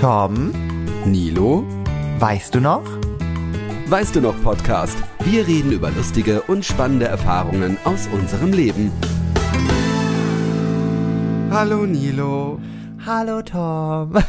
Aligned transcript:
Tom, 0.00 0.52
Nilo, 1.06 1.64
weißt 2.20 2.54
du 2.54 2.60
noch? 2.60 2.84
weißt 3.88 4.14
du 4.14 4.20
noch 4.20 4.40
Podcast? 4.44 4.96
Wir 5.24 5.44
reden 5.44 5.72
über 5.72 5.90
lustige 5.90 6.42
und 6.42 6.64
spannende 6.64 7.06
Erfahrungen 7.06 7.76
aus 7.82 8.06
unserem 8.06 8.52
Leben. 8.52 8.92
Hallo 11.50 11.84
Nilo. 11.84 12.60
Hallo 13.04 13.42
Tom. 13.42 14.12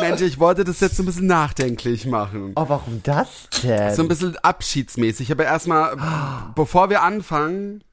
Mensch, 0.00 0.22
ich 0.22 0.40
wollte 0.40 0.64
das 0.64 0.80
jetzt 0.80 0.96
so 0.96 1.04
ein 1.04 1.06
bisschen 1.06 1.28
nachdenklich 1.28 2.04
machen. 2.04 2.50
Oh, 2.56 2.64
warum 2.66 3.00
das 3.04 3.48
denn? 3.62 3.94
So 3.94 4.02
ein 4.02 4.08
bisschen 4.08 4.36
abschiedsmäßig. 4.38 5.30
Aber 5.30 5.44
erstmal, 5.44 5.96
bevor 6.56 6.90
wir 6.90 7.02
anfangen, 7.02 7.84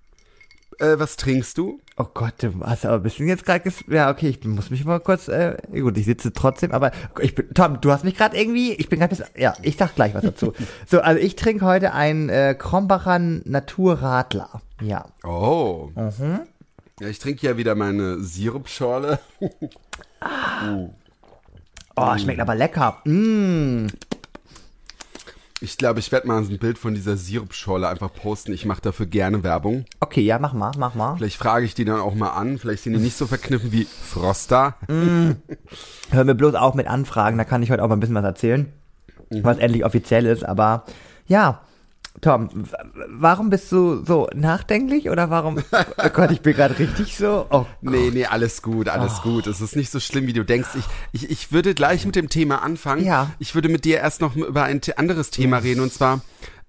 äh, 0.79 0.99
was 0.99 1.17
trinkst 1.17 1.57
du? 1.57 1.79
Oh 1.97 2.05
Gott, 2.13 2.35
du 2.39 2.53
hast 2.61 2.85
aber 2.85 2.95
ein 2.95 3.03
bisschen 3.03 3.27
jetzt 3.27 3.45
gerade 3.45 3.61
ges 3.61 3.83
Ja, 3.87 4.09
okay, 4.09 4.29
ich 4.29 4.43
muss 4.45 4.69
mich 4.69 4.83
mal 4.85 4.99
kurz, 4.99 5.27
äh, 5.27 5.57
gut, 5.71 5.97
ich 5.97 6.05
sitze 6.05 6.33
trotzdem, 6.33 6.71
aber 6.71 6.91
ich 7.21 7.35
bin, 7.35 7.53
Tom, 7.53 7.81
du 7.81 7.91
hast 7.91 8.03
mich 8.03 8.15
gerade 8.15 8.37
irgendwie, 8.37 8.73
ich 8.73 8.89
bin 8.89 8.99
gerade 8.99 9.15
ja, 9.37 9.53
ich 9.61 9.77
sag 9.77 9.95
gleich 9.95 10.13
was 10.13 10.23
dazu. 10.23 10.53
so, 10.87 11.01
also 11.01 11.21
ich 11.21 11.35
trinke 11.35 11.65
heute 11.65 11.93
einen 11.93 12.29
äh, 12.29 12.55
Krombacher 12.57 13.19
Naturradler. 13.19 14.61
Ja. 14.81 15.05
Oh. 15.23 15.91
Ja, 16.99 17.07
ich 17.07 17.19
trinke 17.19 17.45
ja 17.45 17.57
wieder 17.57 17.75
meine 17.75 18.19
Sirupschorle. 18.19 19.19
Oh, 21.95 22.17
schmeckt 22.17 22.39
aber 22.39 22.55
lecker. 22.55 23.01
Mm. 23.05 23.87
Ich 25.63 25.77
glaube, 25.77 26.01
ich 26.01 26.11
werde 26.11 26.27
mal 26.27 26.43
ein 26.43 26.57
Bild 26.57 26.77
von 26.77 26.93
dieser 26.93 27.15
Sirupschorle 27.15 27.87
einfach 27.87 28.13
posten. 28.13 28.51
Ich 28.51 28.65
mache 28.65 28.81
dafür 28.81 29.05
gerne 29.05 29.43
Werbung. 29.43 29.85
Okay, 30.01 30.19
ja, 30.19 30.37
mach 30.37 30.51
mal, 30.51 30.73
mach 30.77 30.93
mal. 30.93 31.15
Vielleicht 31.15 31.37
frage 31.37 31.65
ich 31.65 31.73
die 31.73 31.85
dann 31.85 32.01
auch 32.01 32.15
mal 32.15 32.31
an. 32.31 32.59
Vielleicht 32.59 32.83
sind 32.83 32.91
die 32.91 32.99
nicht 32.99 33.15
so 33.15 33.27
verkniffen 33.27 33.71
wie 33.71 33.85
Froster. 33.85 34.75
Hör 34.89 36.23
mir 36.25 36.35
bloß 36.35 36.55
auf 36.55 36.75
mit 36.75 36.87
Anfragen, 36.87 37.37
da 37.37 37.45
kann 37.45 37.63
ich 37.63 37.71
heute 37.71 37.81
auch 37.81 37.87
mal 37.87 37.95
ein 37.95 38.01
bisschen 38.01 38.15
was 38.15 38.25
erzählen, 38.25 38.73
was 39.29 39.57
endlich 39.57 39.85
offiziell 39.85 40.25
ist, 40.25 40.43
aber 40.43 40.83
ja. 41.27 41.61
Tom, 42.21 42.49
warum 43.09 43.49
bist 43.49 43.71
du 43.71 44.05
so 44.05 44.29
nachdenklich 44.33 45.09
oder 45.09 45.29
warum? 45.29 45.57
Oh 45.97 46.09
Gott, 46.13 46.31
ich 46.31 46.41
bin 46.41 46.53
gerade 46.55 46.77
richtig 46.77 47.17
so. 47.17 47.47
Oh, 47.49 47.65
Nee, 47.81 48.11
nee, 48.13 48.25
alles 48.25 48.61
gut, 48.61 48.87
alles 48.87 49.21
gut. 49.21 49.47
Es 49.47 49.59
ist 49.61 49.75
nicht 49.75 49.91
so 49.91 49.99
schlimm, 49.99 50.27
wie 50.27 50.33
du 50.33 50.45
denkst. 50.45 50.69
Ich, 50.75 50.85
ich, 51.23 51.29
ich 51.29 51.51
würde 51.51 51.73
gleich 51.73 52.05
mit 52.05 52.15
dem 52.15 52.29
Thema 52.29 52.61
anfangen. 52.61 53.03
Ja. 53.03 53.31
Ich 53.39 53.55
würde 53.55 53.67
mit 53.67 53.83
dir 53.83 53.97
erst 53.97 54.21
noch 54.21 54.35
über 54.35 54.63
ein 54.63 54.79
anderes 54.95 55.31
Thema 55.31 55.57
reden 55.57 55.81
und 55.81 55.91
zwar, 55.91 56.21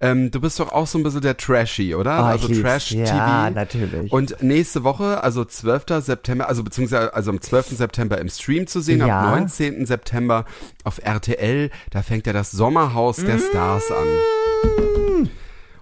ähm, 0.04 0.30
du 0.30 0.40
bist 0.40 0.60
doch 0.60 0.70
auch 0.70 0.86
so 0.86 0.98
ein 0.98 1.02
bisschen 1.02 1.22
der 1.22 1.36
Trashy, 1.36 1.94
oder? 1.94 2.18
Ich 2.36 2.42
also. 2.42 2.48
Trash-TV. 2.62 3.04
Ja, 3.04 3.50
natürlich. 3.50 4.12
Und 4.12 4.42
nächste 4.42 4.84
Woche, 4.84 5.22
also 5.22 5.44
12. 5.44 5.84
September, 6.00 6.48
also 6.48 6.62
beziehungsweise 6.62 7.14
also 7.14 7.30
am 7.30 7.40
12. 7.40 7.76
September 7.76 8.18
im 8.18 8.28
Stream 8.28 8.66
zu 8.66 8.80
sehen, 8.80 8.98
Ja. 8.98 9.22
am 9.32 9.40
19. 9.40 9.86
September 9.86 10.44
auf 10.84 10.98
RTL, 11.02 11.70
da 11.90 12.02
fängt 12.02 12.26
ja 12.26 12.32
das 12.32 12.50
Sommerhaus 12.50 13.16
der 13.16 13.38
Stars 13.38 13.90
an. 13.90 15.28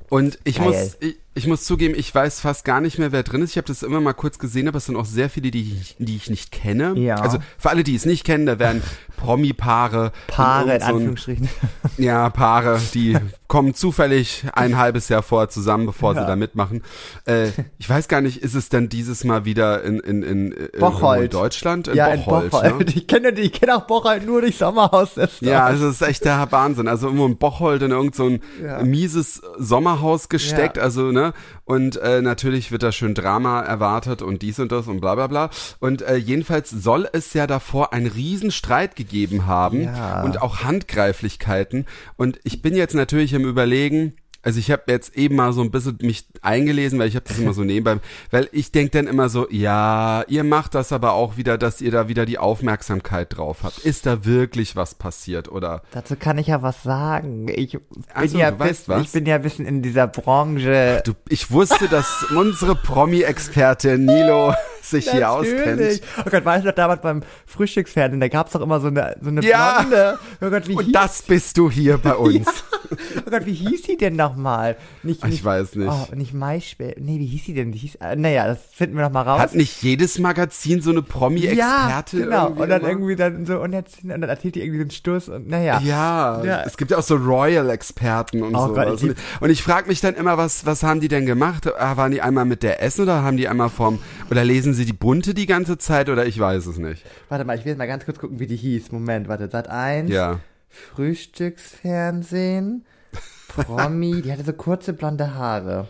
Und 0.08 0.38
ich 0.44 0.56
Geil. 0.56 0.66
muss, 0.66 0.96
ich, 1.00 1.16
ich 1.34 1.46
muss 1.46 1.64
zugeben, 1.64 1.94
ich 1.96 2.14
weiß 2.14 2.40
fast 2.40 2.64
gar 2.64 2.80
nicht 2.80 2.98
mehr, 2.98 3.10
wer 3.10 3.22
drin 3.22 3.40
ist. 3.40 3.50
Ich 3.50 3.56
habe 3.56 3.66
das 3.66 3.82
immer 3.82 4.00
mal 4.00 4.12
kurz 4.12 4.38
gesehen, 4.38 4.68
aber 4.68 4.78
es 4.78 4.86
sind 4.86 4.96
auch 4.96 5.06
sehr 5.06 5.30
viele, 5.30 5.50
die 5.50 5.62
ich, 5.80 5.96
die 5.98 6.16
ich 6.16 6.28
nicht 6.28 6.52
kenne. 6.52 6.92
Ja. 6.96 7.16
Also 7.16 7.38
für 7.56 7.70
alle, 7.70 7.84
die 7.84 7.94
es 7.94 8.04
nicht 8.04 8.24
kennen, 8.24 8.44
da 8.44 8.58
werden 8.58 8.82
Promi-Paare. 9.16 10.12
Paare 10.26 10.76
in 10.76 10.82
Anführungsstrichen. 10.82 11.48
ja, 11.96 12.28
Paare, 12.28 12.80
die 12.92 13.16
kommen 13.46 13.74
zufällig 13.74 14.44
ein 14.54 14.76
halbes 14.78 15.08
Jahr 15.08 15.22
vorher 15.22 15.48
zusammen, 15.48 15.86
bevor 15.86 16.14
sie 16.14 16.20
da 16.20 16.36
mitmachen. 16.36 16.82
Äh, 17.26 17.48
ich 17.78 17.88
weiß 17.88 18.08
gar 18.08 18.20
nicht, 18.20 18.38
ist 18.42 18.54
es 18.54 18.68
denn 18.68 18.88
dieses 18.88 19.24
Mal 19.24 19.44
wieder 19.44 19.84
in, 19.84 20.00
in, 20.00 20.22
in, 20.22 20.52
in 20.52 20.80
Bocholt. 20.80 21.34
Deutschland? 21.34 21.88
In 21.88 21.96
ja, 21.96 22.16
Bocholt, 22.16 22.44
in 22.44 22.50
Bocholt. 22.50 22.78
Ne? 22.78 22.92
Ich 22.94 23.06
kenne 23.06 23.30
ich 23.30 23.52
kenne 23.52 23.76
auch 23.76 23.86
Bocholt 23.86 24.26
nur 24.26 24.40
durch 24.40 24.56
Sommerhaus 24.56 25.10
Ja, 25.40 25.70
es 25.70 25.80
ist 25.80 26.02
echt 26.02 26.24
der 26.24 26.50
Wahnsinn. 26.50 26.88
Also 26.88 27.06
irgendwo 27.06 27.26
in 27.26 27.36
Bocholt 27.36 27.82
in 27.82 27.90
irgend 27.90 28.14
so 28.14 28.26
ein 28.26 28.40
Ja. 28.62 28.82
mieses 28.82 29.40
Sommerhaus 29.58 30.28
gesteckt, 30.28 30.78
Ja. 30.78 30.82
also, 30.82 31.12
ne? 31.12 31.21
Und 31.64 31.96
äh, 31.96 32.20
natürlich 32.22 32.72
wird 32.72 32.82
da 32.82 32.90
schön 32.92 33.14
Drama 33.14 33.60
erwartet 33.62 34.22
und 34.22 34.42
dies 34.42 34.58
und 34.58 34.72
das 34.72 34.88
und 34.88 35.00
bla 35.00 35.14
bla 35.14 35.26
bla. 35.28 35.50
Und 35.80 36.02
äh, 36.02 36.16
jedenfalls 36.16 36.70
soll 36.70 37.08
es 37.12 37.32
ja 37.34 37.46
davor 37.46 37.92
einen 37.92 38.06
Riesenstreit 38.06 38.96
gegeben 38.96 39.46
haben 39.46 39.82
Ja. 39.84 40.22
und 40.24 40.42
auch 40.42 40.64
Handgreiflichkeiten. 40.64 41.86
Und 42.16 42.40
ich 42.44 42.62
bin 42.62 42.74
jetzt 42.74 42.94
natürlich 42.94 43.32
im 43.32 43.44
Überlegen, 43.44 44.14
also 44.42 44.58
ich 44.58 44.70
habe 44.70 44.82
jetzt 44.88 45.16
eben 45.16 45.36
mal 45.36 45.52
so 45.52 45.62
ein 45.62 45.70
bisschen 45.70 45.98
mich 46.02 46.26
eingelesen, 46.40 46.98
weil 46.98 47.08
ich 47.08 47.14
habe 47.14 47.24
das 47.28 47.38
immer 47.38 47.52
so 47.54 47.62
nebenbei, 47.62 48.00
weil 48.30 48.48
ich 48.52 48.72
denk 48.72 48.92
dann 48.92 49.06
immer 49.06 49.28
so, 49.28 49.46
ja, 49.50 50.24
ihr 50.28 50.42
macht 50.44 50.74
das 50.74 50.92
aber 50.92 51.12
auch 51.12 51.36
wieder, 51.36 51.58
dass 51.58 51.80
ihr 51.80 51.90
da 51.92 52.08
wieder 52.08 52.26
die 52.26 52.38
Aufmerksamkeit 52.38 53.36
drauf 53.36 53.58
habt. 53.62 53.78
Ist 53.78 54.06
da 54.06 54.24
wirklich 54.24 54.74
was 54.76 54.94
passiert 54.94 55.50
oder? 55.50 55.82
Dazu 55.92 56.16
kann 56.16 56.38
ich 56.38 56.48
ja 56.48 56.62
was 56.62 56.82
sagen. 56.82 57.46
Ich 57.48 57.72
bin 57.72 57.82
Ach 58.14 58.24
so, 58.26 58.38
ja 58.38 58.58
weißt 58.58 58.86
bis, 58.86 58.88
was? 58.88 59.02
ich 59.02 59.12
bin 59.12 59.26
ja 59.26 59.36
ein 59.36 59.42
bisschen 59.42 59.66
in 59.66 59.82
dieser 59.82 60.06
Branche. 60.08 61.02
Du, 61.04 61.12
ich 61.28 61.50
wusste, 61.50 61.88
dass 61.88 62.24
unsere 62.36 62.74
Promi-Expertin 62.74 64.04
Nilo 64.04 64.54
sich 64.82 65.10
hier 65.10 65.30
auskennt. 65.30 66.00
Oh 66.26 66.30
Gott, 66.30 66.44
weißt 66.44 66.64
du 66.64 66.68
noch 66.68 66.74
damals 66.74 67.00
beim 67.02 67.22
Frühstücksfernsehen, 67.46 68.20
da 68.20 68.28
gab's 68.28 68.52
doch 68.52 68.60
immer 68.60 68.80
so 68.80 68.88
eine, 68.88 69.16
so 69.20 69.28
eine 69.28 69.42
Ja. 69.44 69.82
Blonde. 69.82 70.18
Oh 70.40 70.50
Gott, 70.50 70.66
wie 70.68 70.72
hieß, 70.76 70.86
Und 70.86 70.92
das 70.92 71.22
bist 71.22 71.56
du 71.56 71.70
hier 71.70 71.98
bei 71.98 72.14
uns. 72.16 72.46
Oh 72.90 73.30
Gott, 73.30 73.46
wie 73.46 73.52
hieß 73.54 73.82
die 73.82 73.96
denn 73.96 74.16
nochmal? 74.16 74.76
Nicht, 75.02 75.24
Ich 75.24 75.30
nicht, 75.30 75.44
weiß 75.44 75.76
nicht. 75.76 75.90
Oh, 75.90 76.14
nicht 76.14 76.34
Maischberg. 76.34 76.96
Nee, 77.00 77.18
wie 77.18 77.26
hieß 77.26 77.44
die 77.44 77.54
denn? 77.54 77.72
Die 77.72 77.78
hieß, 77.78 77.96
äh, 77.96 78.16
naja, 78.16 78.46
das 78.46 78.58
finden 78.72 78.96
wir 78.96 79.02
noch 79.02 79.12
mal 79.12 79.22
raus. 79.22 79.40
Hat 79.40 79.54
nicht 79.54 79.82
jedes 79.82 80.18
Magazin 80.18 80.80
so 80.82 80.90
eine 80.90 81.00
ja, 81.00 81.04
Promi-Expertin? 81.08 82.20
genau. 82.20 82.44
irgendwie 82.48 82.62
Und 82.62 82.68
dann 82.68 82.80
immer? 82.80 82.88
irgendwie 82.90 83.16
dann 83.16 83.46
so, 83.46 83.60
und, 83.60 83.72
jetzt, 83.72 84.02
und 84.02 84.08
dann 84.10 84.22
erzählt 84.24 84.54
die 84.54 84.60
irgendwie 84.60 84.78
so 84.78 84.82
einen 84.82 84.90
Stoß 84.90 85.28
und 85.30 85.48
naja. 85.48 85.80
Ja, 85.84 86.42
Ja. 86.44 86.62
es 86.64 86.76
gibt 86.76 86.90
ja 86.90 86.98
auch 86.98 87.02
so 87.02 87.16
Royal-Experten 87.16 88.42
und 88.42 88.54
Oh 88.54 88.68
so. 88.68 88.74
Gott, 88.74 88.86
ich 88.86 88.90
Also, 89.02 89.08
und 89.40 89.50
ich 89.50 89.62
frage 89.62 89.88
mich 89.88 90.00
dann 90.00 90.14
immer, 90.14 90.36
was, 90.38 90.66
was 90.66 90.82
haben 90.82 91.00
die 91.00 91.08
denn 91.08 91.26
gemacht? 91.26 91.66
Ah, 91.78 91.96
Waren 91.96 92.12
die 92.12 92.20
einmal 92.22 92.44
mit 92.44 92.62
der 92.62 92.82
Essen 92.82 93.02
oder 93.02 93.22
haben 93.22 93.36
die 93.36 93.48
einmal 93.48 93.68
vom, 93.70 93.98
oder 94.30 94.44
lesen 94.44 94.74
sie 94.74 94.84
die 94.84 94.92
Bunte 94.92 95.34
die 95.34 95.46
ganze 95.46 95.78
Zeit 95.78 96.08
oder 96.08 96.26
ich 96.26 96.38
weiß 96.38 96.66
es 96.66 96.78
nicht. 96.78 97.04
Warte 97.28 97.44
mal, 97.44 97.56
ich 97.58 97.64
will 97.64 97.70
jetzt 97.70 97.78
mal 97.78 97.86
ganz 97.86 98.04
kurz 98.04 98.18
gucken, 98.18 98.38
wie 98.40 98.46
die 98.46 98.56
hieß. 98.56 98.92
Moment, 98.92 99.28
warte, 99.28 99.48
Sat 99.48 99.68
1. 99.68 100.10
Ja. 100.10 100.40
Frühstücksfernsehen. 100.72 102.84
Promi, 103.48 104.22
die 104.22 104.32
hatte 104.32 104.44
so 104.44 104.54
kurze 104.54 104.94
blonde 104.94 105.34
Haare. 105.34 105.86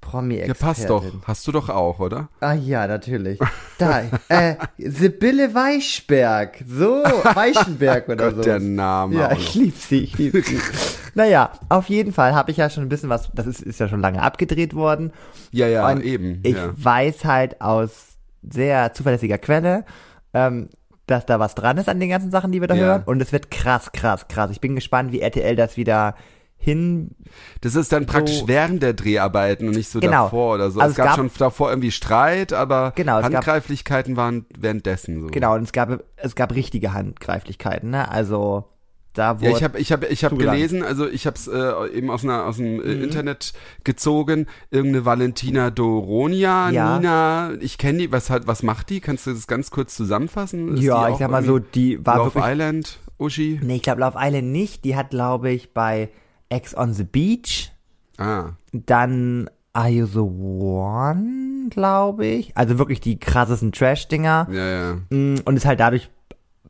promi 0.00 0.38
Ja, 0.38 0.54
passt 0.54 0.88
doch. 0.88 1.04
Hast 1.24 1.46
du 1.46 1.52
doch 1.52 1.68
auch, 1.68 1.98
oder? 2.00 2.30
Ah 2.40 2.54
ja, 2.54 2.86
natürlich. 2.86 3.38
Da, 3.76 4.04
äh, 4.30 4.56
Sibylle 4.78 5.54
Weichberg. 5.54 6.64
So, 6.66 7.02
Weichenberg 7.34 8.08
oder 8.08 8.28
Gott, 8.28 8.36
so. 8.36 8.42
der 8.42 8.60
Name 8.60 9.16
Ja, 9.16 9.32
ich 9.32 9.54
lieb 9.54 9.76
sie, 9.76 10.04
ich 10.04 10.16
lieb 10.16 10.42
sie. 10.44 10.58
naja, 11.14 11.52
auf 11.68 11.90
jeden 11.90 12.14
Fall 12.14 12.34
habe 12.34 12.50
ich 12.50 12.56
ja 12.56 12.70
schon 12.70 12.84
ein 12.84 12.88
bisschen 12.88 13.10
was, 13.10 13.28
das 13.34 13.46
ist, 13.46 13.60
ist 13.60 13.78
ja 13.78 13.88
schon 13.88 14.00
lange 14.00 14.22
abgedreht 14.22 14.74
worden. 14.74 15.12
Ja, 15.50 15.68
ja, 15.68 15.86
Und 15.90 16.02
eben. 16.02 16.40
Ich 16.42 16.56
ja. 16.56 16.72
weiß 16.74 17.26
halt 17.26 17.60
aus 17.60 18.06
sehr 18.42 18.94
zuverlässiger 18.94 19.36
Quelle, 19.36 19.84
ähm, 20.32 20.70
dass 21.10 21.26
da 21.26 21.38
was 21.38 21.54
dran 21.54 21.76
ist 21.78 21.88
an 21.88 22.00
den 22.00 22.08
ganzen 22.08 22.30
Sachen, 22.30 22.52
die 22.52 22.60
wir 22.60 22.68
da 22.68 22.74
Ja. 22.74 22.80
hören. 22.82 23.02
Und 23.06 23.20
es 23.20 23.32
wird 23.32 23.50
krass, 23.50 23.92
krass, 23.92 24.28
krass. 24.28 24.50
Ich 24.50 24.60
bin 24.60 24.74
gespannt, 24.74 25.12
wie 25.12 25.20
RTL 25.20 25.56
das 25.56 25.76
wieder 25.76 26.14
hin. 26.62 27.12
Das 27.62 27.74
ist 27.74 27.90
dann 27.90 28.04
praktisch 28.06 28.40
so- 28.40 28.48
während 28.48 28.82
der 28.82 28.92
Dreharbeiten 28.92 29.66
und 29.68 29.74
nicht 29.76 29.88
so 29.90 29.98
Genau. 30.00 30.24
davor 30.24 30.54
oder 30.56 30.70
so. 30.70 30.78
Also 30.80 30.90
es 30.90 30.96
gab, 30.96 31.06
gab- 31.06 31.16
schon 31.16 31.30
davor 31.38 31.70
irgendwie 31.70 31.90
Streit, 31.90 32.52
aber 32.52 32.92
Genau, 32.96 33.16
es 33.18 33.22
gab- 33.22 33.32
Handgreiflichkeiten 33.34 34.16
waren 34.16 34.44
währenddessen 34.58 35.20
so. 35.22 35.26
Genau, 35.28 35.54
und 35.54 35.62
es 35.62 35.72
gab, 35.72 36.02
es 36.16 36.34
gab 36.34 36.54
richtige 36.54 36.92
Handgreiflichkeiten, 36.92 37.90
ne? 37.90 38.10
Also 38.10 38.64
da 39.14 39.40
wurde. 39.40 39.50
Ja, 39.50 39.56
ich 39.56 39.62
habe 39.64 39.78
ich 39.78 39.92
hab, 39.92 40.08
ich 40.10 40.24
hab 40.24 40.38
gelesen, 40.38 40.82
also 40.82 41.08
ich 41.08 41.26
habe 41.26 41.36
es 41.36 41.48
äh, 41.48 41.88
eben 41.96 42.10
aus, 42.10 42.22
einer, 42.24 42.46
aus 42.46 42.56
dem 42.58 42.76
Mhm. 42.76 42.80
äh, 42.82 42.92
Internet 43.02 43.52
gezogen, 43.84 44.46
irgendeine 44.70 45.04
Valentina 45.04 45.70
Doronia, 45.70 46.70
Ja. 46.70 46.96
Nina, 46.98 47.52
ich 47.60 47.76
kenne 47.78 47.98
die, 47.98 48.12
was 48.12 48.30
hat, 48.30 48.46
was 48.46 48.62
macht 48.62 48.90
die? 48.90 49.00
Kannst 49.00 49.26
du 49.26 49.32
das 49.32 49.46
ganz 49.46 49.70
kurz 49.70 49.96
zusammenfassen? 49.96 50.74
Ist 50.76 50.82
ja, 50.84 51.08
ich 51.08 51.16
sag 51.16 51.30
mal 51.30 51.42
so, 51.44 51.58
die 51.58 52.04
war 52.06 52.18
Love 52.18 52.34
wirklich. 52.36 52.52
Island, 52.52 52.98
Uschi? 53.18 53.60
Nee, 53.62 53.76
ich 53.76 53.82
glaube 53.82 54.00
Love 54.00 54.16
Island 54.20 54.48
nicht. 54.52 54.84
Die 54.84 54.94
hat, 54.96 55.10
glaube 55.10 55.50
ich, 55.50 55.72
bei 55.74 56.08
Ex 56.48 56.76
on 56.76 56.94
the 56.94 57.04
Beach, 57.04 57.72
Ah, 58.16 58.50
dann 58.72 59.48
Are 59.72 59.88
You 59.88 60.04
the 60.06 60.18
One, 60.18 61.68
glaube 61.70 62.26
ich. 62.26 62.56
Also 62.56 62.78
wirklich 62.78 63.00
die 63.00 63.18
krassesten 63.18 63.72
Trash-Dinger. 63.72 64.48
ja, 64.50 64.68
ja. 64.68 64.94
Mm, 65.10 65.36
Und 65.44 65.56
ist 65.56 65.64
halt 65.64 65.80
dadurch 65.80 66.10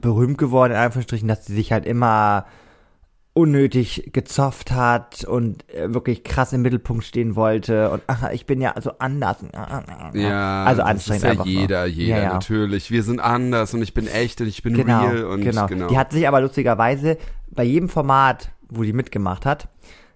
berühmt 0.01 0.39
geworden, 0.39 0.73
in 0.73 0.79
Anführungsstrichen, 0.79 1.29
dass 1.29 1.47
sie 1.47 1.55
sich 1.55 1.73
halt 1.73 1.87
immer 1.87 2.47
unnötig 3.33 4.11
gezofft 4.13 4.73
hat 4.73 5.23
und 5.25 5.65
äh, 5.73 5.95
wirklich 5.95 6.25
krass 6.25 6.53
im 6.53 6.63
Mittelpunkt 6.63 7.05
stehen 7.05 7.37
wollte 7.37 7.91
und 7.91 8.03
ach, 8.09 8.29
ich 8.33 8.45
bin 8.45 8.61
ja 8.61 8.75
so 8.81 8.91
anders. 8.99 9.37
Ja, 10.15 10.65
also 10.65 10.83
das 10.83 10.91
anstrengend 10.91 11.17
ist 11.19 11.25
ja 11.25 11.31
einfach 11.31 11.45
nur. 11.45 11.55
jeder, 11.55 11.87
jeder, 11.87 12.17
Ja, 12.17 12.23
ja. 12.25 12.33
natürlich. 12.35 12.91
Wir 12.91 13.05
sind 13.05 13.21
anders 13.21 13.73
und 13.73 13.83
ich 13.83 13.95
bin 13.95 14.09
echt 14.09 14.41
und 14.41 14.49
ich 14.49 14.63
bin 14.65 14.75
Genau, 14.75 15.07
real 15.07 15.25
und 15.27 15.43
genau. 15.43 15.67
genau. 15.69 15.87
Die 15.87 15.97
hat 15.97 16.13
sich 16.13 16.27
aber 16.27 16.41
lustigerweise 16.41 17.19
bei 17.51 17.63
jedem 17.63 17.89
Format, 17.89 18.51
wo 18.69 18.83
die 18.83 18.93
mitgemacht 18.93 19.47
hat, 19.47 19.69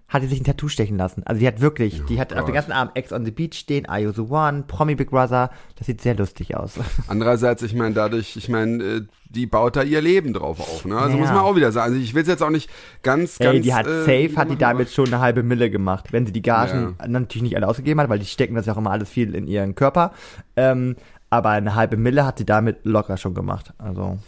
hat 0.07 0.21
die 0.21 0.27
sich 0.27 0.39
ein 0.39 0.43
Tattoo 0.43 0.67
stechen 0.67 0.97
lassen. 0.97 1.23
Also 1.25 1.39
die 1.39 1.47
hat 1.47 1.61
wirklich, 1.61 2.03
die 2.05 2.19
hat 2.19 2.31
auf 2.33 2.39
Gott. 2.39 2.47
den 2.49 2.53
ganzen 2.55 2.71
Arm 2.71 2.91
Ex 2.93 3.11
on 3.11 3.25
the 3.25 3.31
Beach 3.31 3.55
stehen, 3.55 3.87
I 3.89 4.07
the 4.15 4.21
One, 4.21 4.63
Promi 4.67 4.95
Big 4.95 5.09
Brother. 5.09 5.49
Das 5.77 5.87
sieht 5.87 6.01
sehr 6.01 6.15
lustig 6.15 6.55
aus. 6.55 6.73
Andererseits, 7.07 7.63
ich 7.63 7.73
meine, 7.73 7.95
dadurch, 7.95 8.35
ich 8.37 8.47
meine, 8.47 8.83
äh, 8.83 9.01
die 9.29 9.47
baut 9.47 9.75
da 9.75 9.81
ihr 9.83 10.01
Leben 10.01 10.33
drauf 10.33 10.59
auf, 10.59 10.85
ne? 10.85 10.95
Also 10.97 11.15
Ja. 11.17 11.21
muss 11.21 11.29
man 11.29 11.39
auch 11.39 11.55
wieder 11.55 11.71
sagen. 11.71 11.93
Also 11.93 12.03
ich 12.03 12.13
will 12.13 12.21
es 12.21 12.27
jetzt 12.27 12.43
auch 12.43 12.51
nicht 12.51 12.69
ganz, 13.01 13.39
ganz. 13.39 13.55
Ey, 13.55 13.61
die 13.61 13.73
hat 13.73 13.87
äh, 13.87 14.01
safe, 14.01 14.35
hat 14.37 14.49
die 14.51 14.57
damit 14.57 14.91
schon 14.91 15.07
eine 15.07 15.19
halbe 15.19 15.41
Mille 15.43 15.69
gemacht. 15.71 16.13
Wenn 16.13 16.25
sie 16.25 16.31
die 16.31 16.43
Gagen 16.43 16.95
natürlich 17.07 17.43
nicht 17.43 17.55
alle 17.55 17.67
ausgegeben 17.67 17.99
hat, 17.99 18.07
weil 18.09 18.19
die 18.19 18.25
stecken 18.25 18.55
das 18.55 18.67
ja 18.67 18.73
auch 18.73 18.77
immer 18.77 18.91
alles 18.91 19.09
viel 19.09 19.33
in 19.33 19.47
ihren 19.47 19.73
Körper. 19.75 20.11
Ähm, 20.55 20.95
aber 21.31 21.49
eine 21.49 21.73
halbe 21.75 21.97
Mille 21.97 22.25
hat 22.25 22.37
sie 22.37 22.45
damit 22.45 22.77
locker 22.83 23.17
schon 23.17 23.33
gemacht. 23.33 23.73
Also. 23.79 24.19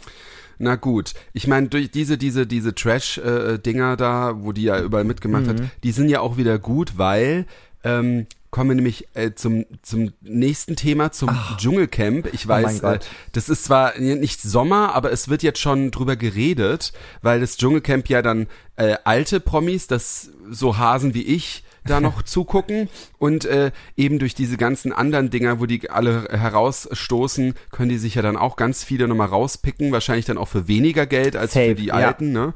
Na 0.58 0.74
gut, 0.76 1.14
ich 1.32 1.46
meine, 1.46 1.68
durch 1.68 1.90
diese, 1.90 2.18
diese, 2.18 2.46
diese 2.46 2.74
Trash-Dinger 2.74 3.96
da, 3.96 4.34
wo 4.42 4.52
die 4.52 4.62
ja 4.64 4.80
überall 4.80 5.04
mitgemacht 5.04 5.44
Mhm. 5.46 5.48
hat, 5.50 5.62
die 5.84 5.92
sind 5.92 6.08
ja 6.08 6.20
auch 6.20 6.36
wieder 6.36 6.58
gut, 6.58 6.98
weil 6.98 7.46
ähm, 7.84 8.26
kommen 8.50 8.70
wir 8.70 8.74
nämlich 8.76 9.06
äh, 9.14 9.34
zum, 9.34 9.66
zum 9.82 10.12
nächsten 10.20 10.74
Thema, 10.74 11.12
zum 11.12 11.30
Dschungelcamp. 11.58 12.32
Ich 12.32 12.46
Oh 12.46 12.48
weiß, 12.48 12.78
äh, 12.78 12.82
Gott. 12.82 13.06
das 13.32 13.48
ist 13.48 13.64
zwar 13.64 13.98
nicht 13.98 14.40
Sommer, 14.40 14.94
aber 14.94 15.12
es 15.12 15.28
wird 15.28 15.42
jetzt 15.42 15.60
schon 15.60 15.90
drüber 15.90 16.16
geredet, 16.16 16.92
weil 17.22 17.40
das 17.40 17.56
Dschungelcamp 17.56 18.08
ja 18.08 18.22
dann 18.22 18.46
äh, 18.76 18.96
alte 19.04 19.38
Promis, 19.40 19.86
das 19.86 20.30
so 20.50 20.78
Hasen 20.78 21.14
wie 21.14 21.22
ich, 21.22 21.62
da 21.88 22.00
noch 22.00 22.22
zugucken 22.24 22.88
und 23.18 23.44
äh, 23.44 23.72
eben 23.96 24.18
durch 24.18 24.34
diese 24.34 24.56
ganzen 24.56 24.92
anderen 24.92 25.30
Dinger, 25.30 25.60
wo 25.60 25.66
die 25.66 25.90
alle 25.90 26.28
herausstoßen, 26.30 27.54
können 27.70 27.88
die 27.88 27.98
sich 27.98 28.14
ja 28.14 28.22
dann 28.22 28.36
auch 28.36 28.56
ganz 28.56 28.84
viele 28.84 29.08
nochmal 29.08 29.28
rauspicken, 29.28 29.92
wahrscheinlich 29.92 30.26
dann 30.26 30.38
auch 30.38 30.48
für 30.48 30.68
weniger 30.68 31.06
Geld 31.06 31.36
als 31.36 31.54
Safe, 31.54 31.68
für 31.70 31.74
die 31.74 31.86
ja. 31.86 31.94
alten. 31.94 32.32
Ne? 32.32 32.54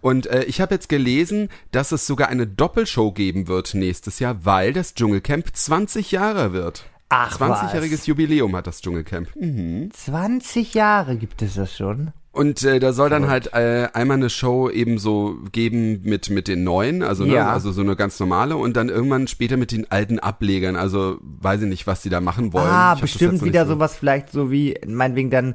Und 0.00 0.26
äh, 0.26 0.44
ich 0.44 0.60
habe 0.60 0.74
jetzt 0.74 0.88
gelesen, 0.88 1.48
dass 1.70 1.92
es 1.92 2.06
sogar 2.06 2.28
eine 2.28 2.46
Doppelshow 2.46 3.12
geben 3.12 3.48
wird 3.48 3.74
nächstes 3.74 4.18
Jahr, 4.18 4.44
weil 4.44 4.72
das 4.72 4.94
Dschungelcamp 4.94 5.54
20 5.54 6.12
Jahre 6.12 6.52
wird. 6.52 6.84
Ach, 7.08 7.38
20-jähriges 7.38 8.06
Jubiläum 8.06 8.56
hat 8.56 8.66
das 8.66 8.80
Dschungelcamp. 8.80 9.28
Mhm. 9.36 9.90
20 9.92 10.72
Jahre 10.72 11.16
gibt 11.16 11.42
es 11.42 11.54
das 11.54 11.76
schon. 11.76 12.12
Und 12.32 12.64
äh, 12.64 12.80
da 12.80 12.94
soll 12.94 13.10
dann 13.10 13.28
halt 13.28 13.52
äh, 13.52 13.88
einmal 13.92 14.16
eine 14.16 14.30
Show 14.30 14.70
eben 14.70 14.96
so 14.98 15.36
geben 15.52 16.00
mit 16.02 16.30
mit 16.30 16.48
den 16.48 16.64
neuen, 16.64 17.02
also 17.02 17.24
ne, 17.26 17.34
Ja. 17.34 17.52
also 17.52 17.72
so 17.72 17.82
eine 17.82 17.94
ganz 17.94 18.18
normale 18.18 18.56
und 18.56 18.74
dann 18.74 18.88
irgendwann 18.88 19.26
später 19.28 19.58
mit 19.58 19.70
den 19.70 19.90
alten 19.90 20.18
Ablegern. 20.18 20.74
Also 20.76 21.18
weiß 21.20 21.60
ich 21.60 21.68
nicht, 21.68 21.86
was 21.86 22.00
die 22.00 22.08
da 22.08 22.22
machen 22.22 22.54
wollen. 22.54 22.66
Ah, 22.70 22.92
das 22.92 23.02
bestimmt 23.02 23.44
wieder 23.44 23.66
so- 23.66 23.74
sowas 23.74 23.94
vielleicht 23.96 24.30
so 24.30 24.50
wie, 24.50 24.78
meinetwegen 24.86 25.28
dann, 25.28 25.54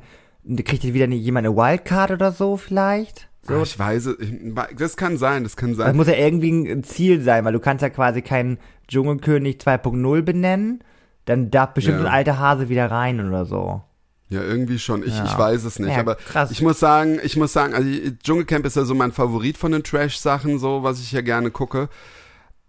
kriegt 0.63 0.83
ihr 0.83 0.94
wieder 0.94 1.07
jemand 1.07 1.47
eine 1.47 1.56
Wildcard 1.57 2.12
oder 2.12 2.31
so 2.31 2.57
vielleicht? 2.57 3.27
So, 3.41 3.56
Ah, 3.56 3.62
Ich 3.63 3.79
weiß, 3.79 4.06
es, 4.06 4.19
ich- 4.19 4.33
das 4.77 4.95
kann 4.97 5.18
sein, 5.18 5.44
das 5.44 5.56
kann 5.57 5.69
Das 5.71 5.77
sein. 5.79 5.95
muss 5.95 6.06
ja 6.07 6.13
irgendwie 6.13 6.69
ein 6.69 6.83
Ziel 6.83 7.21
sein, 7.21 7.44
weil 7.44 7.53
du 7.53 7.59
kannst 7.59 7.81
ja 7.81 7.89
quasi 7.89 8.21
keinen 8.21 8.59
Dschungelkönig 8.88 9.57
2.0 9.62 10.21
benennen. 10.21 10.83
Dann 11.25 11.50
darf 11.50 11.74
bestimmt 11.74 12.01
Ja. 12.01 12.06
ein 12.06 12.12
alter 12.13 12.38
Hase 12.39 12.69
wieder 12.69 12.91
rein 12.91 13.25
oder 13.27 13.45
so. 13.45 13.81
Ja, 14.29 14.41
irgendwie 14.41 14.77
schon. 14.77 15.03
Ich, 15.03 15.18
Ja. 15.18 15.24
ich 15.25 15.38
weiß 15.38 15.63
es 15.63 15.79
nicht. 15.79 15.94
Ja, 15.94 16.00
aber 16.00 16.15
krass. 16.15 16.51
ich 16.51 16.62
muss 16.62 16.79
sagen, 16.79 17.19
ich 17.24 17.38
muss 17.38 17.53
sagen, 17.53 17.74
also 17.74 17.88
Dschungelcamp 18.24 18.65
ist 18.65 18.75
ja 18.75 18.83
so 18.83 18.94
mein 18.94 19.12
Favorit 19.13 19.57
von 19.57 19.71
den 19.71 19.83
Trash-Sachen, 19.83 20.59
so 20.59 20.83
was 20.83 21.00
ich 21.00 21.12
ja 21.13 21.21
gerne 21.21 21.50
gucke. 21.50 21.88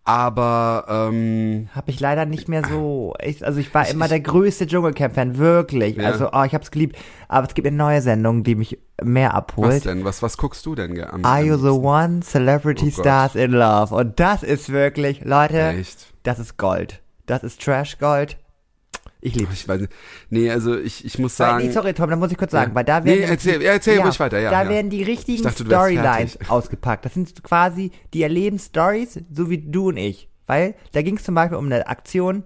Aber 0.05 0.87
ähm, 0.89 1.69
Hab 1.75 1.89
ich 1.91 2.01
leider 2.01 2.25
nicht 2.25 2.49
mehr 2.49 2.63
so. 2.67 3.15
Ich, 3.23 3.45
also 3.45 3.61
ich 3.61 3.75
war 3.75 3.87
immer 3.89 4.09
der 4.09 4.21
größte 4.21 4.67
Dschungelcamp-Fan, 4.67 5.37
wirklich. 5.37 5.97
Ja. 5.97 6.05
Also, 6.07 6.31
oh, 6.33 6.45
ich 6.45 6.55
hab's 6.55 6.71
geliebt. 6.71 6.97
Aber 7.29 7.47
es 7.47 7.53
gibt 7.53 7.67
eine 7.67 7.77
neue 7.77 8.01
Sendung, 8.01 8.43
die 8.43 8.55
mich 8.55 8.79
mehr 9.03 9.29
was 9.31 9.35
abholt. 9.37 9.85
denn? 9.85 10.05
Was, 10.05 10.23
was 10.23 10.39
guckst 10.39 10.65
du 10.65 10.75
denn 10.75 10.95
ge- 10.95 11.05
am 11.05 11.27
Are 11.27 11.43
you 11.45 11.57
the 11.59 11.69
one? 11.79 12.21
Celebrity 12.21 12.87
Oh. 12.97 13.01
Stars 13.03 13.35
in 13.35 13.51
Love. 13.51 13.95
Und 13.95 14.19
das 14.19 14.43
ist 14.43 14.71
wirklich, 14.71 15.23
Leute, 15.25 15.61
Echt? 15.61 16.07
das 16.23 16.39
ist 16.39 16.57
Gold. 16.57 17.03
Das 17.27 17.43
ist 17.45 17.61
Trash 17.61 17.99
Gold. 17.99 18.39
Ich 19.21 19.35
lieb's. 19.35 19.55
Ich 19.55 19.69
weiß 19.69 19.81
nicht. 19.81 19.93
Nee, 20.31 20.51
also 20.51 20.79
ich, 20.79 21.05
ich 21.05 21.19
muss 21.19 21.37
sagen. 21.37 21.65
nee, 21.67 21.73
sorry, 21.73 21.93
Tom, 21.93 22.09
da 22.09 22.17
muss 22.17 22.31
ich 22.31 22.39
kurz 22.39 22.53
sagen, 22.53 22.71
Ja. 22.71 22.75
weil 22.77 22.85
da 22.85 23.01
Nee, 23.01 23.19
werden 23.19 23.31
erzähl- 23.31 23.63
ja, 23.63 23.73
erzähl 23.73 23.99
ruhig 24.01 24.19
weiter, 24.21 24.39
ja, 24.39 24.51
Da 24.51 24.63
ja. 24.63 24.69
werden 24.69 24.91
die 24.91 25.03
richtigen 25.03 25.37
Ich 25.39 25.43
dachte, 25.43 25.65
Storylines 25.65 26.39
ausgepackt. 26.49 27.05
Das 27.05 27.15
sind 27.15 27.43
quasi 27.43 27.91
die 28.15 28.23
Erlebensstories, 28.23 29.21
so 29.33 29.51
wie 29.51 29.59
du 29.59 29.89
und 29.89 29.97
ich. 29.97 30.29
Weil 30.47 30.75
da 30.93 31.03
ging 31.03 31.17
es 31.17 31.25
zum 31.25 31.35
Beispiel 31.35 31.59
um 31.59 31.67
eine 31.67 31.87
Aktion, 31.89 32.45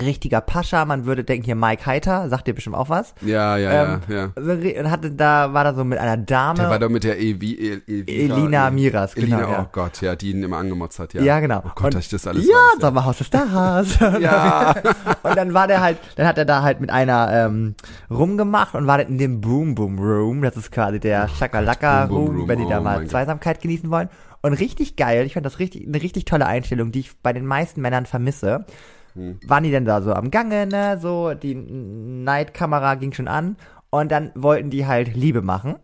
richtiger 0.00 0.40
Pascha, 0.40 0.84
man 0.84 1.06
würde 1.06 1.24
denken 1.24 1.44
hier 1.44 1.54
Mike 1.54 1.86
Heiter, 1.86 2.28
sagt 2.28 2.46
dir 2.46 2.54
bestimmt 2.54 2.76
auch 2.76 2.88
was. 2.88 3.14
Ja, 3.20 3.56
ja, 3.56 3.94
Ähm, 3.94 4.00
ja, 4.08 4.16
ja. 4.16 4.80
Und 4.80 4.90
hatte 4.90 5.10
da 5.10 5.52
war 5.52 5.64
da 5.64 5.74
so 5.74 5.84
mit 5.84 5.98
einer 5.98 6.16
Dame. 6.16 6.58
Der 6.58 6.70
war 6.70 6.78
da 6.78 6.88
mit 6.88 7.04
der 7.04 7.20
Evi, 7.20 7.56
El, 7.58 7.82
Elvira, 7.86 8.36
Elina 8.36 8.66
El- 8.68 8.72
Miras, 8.72 9.14
genau, 9.14 9.36
Elina, 9.36 9.52
ja. 9.52 9.62
oh 9.62 9.68
Gott, 9.72 10.00
ja, 10.00 10.16
die 10.16 10.30
ihn 10.30 10.42
immer 10.42 10.58
angemotzt 10.58 10.98
hat, 10.98 11.14
ja. 11.14 11.22
ja. 11.22 11.40
genau. 11.40 11.62
Oh 11.64 11.70
Gott, 11.74 11.86
und, 11.86 11.94
dass 11.94 12.04
ich 12.04 12.10
das 12.10 12.26
alles 12.26 12.46
ja, 12.46 12.54
weiß. 12.54 12.80
Sommerhaus 12.80 13.18
des 13.18 13.26
Stars. 13.26 13.98
Ja. 14.20 14.74
und 15.22 15.36
dann 15.36 15.54
war 15.54 15.66
der 15.66 15.80
halt, 15.80 15.98
dann 16.16 16.26
hat 16.26 16.38
er 16.38 16.44
da 16.44 16.62
halt 16.62 16.80
mit 16.80 16.90
einer 16.90 17.30
ähm, 17.32 17.74
rumgemacht 18.10 18.74
und 18.74 18.86
war 18.86 18.98
dann 18.98 19.08
in 19.08 19.18
dem 19.18 19.40
Boom 19.40 19.74
Boom 19.74 19.98
Room. 19.98 20.42
Das 20.42 20.56
ist 20.56 20.70
quasi 20.70 21.00
der 21.00 21.28
Shakalaka 21.28 22.06
Boom 22.06 22.16
Boom 22.16 22.26
Room, 22.26 22.36
Room, 22.36 22.48
wenn 22.48 22.58
die 22.60 22.68
da 22.68 22.78
oh 22.78 22.82
mal 22.82 23.06
Zweisamkeit 23.06 23.60
genießen 23.60 23.90
wollen. 23.90 24.08
Und 24.42 24.52
richtig 24.52 24.96
geil, 24.96 25.24
ich 25.24 25.34
fand 25.34 25.46
das 25.46 25.58
richtig, 25.58 25.86
eine 25.86 26.02
richtig 26.02 26.26
tolle 26.26 26.46
Einstellung, 26.46 26.92
die 26.92 27.00
ich 27.00 27.16
bei 27.22 27.32
den 27.32 27.46
meisten 27.46 27.80
Männern 27.80 28.04
vermisse. 28.04 28.66
Hm. 29.14 29.38
Waren 29.46 29.64
die 29.64 29.70
denn 29.70 29.84
da 29.84 30.02
so 30.02 30.12
am 30.12 30.30
Gange, 30.30 30.66
ne? 30.66 30.98
So, 31.00 31.34
die 31.34 31.54
Nightkamera 31.54 32.96
ging 32.96 33.12
schon 33.12 33.28
an 33.28 33.56
und 33.90 34.10
dann 34.10 34.32
wollten 34.34 34.70
die 34.70 34.86
halt 34.86 35.14
Liebe 35.14 35.42
machen. 35.42 35.76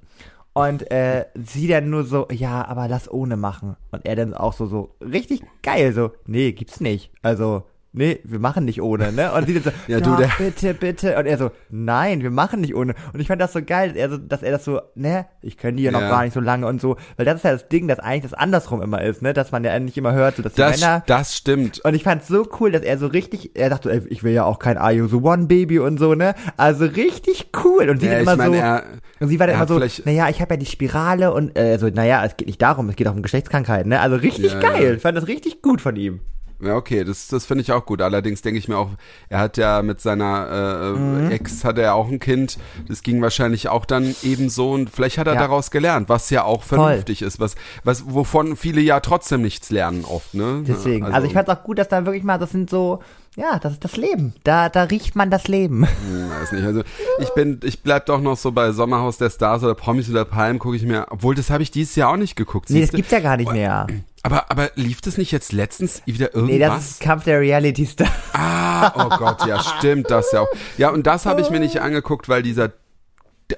Und 0.52 0.90
äh, 0.90 1.26
sie 1.34 1.68
dann 1.68 1.90
nur 1.90 2.04
so, 2.04 2.26
ja, 2.30 2.66
aber 2.66 2.88
lass 2.88 3.10
ohne 3.10 3.36
machen. 3.36 3.76
Und 3.92 4.04
er 4.04 4.16
dann 4.16 4.34
auch 4.34 4.52
so, 4.52 4.66
so, 4.66 4.96
richtig 5.00 5.42
geil, 5.62 5.92
so, 5.92 6.10
nee, 6.26 6.52
gibt's 6.52 6.80
nicht. 6.80 7.12
Also, 7.22 7.62
nee, 7.92 8.20
wir 8.24 8.38
machen 8.38 8.64
nicht 8.64 8.80
ohne, 8.82 9.12
ne? 9.12 9.32
Und 9.32 9.46
sie 9.46 9.54
dann 9.54 9.64
so, 9.64 9.70
Ja, 9.88 10.00
du, 10.00 10.16
der- 10.16 10.30
bitte, 10.38 10.74
bitte. 10.74 11.16
Und 11.18 11.26
er 11.26 11.38
so, 11.38 11.50
nein, 11.70 12.22
wir 12.22 12.30
machen 12.30 12.60
nicht 12.60 12.74
ohne. 12.74 12.94
Und 13.12 13.20
ich 13.20 13.26
fand 13.28 13.40
das 13.40 13.52
so 13.52 13.60
geil, 13.62 13.88
dass 13.88 13.96
er, 13.98 14.10
so, 14.10 14.16
dass 14.18 14.42
er 14.42 14.52
das 14.52 14.64
so, 14.64 14.80
ne, 14.94 15.26
ich 15.42 15.56
kenne 15.58 15.76
die 15.76 15.82
ja 15.84 15.90
noch 15.90 16.00
Ja. 16.00 16.08
gar 16.10 16.22
nicht 16.24 16.32
so 16.34 16.40
lange 16.40 16.66
und 16.66 16.80
so. 16.80 16.96
Weil 17.16 17.26
das 17.26 17.36
ist 17.36 17.44
ja 17.44 17.52
das 17.52 17.68
Ding, 17.68 17.88
dass 17.88 17.98
eigentlich 17.98 18.22
das 18.30 18.34
andersrum 18.34 18.82
immer 18.82 19.00
ist, 19.02 19.22
ne? 19.22 19.32
Dass 19.32 19.52
man 19.52 19.64
ja 19.64 19.78
nicht 19.78 19.96
immer 19.96 20.12
hört, 20.12 20.36
so, 20.36 20.42
dass 20.42 20.52
die 20.54 20.60
Das, 20.60 20.80
Männer 20.80 21.02
das 21.06 21.36
stimmt. 21.36 21.80
und 21.84 21.94
ich 21.94 22.04
fand's 22.04 22.28
so 22.28 22.46
cool, 22.60 22.70
dass 22.72 22.82
er 22.82 22.98
so 22.98 23.06
richtig, 23.06 23.56
er 23.56 23.70
dachte, 23.70 23.90
ey, 23.92 24.02
ich 24.08 24.22
will 24.22 24.32
ja 24.32 24.44
auch 24.44 24.58
kein 24.58 24.78
Are 24.78 24.92
You 24.92 25.06
the 25.08 25.16
One 25.16 25.46
Baby 25.46 25.78
und 25.78 25.98
so, 25.98 26.14
ne? 26.14 26.34
Also 26.56 26.84
richtig 26.84 27.50
cool. 27.64 27.88
Und 27.90 28.00
sie 28.00 28.06
Ja, 28.06 28.12
dann 28.12 28.22
immer 28.22 28.36
meine, 28.36 28.56
so, 28.56 28.62
er- 28.62 28.82
und 29.20 29.28
sie 29.28 29.38
war 29.38 29.46
dann 29.46 29.56
er 29.56 29.68
immer 29.68 29.88
so, 29.88 30.02
naja, 30.04 30.28
ich 30.28 30.40
habe 30.40 30.54
ja 30.54 30.58
die 30.58 30.66
Spirale 30.66 31.32
und, 31.32 31.58
äh, 31.58 31.76
so, 31.78 31.88
naja, 31.88 32.24
es 32.24 32.36
geht 32.36 32.46
nicht 32.46 32.62
darum, 32.62 32.88
es 32.88 32.96
geht 32.96 33.08
auch 33.08 33.14
um 33.14 33.22
Geschlechtskrankheiten, 33.22 33.88
ne? 33.90 34.00
Also 34.00 34.16
richtig 34.16 34.52
Ja, 34.52 34.60
geil. 34.60 34.94
Ich 34.96 35.02
fand 35.02 35.16
das 35.16 35.26
richtig 35.26 35.60
gut 35.62 35.80
von 35.80 35.96
ihm. 35.96 36.20
Ja, 36.62 36.76
okay, 36.76 37.04
das, 37.04 37.28
das 37.28 37.46
finde 37.46 37.62
ich 37.62 37.72
auch 37.72 37.86
gut. 37.86 38.02
Allerdings 38.02 38.42
denke 38.42 38.58
ich 38.58 38.68
mir 38.68 38.76
auch, 38.76 38.90
er 39.28 39.38
hat 39.40 39.56
ja 39.56 39.82
mit 39.82 40.00
seiner 40.00 40.92
äh, 40.94 40.98
Mhm. 40.98 41.30
Ex 41.30 41.64
hat 41.64 41.78
er 41.78 41.84
ja 41.84 41.92
auch 41.94 42.08
ein 42.08 42.18
Kind. 42.18 42.58
Das 42.88 43.02
ging 43.02 43.22
wahrscheinlich 43.22 43.68
auch 43.68 43.84
dann 43.84 44.14
ebenso 44.22 44.72
und 44.72 44.90
vielleicht 44.90 45.18
hat 45.18 45.26
er 45.26 45.34
Ja. 45.34 45.40
daraus 45.40 45.70
gelernt, 45.70 46.08
was 46.08 46.30
ja 46.30 46.44
auch 46.44 46.62
Voll. 46.62 46.78
vernünftig 46.78 47.22
ist, 47.22 47.40
was, 47.40 47.54
was, 47.84 48.04
wovon 48.12 48.56
viele 48.56 48.80
ja 48.80 49.00
trotzdem 49.00 49.42
nichts 49.42 49.70
lernen 49.70 50.04
oft, 50.04 50.34
ne? 50.34 50.62
Deswegen. 50.66 51.04
Also, 51.06 51.26
ich 51.26 51.32
fand's 51.32 51.50
auch 51.50 51.62
gut, 51.62 51.78
dass 51.78 51.88
da 51.88 52.04
wirklich 52.04 52.24
mal, 52.24 52.38
das 52.38 52.50
sind 52.50 52.68
so, 52.70 53.00
ja, 53.36 53.58
das 53.58 53.74
ist 53.74 53.84
das 53.84 53.96
Leben. 53.96 54.34
Da, 54.44 54.68
da 54.68 54.82
riecht 54.84 55.14
man 55.16 55.30
das 55.30 55.46
Leben. 55.48 55.86
Hm, 55.86 56.30
weiß 56.40 56.52
nicht. 56.52 56.64
Also 56.64 56.82
ich 57.20 57.30
bin, 57.30 57.60
ich 57.62 57.82
bleib 57.82 58.06
doch 58.06 58.20
noch 58.20 58.36
so 58.36 58.50
bei 58.52 58.72
Sommerhaus 58.72 59.18
der 59.18 59.30
Stars 59.30 59.62
oder 59.62 59.74
Promis 59.74 60.10
oder 60.10 60.24
Palm 60.24 60.58
gucke 60.58 60.76
ich 60.76 60.82
mir, 60.82 61.06
obwohl 61.10 61.34
das 61.34 61.48
habe 61.50 61.62
ich 61.62 61.70
dieses 61.70 61.94
Jahr 61.96 62.10
auch 62.12 62.16
nicht 62.16 62.34
geguckt. 62.36 62.70
Nee, 62.70 62.80
das 62.80 62.90
gibt's 62.90 63.10
ja 63.12 63.20
gar 63.20 63.36
nicht 63.36 63.52
mehr. 63.52 63.86
Aber, 64.22 64.50
aber 64.50 64.70
lief 64.74 65.00
das 65.00 65.16
nicht 65.16 65.32
jetzt 65.32 65.52
letztens 65.52 66.02
wieder 66.04 66.30
Nee, 66.34 66.58
das 66.58 66.68
irgendwas? 66.68 66.90
ist 66.90 67.00
Kampf 67.00 67.24
der 67.24 67.40
Reality 67.40 67.86
Star. 67.86 68.08
Ah, 68.32 68.92
oh 69.06 69.16
Gott, 69.16 69.46
ja, 69.46 69.62
stimmt 69.62 70.10
das 70.10 70.32
ja 70.32 70.40
auch. 70.40 70.48
Ja, 70.76 70.90
und 70.90 71.06
das 71.06 71.26
habe 71.26 71.40
ich 71.40 71.50
mir 71.50 71.60
nicht 71.60 71.80
angeguckt, 71.80 72.28
weil 72.28 72.42
dieser, 72.42 72.72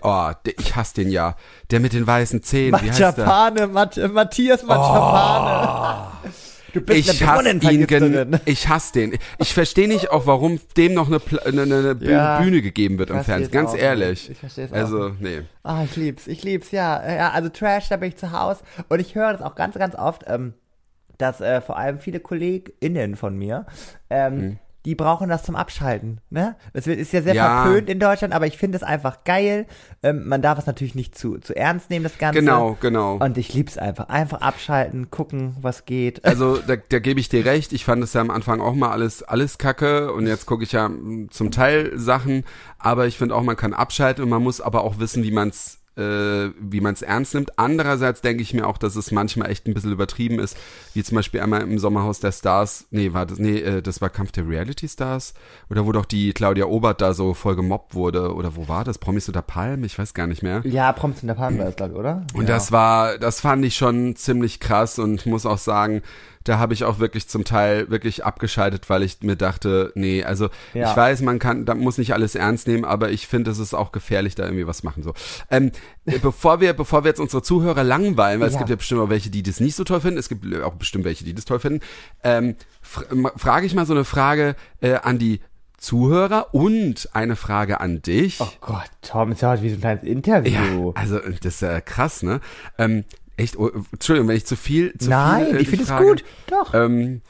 oh, 0.03 0.31
ich 0.59 0.77
hasse 0.77 0.95
den 0.95 1.11
ja, 1.11 1.37
der 1.71 1.81
mit 1.81 1.93
den 1.93 2.07
weißen 2.07 2.43
Zähnen? 2.43 2.73
Machapane, 2.73 3.67
Mat 3.67 3.97
Matthias 4.13 4.63
Machapane. 4.63 6.13
Du 6.73 6.81
bist 6.81 6.99
Ich 6.99 7.23
eine 7.23 7.31
hasse 7.31 7.49
ihn, 7.51 7.59
Brunnenvergifterin. 7.61 8.41
ich 8.45 8.69
hasse 8.69 8.93
den. 8.95 9.19
Ich 9.39 9.53
verstehe 9.55 9.89
nicht 9.89 10.11
auch, 10.11 10.27
warum 10.27 10.59
dem 10.77 10.95
noch 10.95 11.09
eine, 11.09 11.21
eine, 11.45 11.63
eine 11.63 11.95
Bühne, 11.95 12.13
Ja. 12.13 12.41
Bühne 12.41 12.63
gegeben 12.63 12.99
wird 12.99 13.11
im 13.11 13.23
Fernsehen. 13.25 13.51
Ganz 13.51 13.71
auch 13.73 13.77
ehrlich. 13.77 14.31
Ich 14.31 14.39
versteh's 14.39 14.73
auch 14.73 14.77
Also, 14.77 15.11
nee. 15.21 15.43
Ah, 15.63 15.83
ich 15.85 15.97
lieb's, 15.97 16.27
ich 16.27 16.43
lieb's, 16.45 16.71
ja. 16.71 17.03
Ja, 17.15 17.31
also 17.31 17.49
Trash, 17.51 17.89
da 17.89 17.97
bin 17.97 18.09
ich 18.09 18.17
zu 18.17 18.33
Hause. 18.33 18.63
Und 18.89 19.01
ich 19.01 19.15
höre 19.15 19.33
das 19.33 19.43
auch 19.43 19.55
ganz, 19.55 19.75
ganz 19.77 19.95
oft, 19.95 20.25
ähm, 20.27 20.55
dass 21.19 21.41
äh, 21.41 21.61
vor 21.61 21.77
allem 21.77 21.99
viele 21.99 22.21
KollegInnen 22.21 23.17
von 23.17 23.37
mir, 23.37 23.67
ähm, 24.11 24.35
Mhm. 24.39 24.59
Die 24.85 24.95
brauchen 24.95 25.29
das 25.29 25.45
zum 25.45 25.57
Abschalten. 25.57 26.21
Ne? 26.31 26.57
Das 26.73 26.87
ist 26.87 27.13
ja 27.13 27.23
sehr 27.23 27.35
Ja. 27.35 27.63
verpönt 27.65 27.89
in 27.89 28.01
Deutschland, 28.01 28.35
aber 28.35 28.47
ich 28.47 28.59
finde 28.59 28.77
es 28.77 28.83
einfach 28.83 29.25
geil. 29.25 29.67
Ähm, 30.03 30.27
man 30.27 30.43
darf 30.43 30.59
es 30.59 30.67
natürlich 30.67 30.95
nicht 30.95 31.17
zu, 31.17 31.39
zu 31.39 31.55
ernst 31.55 31.91
nehmen, 31.91 32.03
das 32.03 32.19
Ganze. 32.19 32.41
Genau, 32.41 32.77
genau. 32.81 33.17
Und 33.17 33.39
ich 33.39 33.55
lieb's 33.55 33.79
einfach. 33.79 34.09
Einfach 34.09 34.41
abschalten, 34.41 35.11
gucken, 35.11 35.57
was 35.61 35.85
geht. 35.85 36.25
Also 36.25 36.59
da, 36.59 36.77
da 36.77 36.99
gebe 36.99 37.21
ich 37.21 37.29
dir 37.29 37.45
recht. 37.45 37.73
Ich 37.73 37.85
fand 37.85 38.03
es 38.03 38.13
ja 38.13 38.21
am 38.21 38.31
Anfang 38.31 38.61
auch 38.61 38.75
mal 38.75 38.91
alles 38.91 39.23
alles 39.23 39.59
Kacke 39.59 40.13
und 40.13 40.27
jetzt 40.27 40.47
gucke 40.47 40.65
ich 40.65 40.73
ja 40.73 40.89
mm, 40.89 41.29
zum 41.31 41.51
Teil 41.51 41.93
Sachen, 41.99 42.45
aber 42.79 43.07
ich 43.07 43.19
finde 43.19 43.35
auch, 43.35 43.43
man 43.43 43.57
kann 43.57 43.75
abschalten 43.75 44.25
und 44.25 44.31
man 44.31 44.43
muss 44.43 44.61
aber 44.61 44.83
auch 44.85 44.99
wissen, 44.99 45.23
wie 45.23 45.31
man 45.31 45.49
es 45.49 45.77
äh, 45.77 45.82
wie 45.95 46.81
man 46.81 46.95
es 46.95 47.03
ernst 47.03 47.35
nimmt. 47.35 47.59
Andererseits 47.59 48.23
denke 48.23 48.43
ich 48.43 48.55
mir 48.55 48.67
auch, 48.67 48.79
dass 48.79 48.97
es 48.97 49.11
manchmal 49.11 49.51
echt 49.51 49.67
ein 49.67 49.75
bisschen 49.75 49.93
übertrieben 49.93 50.39
ist, 50.39 50.57
wie 50.95 51.03
zum 51.03 51.17
Beispiel 51.17 51.41
einmal 51.41 51.61
im 51.63 51.79
Sommerhaus 51.79 52.21
der 52.21 52.33
Stars, 52.33 52.87
nee, 52.91 53.13
war 53.13 53.27
das, 53.27 53.39
nee, 53.39 53.59
äh, 53.59 53.83
das 53.83 54.01
war 54.01 54.09
Kampf 54.09 54.33
der 54.33 54.49
Reality 54.49 54.89
Stars, 54.89 55.35
oder 55.69 55.87
wo 55.87 55.93
doch 55.93 56.07
die 56.07 56.33
Claudia 56.33 56.65
Obert 56.65 57.01
da 57.01 57.13
so 57.13 57.35
voll 57.35 57.57
gemobbt 57.57 57.95
wurde, 57.95 58.35
oder 58.35 58.57
wo 58.57 58.69
war 58.69 58.85
das? 58.85 58.99
Promis 58.99 59.29
unter 59.29 59.43
Palm? 59.43 59.85
Ich 59.85 59.99
weiß 59.99 60.15
gar 60.15 60.27
nicht 60.27 60.43
mehr. 60.43 60.63
Ja, 60.65 60.93
Promis 60.93 61.23
unter 61.23 61.35
Palm 61.35 61.59
war 61.59 61.67
das, 61.67 61.77
glaube 61.77 61.93
ich, 61.93 61.99
oder? 61.99 62.27
Und 62.33 62.49
ja. 62.49 62.55
das 62.55 62.73
war, 62.73 63.19
das 63.19 63.41
fand 63.41 63.65
ich 63.65 63.77
schon 63.77 64.17
ziemlich 64.17 64.61
krass 64.61 64.99
und 64.99 65.27
muss 65.27 65.45
auch 65.45 65.59
sagen, 65.59 66.03
da 66.45 66.59
habe 66.59 66.75
ich 66.75 66.85
auch 66.85 66.99
wirklich 66.99 67.29
zum 67.29 67.45
Teil 67.45 67.91
wirklich 67.91 68.25
abgeschaltet, 68.25 68.89
weil 68.91 69.03
ich 69.03 69.21
mir 69.23 69.37
dachte, 69.37 69.93
nee, 69.95 70.25
also 70.25 70.49
Ja. 70.75 70.91
ich 70.91 70.97
weiß, 70.97 71.21
man 71.23 71.39
kann, 71.39 71.65
da 71.65 71.75
muss 71.75 71.99
nicht 71.99 72.13
alles 72.15 72.35
ernst 72.35 72.67
nehmen, 72.67 72.85
aber 72.85 73.11
ich 73.11 73.27
finde, 73.27 73.51
es 73.51 73.59
ist 73.59 73.75
auch 73.75 73.93
gefährlich, 73.93 74.35
da 74.35 74.45
irgendwie 74.45 74.67
was 74.67 74.83
machen 74.83 75.03
so. 75.03 75.15
Ähm, 75.51 75.73
äh, 76.07 76.19
bevor 76.19 76.61
wir, 76.61 76.73
bevor 76.73 77.05
wir 77.05 77.09
jetzt 77.09 77.21
unsere 77.21 77.43
Zuhörer 77.43 77.85
langweilen, 77.85 78.41
weil 78.41 78.49
es 78.49 78.55
Ja. 78.55 78.59
gibt 78.61 78.71
ja 78.71 78.77
bestimmt 78.77 79.01
auch 79.01 79.09
welche, 79.11 79.31
die 79.31 79.43
das 79.43 79.61
nicht 79.61 79.77
so 79.77 79.85
toll 79.85 80.01
finden, 80.01 80.19
es 80.19 80.29
gibt 80.29 80.45
auch 80.63 80.75
bestimmt 80.75 81.05
welche, 81.05 81.25
die 81.25 81.35
das 81.35 81.45
toll 81.45 81.61
finden, 81.61 81.81
ähm, 82.25 82.57
fr 82.81 83.03
frage 83.37 83.67
ich 83.67 83.75
mal 83.75 83.87
so 83.87 83.93
eine 83.95 84.05
Frage 84.05 84.57
äh, 84.81 84.95
an 84.95 85.19
die 85.19 85.41
Zuhörer 85.79 86.55
und 86.55 87.09
eine 87.13 87.35
Frage 87.35 87.81
an 87.81 88.03
dich. 88.03 88.41
Oh 88.41 88.47
Gott, 88.61 88.85
Tom, 89.03 89.33
ist 89.33 89.43
ja 89.43 89.51
heute 89.51 89.63
wie 89.63 89.71
so 89.71 89.75
ein 89.77 89.81
kleines 89.81 90.05
Interview. 90.05 90.93
Ja, 90.95 91.01
also 91.01 91.19
das 91.19 91.55
ist 91.57 91.63
ja 91.63 91.81
krass, 91.81 92.23
ne? 92.23 92.41
Ähm, 92.79 93.05
echt, 93.37 93.57
oh, 93.59 93.71
Entschuldigung, 93.93 94.29
wenn 94.29 94.37
ich 94.37 94.47
zu 94.47 94.57
viel, 94.57 94.97
zu 94.99 95.09
Nein, 95.11 95.47
viel 95.47 95.57
äh, 95.57 95.61
ich 95.61 95.69
finde 95.69 95.85
es 95.85 95.97
gut. 95.97 96.25
Doch. 96.49 96.75
Ähm, 96.75 97.23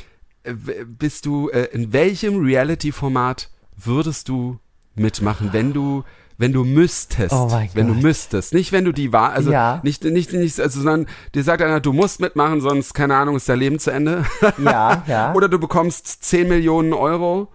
äh, 0.45 0.53
bist 0.87 1.27
du, 1.27 1.49
äh, 1.51 1.69
in 1.73 1.93
welchem 1.93 2.45
Reality-Format 2.45 3.49
würdest 3.77 4.29
du 4.29 4.59
mitmachen, 4.95 5.51
wenn 5.53 5.73
du, 5.73 6.05
wenn 6.39 6.53
du 6.53 6.65
müsstest, 6.65 7.33
Oh 7.33 7.49
mein 7.51 7.71
wenn 7.75 7.87
du 7.89 7.95
Gott. 7.95 8.03
müsstest, 8.03 8.53
nicht 8.53 8.73
wenn 8.73 8.85
du 8.85 8.93
die 8.93 9.13
war, 9.13 9.33
also 9.33 9.51
Ja. 9.53 9.81
nicht, 9.85 10.05
nicht, 10.05 10.33
nicht, 10.33 10.59
also, 10.61 10.81
sondern 10.81 11.07
dir 11.35 11.43
sagt 11.45 11.63
einer, 11.63 11.81
du 11.81 11.93
musst 11.93 12.21
mitmachen, 12.21 12.61
sonst, 12.61 12.93
keine 12.95 13.17
Ahnung, 13.17 13.37
ist 13.37 13.49
dein 13.49 13.59
Leben 13.59 13.79
zu 13.79 13.91
Ende. 13.91 14.25
Ja, 14.59 15.03
ja. 15.07 15.33
Oder 15.37 15.49
du 15.49 15.59
bekommst 15.59 16.25
10 16.25 16.49
Millionen 16.49 16.93
Euro 16.93 17.49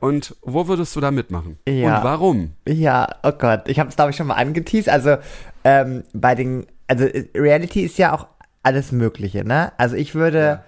und 0.00 0.36
wo 0.42 0.68
würdest 0.68 0.94
du 0.96 1.00
da 1.00 1.10
mitmachen? 1.10 1.58
Ja. 1.66 1.96
Und 1.98 2.04
warum? 2.04 2.52
Ja, 2.68 3.08
oh 3.22 3.32
Gott, 3.32 3.68
ich 3.68 3.78
habe 3.80 3.88
es 3.88 3.96
glaube 3.96 4.10
ich 4.10 4.16
schon 4.16 4.26
mal 4.26 4.34
angeteased. 4.34 4.88
Also 4.88 5.16
ähm, 5.64 6.04
bei 6.12 6.34
den, 6.34 6.66
also 6.88 7.04
äh, 7.04 7.26
Reality 7.34 7.82
ist 7.82 7.98
ja 7.98 8.12
auch 8.12 8.28
alles 8.62 8.92
Mögliche, 8.92 9.44
ne? 9.44 9.72
Also 9.78 9.96
ich 9.96 10.14
würde, 10.14 10.62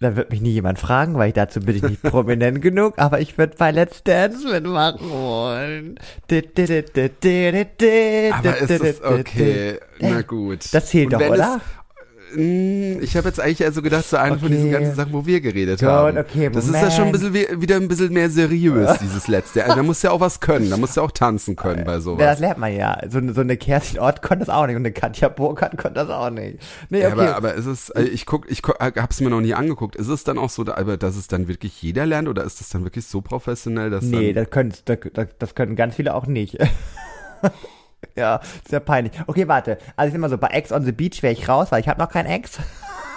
da 0.00 0.16
wird 0.16 0.30
mich 0.30 0.40
nie 0.40 0.50
jemand 0.50 0.78
fragen, 0.78 1.14
weil 1.14 1.28
ich 1.28 1.34
dazu 1.34 1.60
bin 1.60 1.76
ich 1.76 1.82
nicht 1.82 2.02
prominent 2.02 2.60
genug, 2.60 2.94
aber 2.98 3.20
ich 3.20 3.38
würde 3.38 3.56
bei 3.56 3.70
Let's 3.70 4.02
Dance 4.02 4.46
mitmachen 4.46 5.08
wollen. 5.10 5.98
Aber 8.32 8.58
ist 8.58 8.82
das 8.82 9.02
okay? 9.02 9.78
Na 10.00 10.22
gut. 10.22 10.72
Das 10.74 10.86
zählt 10.86 11.12
doch, 11.12 11.20
oder? 11.20 11.60
Es, 11.62 11.85
ich 12.34 13.16
habe 13.16 13.28
jetzt 13.28 13.40
eigentlich 13.40 13.64
also 13.64 13.82
gedacht 13.82 14.08
zu 14.08 14.18
einem 14.20 14.38
von 14.40 14.48
diesen 14.50 14.64
Okay. 14.68 14.72
ganzen 14.82 14.94
Sachen, 14.96 15.12
wo 15.12 15.24
wir 15.26 15.40
geredet 15.40 15.80
Gut, 15.80 15.88
haben. 15.88 16.18
okay, 16.18 16.50
das 16.52 16.66
ist 16.66 16.74
ja 16.74 16.90
schon 16.90 17.06
ein 17.06 17.12
bisschen 17.12 17.32
wie, 17.34 17.46
wieder 17.60 17.76
ein 17.76 17.88
bisschen 17.88 18.12
mehr 18.12 18.28
seriös, 18.30 18.98
dieses 19.00 19.28
letzte. 19.28 19.64
Also, 19.64 19.76
da 19.76 19.82
musst 19.82 20.02
du 20.02 20.08
ja 20.08 20.12
auch 20.12 20.20
was 20.20 20.40
können, 20.40 20.68
da 20.70 20.76
musst 20.76 20.96
du 20.96 21.00
ja 21.00 21.06
auch 21.06 21.10
tanzen 21.12 21.54
können 21.56 21.84
bei 21.84 21.92
Ja, 21.92 21.96
das 21.96 22.04
sowas. 22.04 22.38
lernt 22.40 22.58
man 22.58 22.74
ja. 22.74 22.98
So, 23.08 23.18
eine- 23.18 23.32
so 23.32 23.40
eine 23.42 23.56
Kerstin 23.56 24.00
Ort 24.00 24.22
konnte 24.22 24.44
das 24.44 24.54
auch 24.54 24.66
nicht 24.66 24.76
und 24.76 24.82
eine 24.82 24.92
Katja 24.92 25.28
Burkhardt 25.28 25.78
konnte 25.78 26.00
das 26.00 26.10
auch 26.10 26.30
nicht. 26.30 26.58
Nee, 26.90 27.00
Ja, 27.02 27.08
okay. 27.12 27.20
aber, 27.20 27.36
aber 27.36 27.54
ist 27.54 27.66
es, 27.66 27.90
äh, 27.90 28.02
ich 28.02 28.26
guck, 28.26 28.50
ich 28.50 28.62
guck, 28.62 28.78
hab's 28.80 29.20
mir 29.20 29.30
noch 29.30 29.40
nie 29.40 29.54
angeguckt. 29.54 29.94
Ist 29.96 30.08
es 30.08 30.24
dann 30.24 30.38
auch 30.38 30.50
so, 30.50 30.64
dass 30.64 31.16
es 31.16 31.28
dann 31.28 31.48
wirklich 31.48 31.80
jeder 31.82 32.06
lernt 32.06 32.28
oder 32.28 32.44
ist 32.44 32.60
das 32.60 32.68
dann 32.70 32.84
wirklich 32.84 33.06
so 33.06 33.20
professionell, 33.20 33.90
dass 33.90 34.04
Nee, 34.04 34.32
das 34.32 34.50
können, 34.50 34.72
das, 34.84 34.98
das, 35.12 35.26
das 35.38 35.54
können 35.54 35.76
ganz 35.76 35.94
viele 35.94 36.14
auch 36.14 36.26
nicht. 36.26 36.58
ja, 38.16 38.40
sehr 38.68 38.80
peinlich. 38.80 39.12
Okay, 39.26 39.46
warte. 39.46 39.78
Also 39.94 40.08
ich 40.08 40.12
sag 40.12 40.20
mal 40.20 40.30
so, 40.30 40.38
bei 40.38 40.48
Ex 40.48 40.72
on 40.72 40.84
the 40.84 40.92
Beach 40.92 41.22
wäre 41.22 41.32
ich 41.32 41.48
raus, 41.48 41.68
weil 41.70 41.80
ich 41.80 41.88
habe 41.88 42.00
noch 42.00 42.10
kein 42.10 42.26
Ex. 42.26 42.58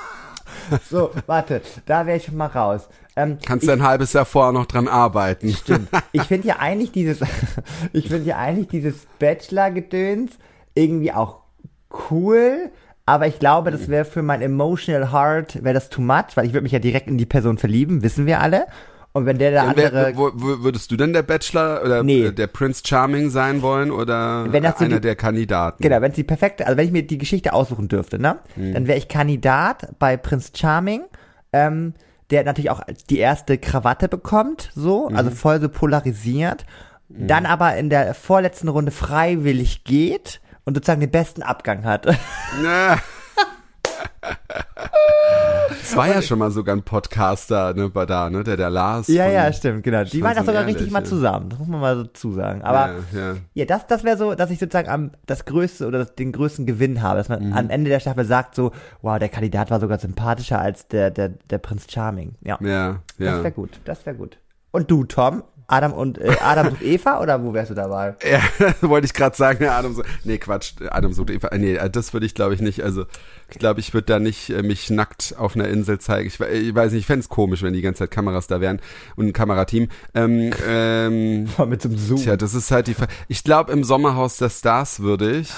so, 0.90 1.12
warte, 1.26 1.62
da 1.86 2.06
wäre 2.06 2.18
ich 2.18 2.26
schon 2.26 2.38
mal 2.38 2.48
raus. 2.48 2.90
Ähm, 3.16 3.38
kannst 3.46 3.68
du 3.68 3.72
ein 3.72 3.84
halbes 3.84 4.14
Jahr 4.14 4.26
vorher 4.26 4.52
noch 4.54 4.66
dran 4.66 4.88
arbeiten. 4.88 5.48
ich 6.12 6.24
finde 6.24 6.48
ja 6.48 6.58
eigentlich 6.60 6.92
dieses, 6.92 7.20
ich 7.94 8.08
finde 8.08 8.26
ja 8.26 8.38
eigentlich 8.38 8.68
dieses 8.68 9.08
Bachelor-Gedöns 9.20 10.32
irgendwie 10.76 11.12
auch 11.12 11.40
cool, 12.12 12.72
aber 13.06 13.26
ich 13.26 13.40
glaube, 13.40 13.72
das 13.72 13.88
wäre 13.88 14.06
für 14.06 14.22
mein 14.22 14.42
emotional 14.42 15.12
heart, 15.12 15.64
wäre 15.64 15.74
das 15.74 15.90
too 15.90 16.02
much, 16.02 16.36
weil 16.36 16.46
ich 16.46 16.54
würde 16.54 16.64
mich 16.64 16.72
ja 16.72 16.80
direkt 16.80 17.08
in 17.08 17.18
die 17.18 17.26
Person 17.26 17.58
verlieben, 17.58 18.04
wissen 18.04 18.26
wir 18.26 18.40
alle. 18.40 18.68
Und 19.20 19.26
wenn 19.26 19.38
der 19.38 19.52
der 19.52 19.64
Und 19.64 19.70
andere 19.70 20.14
wer, 20.16 20.16
würdest 20.64 20.90
du 20.92 20.96
denn 20.96 21.12
der 21.14 21.24
Bachelor 21.24 21.82
oder 21.84 22.04
Nee. 22.04 22.32
der 22.32 22.48
Prince 22.48 22.82
Charming 22.86 23.30
sein 23.30 23.62
wollen 23.62 23.92
oder 23.92 24.46
so 24.50 24.58
einer 24.58 24.96
die- 24.96 25.02
der 25.02 25.16
Kandidaten? 25.16 25.84
Genau, 25.84 26.00
wenn 26.02 26.12
es 26.12 26.16
die 26.16 26.24
perfekte, 26.24 26.66
also 26.66 26.78
wenn 26.78 26.86
ich 26.86 26.92
mir 26.94 27.04
die 27.06 27.18
Geschichte 27.18 27.52
aussuchen 27.54 27.88
dürfte, 27.90 28.18
ne, 28.20 28.38
dann 28.56 28.88
wäre 28.88 28.98
ich 28.98 29.08
Kandidat 29.10 29.90
bei 30.00 30.16
Prinz 30.18 30.52
Charming, 30.56 31.02
ähm, 31.52 31.94
der 32.32 32.44
natürlich 32.46 32.70
auch 32.70 32.82
die 33.10 33.18
erste 33.20 33.58
Krawatte 33.58 34.08
bekommt, 34.08 34.72
so, 34.76 35.08
also 35.08 35.32
voll 35.32 35.60
so 35.60 35.68
polarisiert, 35.68 36.66
dann 37.10 37.46
aber 37.46 37.76
in 37.76 37.90
der 37.90 38.14
vorletzten 38.14 38.68
Runde 38.70 38.92
freiwillig 38.92 39.84
geht 39.84 40.40
und 40.64 40.76
sozusagen 40.76 41.02
den 41.02 41.12
besten 41.12 41.42
Abgang 41.44 41.84
hat. 41.84 42.06
Na. 42.64 42.98
Es 45.84 45.96
war 45.96 46.08
ja 46.08 46.22
schon 46.22 46.40
mal 46.40 46.52
sogar 46.52 46.76
ein 46.76 46.84
Podcaster, 46.84 47.74
ne, 47.74 47.90
bei 47.90 48.06
da, 48.06 48.30
ne, 48.30 48.44
der 48.44 48.58
der 48.58 48.70
Lars. 48.70 49.08
ja, 49.08 49.28
ja, 49.28 49.52
stimmt, 49.54 49.84
genau. 49.84 50.04
Die 50.04 50.22
waren 50.22 50.38
auch 50.38 50.46
sogar 50.46 50.62
ehrlich, 50.62 50.76
richtig 50.76 50.92
mal 50.92 51.00
ja. 51.00 51.06
zusammen, 51.06 51.50
das 51.50 51.60
muss 51.60 51.68
man 51.68 51.80
mal 51.82 51.96
so 51.98 52.04
zusagen. 52.06 52.62
Aber 52.64 52.94
ja, 53.14 53.20
ja. 53.20 53.36
Ja, 53.54 53.66
das, 53.66 53.88
das 53.88 54.04
wäre 54.04 54.18
so, 54.18 54.36
dass 54.36 54.50
ich 54.52 54.60
sozusagen 54.60 54.90
am, 54.90 55.12
das 55.26 55.46
größte 55.46 55.88
oder 55.88 56.00
das, 56.00 56.16
den 56.16 56.32
größten 56.32 56.66
Gewinn 56.66 57.02
habe, 57.02 57.18
dass 57.18 57.30
man 57.30 57.40
Mhm. 57.48 57.54
am 57.54 57.70
Ende 57.70 57.90
der 57.90 58.00
Staffel 58.00 58.26
sagt 58.26 58.56
so, 58.56 58.72
wow, 59.02 59.18
der 59.20 59.30
Kandidat 59.30 59.72
war 59.72 59.80
sogar 59.80 60.00
sympathischer 60.00 60.60
als 60.60 60.88
der, 60.88 61.12
der, 61.12 61.30
der 61.30 61.58
Prinz 61.58 61.86
Charming. 61.90 62.36
Ja, 62.42 62.58
Ja, 62.62 63.00
das 63.18 63.28
ja. 63.28 63.44
wäre 63.44 63.52
gut, 63.52 63.80
das 63.86 64.06
wäre 64.06 64.16
gut. 64.16 64.38
Und 64.72 64.92
du, 64.92 65.04
Tom? 65.06 65.44
Adam 65.70 65.94
und 65.94 66.18
äh, 66.18 66.36
Adam 66.42 66.68
und 66.70 66.82
Eva 66.82 67.20
oder 67.22 67.42
wo 67.44 67.54
wärst 67.54 67.72
du 67.72 67.76
dabei? 67.76 68.16
Ja, 68.30 68.42
wollte 68.82 69.06
ich 69.06 69.14
gerade 69.14 69.36
sagen, 69.38 69.64
ja, 69.64 69.78
Adam 69.78 69.94
so, 69.94 70.04
nee, 70.24 70.38
Quatsch, 70.38 70.74
Adam 70.90 71.14
so, 71.14 71.26
Eva, 71.28 71.50
nee, 71.56 71.76
äh, 71.76 71.90
das 71.90 72.12
würde 72.14 72.26
ich 72.26 72.36
glaube 72.36 72.54
ich 72.56 72.62
nicht, 72.62 72.82
also, 72.84 73.06
ich 73.50 73.58
glaube, 73.60 73.80
ich 73.80 73.94
würde 73.94 74.06
da 74.06 74.20
nicht 74.20 74.50
äh, 74.50 74.62
mich 74.64 74.90
nackt 74.90 75.36
auf 75.38 75.56
einer 75.56 75.68
Insel 75.68 76.00
zeigen. 76.00 76.28
Ich, 76.28 76.40
we- 76.40 76.48
ich 76.50 76.76
weiß 76.76 76.92
nicht, 76.92 77.02
ich 77.02 77.06
fände 77.08 77.22
es 77.22 77.30
komisch, 77.30 77.64
wenn 77.64 77.74
die 77.74 77.82
ganze 77.82 78.00
Zeit 78.00 78.12
Kameras 78.12 78.48
da 78.48 78.62
wären 78.62 78.80
und 79.16 79.28
ein 79.28 79.34
Kamerateam. 79.34 79.88
Ähm, 80.14 80.52
ähm, 80.68 81.44
mit 81.68 81.82
so 81.82 81.90
einem 81.90 81.98
Zoom. 81.98 82.18
tja, 82.22 82.36
das 82.38 82.54
ist 82.54 82.72
halt 82.72 82.88
die, 82.88 82.94
Fra- 82.94 83.08
ich 83.28 83.44
glaube, 83.44 83.72
im 83.72 83.84
Sommerhaus 83.84 84.38
der 84.38 84.50
Stars 84.50 85.00
würde 85.00 85.32
ich. 85.32 85.52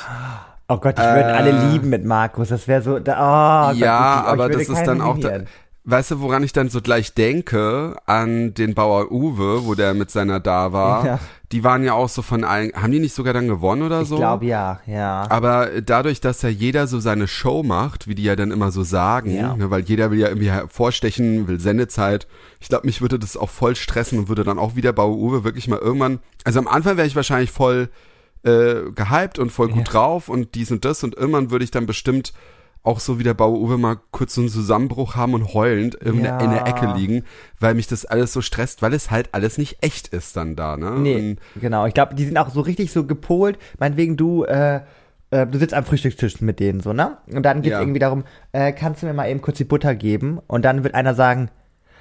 oh 0.68 0.77
Gott, 0.77 0.98
ich 1.00 1.03
würde 1.06 1.30
Äh, 1.30 1.34
alle 1.34 1.51
lieben 1.72 1.89
mit 1.89 2.06
Markus. 2.06 2.50
Das 2.50 2.68
wäre 2.68 2.82
so, 2.82 3.00
da, 3.00 3.68
oh 3.68 3.72
Gott, 3.72 3.77
ja, 3.80 3.89
wirklich, 4.00 4.22
oh, 4.22 4.25
ich 4.25 4.27
aber 4.32 4.44
würde 4.44 4.58
das 4.65 4.70
ist 4.80 4.88
dann 4.88 5.01
auch, 5.01 5.18
da. 5.20 5.39
Weißt 5.83 6.11
du, 6.11 6.19
woran 6.21 6.43
ich 6.43 6.53
dann 6.53 6.69
so 6.69 6.81
gleich 6.81 7.13
denke? 7.13 7.97
An 8.05 8.53
den 8.53 8.73
Bauer 8.75 9.11
Uwe, 9.11 9.65
wo 9.65 9.73
der 9.75 9.93
mit 9.93 10.11
seiner 10.11 10.39
da 10.39 10.71
war. 10.73 11.05
Ja. 11.05 11.19
Die 11.51 11.63
waren 11.65 11.83
ja 11.83 11.93
auch 11.93 12.07
so 12.07 12.21
von 12.21 12.43
allen, 12.45 12.71
haben 12.73 12.91
die 12.93 13.00
nicht 13.00 13.13
sogar 13.13 13.33
dann 13.33 13.47
gewonnen 13.47 13.81
oder 13.81 14.01
Ich 14.03 14.07
so? 14.07 14.15
glaube 14.15 14.45
ja, 14.45 14.79
ja. 14.88 15.25
Aber 15.29 15.81
dadurch, 15.81 16.21
dass 16.21 16.41
ja 16.43 16.50
jeder 16.50 16.88
so 16.88 17.00
seine 17.01 17.27
Show 17.27 17.61
macht, 17.63 18.07
wie 18.07 18.15
die 18.15 18.23
ja 18.23 18.35
dann 18.38 18.51
immer 18.51 18.71
so 18.71 18.83
sagen, 18.83 19.35
Ja. 19.35 19.55
ne, 19.57 19.69
weil 19.69 19.81
jeder 19.81 20.11
will 20.11 20.19
ja 20.19 20.29
irgendwie 20.29 20.51
vorstechen, 20.69 21.47
will 21.50 21.59
Sendezeit. 21.59 22.25
Ich 22.61 22.69
glaube, 22.69 22.85
mich 22.85 23.01
würde 23.01 23.19
das 23.19 23.35
auch 23.35 23.50
voll 23.50 23.75
stressen 23.75 24.17
und 24.19 24.29
würde 24.29 24.43
dann 24.45 24.59
auch 24.59 24.75
wieder 24.77 24.93
Bauer 24.93 25.17
Uwe 25.17 25.43
wirklich 25.43 25.67
mal 25.67 25.79
irgendwann, 25.79 26.19
also 26.45 26.59
am 26.59 26.67
Anfang 26.69 26.95
wäre 26.95 27.07
ich 27.07 27.15
wahrscheinlich 27.17 27.51
voll 27.51 27.89
äh, 28.43 28.89
gehypt 28.95 29.38
und 29.38 29.51
voll 29.51 29.67
gut 29.67 29.77
Ja. 29.88 29.91
drauf 29.91 30.29
und 30.29 30.55
dies 30.55 30.71
und 30.71 30.85
das 30.85 31.03
und 31.03 31.15
irgendwann 31.15 31.51
würde 31.51 31.65
ich 31.65 31.71
dann 31.71 31.85
bestimmt 31.85 32.31
auch 32.83 33.00
so 33.00 33.19
wie 33.19 33.23
der 33.23 33.33
Bauer 33.35 33.59
Uwe 33.59 33.77
mal 33.77 33.97
kurz 34.11 34.33
so 34.35 34.41
einen 34.41 34.50
Zusammenbruch 34.50 35.15
haben 35.15 35.33
und 35.35 35.53
heulend 35.53 35.95
in, 35.95 36.23
Ja. 36.23 36.38
der, 36.38 36.45
in 36.45 36.51
der 36.51 36.65
Ecke 36.67 36.93
liegen, 36.97 37.23
weil 37.59 37.75
mich 37.75 37.85
das 37.88 38.05
alles 38.05 38.33
so 38.33 38.41
stresst, 38.41 38.81
weil 38.81 38.93
es 38.93 39.11
halt 39.11 39.29
alles 39.33 39.57
nicht 39.59 39.77
echt 39.83 40.07
ist 40.07 40.35
dann 40.35 40.55
da, 40.55 40.77
ne? 40.77 40.91
Nee, 40.97 41.35
genau. 41.59 41.85
Ich 41.85 41.93
glaube, 41.93 42.15
die 42.15 42.25
sind 42.25 42.38
auch 42.38 42.50
so 42.50 42.61
richtig 42.61 42.91
so 42.91 43.05
gepolt. 43.05 43.59
Meinetwegen, 43.77 44.17
du, 44.17 44.45
äh, 44.45 44.81
äh, 45.29 45.45
du 45.45 45.59
sitzt 45.59 45.75
am 45.75 45.85
Frühstückstisch 45.85 46.41
mit 46.41 46.59
denen, 46.59 46.79
so, 46.79 46.91
ne? 46.91 47.17
Und 47.31 47.43
dann 47.43 47.61
geht's 47.61 47.73
Ja. 47.73 47.79
irgendwie 47.81 48.00
darum, 48.00 48.23
äh, 48.51 48.71
kannst 48.71 49.03
du 49.03 49.05
mir 49.05 49.13
mal 49.13 49.29
eben 49.29 49.41
kurz 49.41 49.57
die 49.57 49.63
Butter 49.63 49.93
geben? 49.93 50.39
Und 50.47 50.65
dann 50.65 50.83
wird 50.83 50.95
einer 50.95 51.13
sagen, 51.13 51.50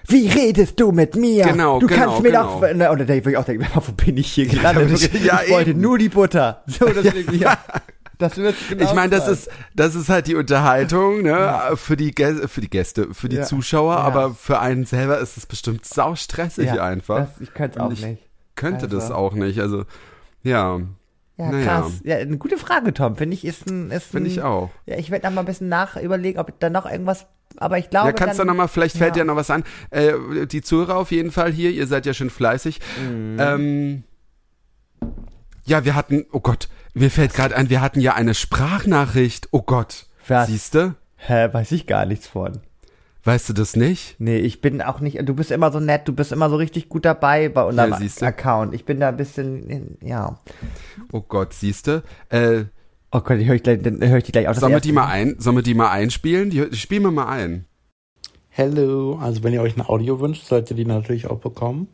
wie 0.08 0.28
redest 0.28 0.80
du 0.80 0.92
mit 0.92 1.14
mir? 1.14 1.44
Genau, 1.44 1.78
du 1.78 1.86
genau, 1.88 2.04
kannst 2.06 2.22
mir 2.22 2.30
genau. 2.30 2.58
doch, 2.58 2.74
ne, 2.74 2.90
und 2.90 2.98
dann 3.00 3.06
denk 3.06 3.26
ich 3.26 3.36
auch 3.36 3.44
denken, 3.44 3.66
wo 3.74 3.92
bin 3.92 4.16
ich 4.16 4.32
hier 4.32 4.46
gelandet? 4.46 4.88
wirklich- 4.88 5.24
ja, 5.26 5.40
ich 5.44 5.52
wollte 5.52 5.74
nur 5.74 5.98
die 5.98 6.08
Butter. 6.08 6.62
So, 6.66 6.86
das, 6.86 7.04
ja. 7.32 7.58
Das 8.20 8.36
wird 8.36 8.54
genau 8.68 8.84
Ich 8.84 8.94
meine, 8.94 9.10
das 9.10 9.24
sein. 9.24 9.34
ist, 9.34 9.50
das 9.74 9.94
ist 9.94 10.08
halt 10.08 10.26
die 10.28 10.34
Unterhaltung, 10.36 11.22
ne, 11.22 11.72
für 11.76 11.96
die 11.96 12.12
Gäste, 12.12 12.46
für 12.48 12.60
die 12.60 12.70
Gäste, 12.70 13.12
für 13.12 13.28
die 13.28 13.36
Ja. 13.36 13.42
Zuschauer, 13.44 13.94
Ja. 13.94 14.00
aber 14.00 14.34
für 14.34 14.60
einen 14.60 14.84
selber 14.84 15.18
ist 15.18 15.36
es 15.36 15.46
bestimmt 15.46 15.84
sau 15.86 16.14
stressig 16.14 16.66
ja, 16.66 16.84
einfach. 16.84 17.28
Das, 17.28 17.40
ich 17.40 17.52
könnte 17.54 17.78
es 17.78 17.84
auch 17.84 17.92
ich 17.92 18.04
nicht. 18.04 18.22
Könnte 18.54 18.88
das 18.88 19.04
Also. 19.04 19.14
auch 19.14 19.32
nicht, 19.34 19.60
also, 19.60 19.84
ja, 20.42 20.80
Ja, 21.36 21.50
naja. 21.50 21.64
krass. 21.64 22.00
Ja, 22.04 22.16
eine 22.16 22.36
gute 22.38 22.58
Frage, 22.58 22.92
Tom. 22.92 23.16
Finde 23.16 23.34
ich, 23.34 23.44
ist 23.44 23.66
ein, 23.70 23.90
ist 23.90 24.04
finde 24.10 24.28
ich 24.28 24.42
auch. 24.42 24.70
Ja, 24.86 24.96
ich 24.98 25.10
werde 25.10 25.26
noch 25.26 25.32
mal 25.34 25.40
ein 25.42 25.46
bisschen 25.46 25.68
nach 25.68 25.96
überlegen, 25.96 26.38
ob 26.38 26.58
da 26.60 26.68
noch 26.68 26.84
irgendwas, 26.84 27.26
aber 27.56 27.78
ich 27.78 27.88
glaube, 27.90 28.08
Ja, 28.08 28.12
kannst 28.12 28.34
du 28.34 28.40
dann, 28.40 28.48
noch 28.48 28.54
mal, 28.54 28.68
vielleicht 28.68 28.96
fällt 28.98 29.16
ja. 29.16 29.22
dir 29.22 29.26
noch 29.26 29.36
was 29.36 29.50
an. 29.50 29.64
Äh, 29.90 30.46
die 30.46 30.60
Zuhörer 30.60 30.96
auf 30.96 31.10
jeden 31.10 31.30
Fall 31.32 31.50
hier, 31.52 31.70
ihr 31.70 31.86
seid 31.86 32.04
ja 32.06 32.12
schon 32.14 32.28
fleißig. 32.30 32.80
Mhm. 33.02 33.36
Ähm, 33.40 34.04
ja, 35.64 35.84
wir 35.84 35.94
hatten, 35.94 36.26
oh 36.32 36.40
Gott, 36.40 36.68
Mir 36.94 37.10
fällt 37.10 37.34
gerade 37.34 37.56
ein, 37.56 37.70
wir 37.70 37.80
hatten 37.80 38.00
ja 38.00 38.14
eine 38.14 38.34
Sprachnachricht. 38.34 39.48
Oh 39.52 39.62
Gott. 39.62 40.06
Was? 40.26 40.48
Siehste? 40.48 40.94
Hä, 41.16 41.48
weiß 41.52 41.72
ich 41.72 41.86
gar 41.86 42.06
nichts 42.06 42.26
von. 42.26 42.60
Weißt 43.24 43.48
du 43.50 43.52
das 43.52 43.76
nicht? 43.76 44.16
Nee, 44.18 44.38
ich 44.38 44.62
bin 44.62 44.80
auch 44.80 45.00
nicht, 45.00 45.18
du 45.28 45.34
bist 45.34 45.50
immer 45.50 45.70
so 45.70 45.78
nett, 45.78 46.08
du 46.08 46.14
bist 46.14 46.32
immer 46.32 46.48
so 46.48 46.56
richtig 46.56 46.88
gut 46.88 47.04
dabei 47.04 47.50
bei 47.50 47.62
unserem 47.62 47.90
Ja. 47.92 48.26
Account. 48.26 48.74
Ich 48.74 48.86
bin 48.86 48.98
da 48.98 49.10
ein 49.10 49.18
bisschen, 49.18 49.98
ja. 50.00 50.38
Oh 51.12 51.20
Gott, 51.20 51.52
siehste? 51.52 52.02
Äh, 52.30 52.64
Oh 53.12 53.20
Gott, 53.20 53.38
ich 53.38 53.48
höre 53.48 53.56
ich, 53.56 53.64
gleich- 53.64 53.82
dann 53.82 54.00
höre 54.00 54.18
ich 54.18 54.24
die 54.24 54.30
gleich 54.30 54.46
auch 54.46 54.54
sollen 54.54 54.72
wir 54.72 54.78
die 54.80 54.92
mal 54.92 55.06
ein, 55.08 55.34
sollen 55.40 55.56
wir 55.56 55.64
die 55.64 55.74
mal 55.74 55.90
einspielen? 55.90 56.48
Die, 56.50 56.70
die 56.70 56.76
spielen 56.76 57.02
wir 57.02 57.10
mal 57.10 57.26
ein. 57.26 57.64
Hello, 58.50 59.18
also 59.20 59.42
wenn 59.42 59.52
ihr 59.52 59.62
euch 59.62 59.76
ein 59.76 59.82
Audio 59.84 60.20
wünscht, 60.20 60.46
solltet 60.46 60.70
ihr 60.70 60.76
die 60.76 60.84
natürlich 60.84 61.26
auch 61.26 61.38
bekommen. 61.40 61.88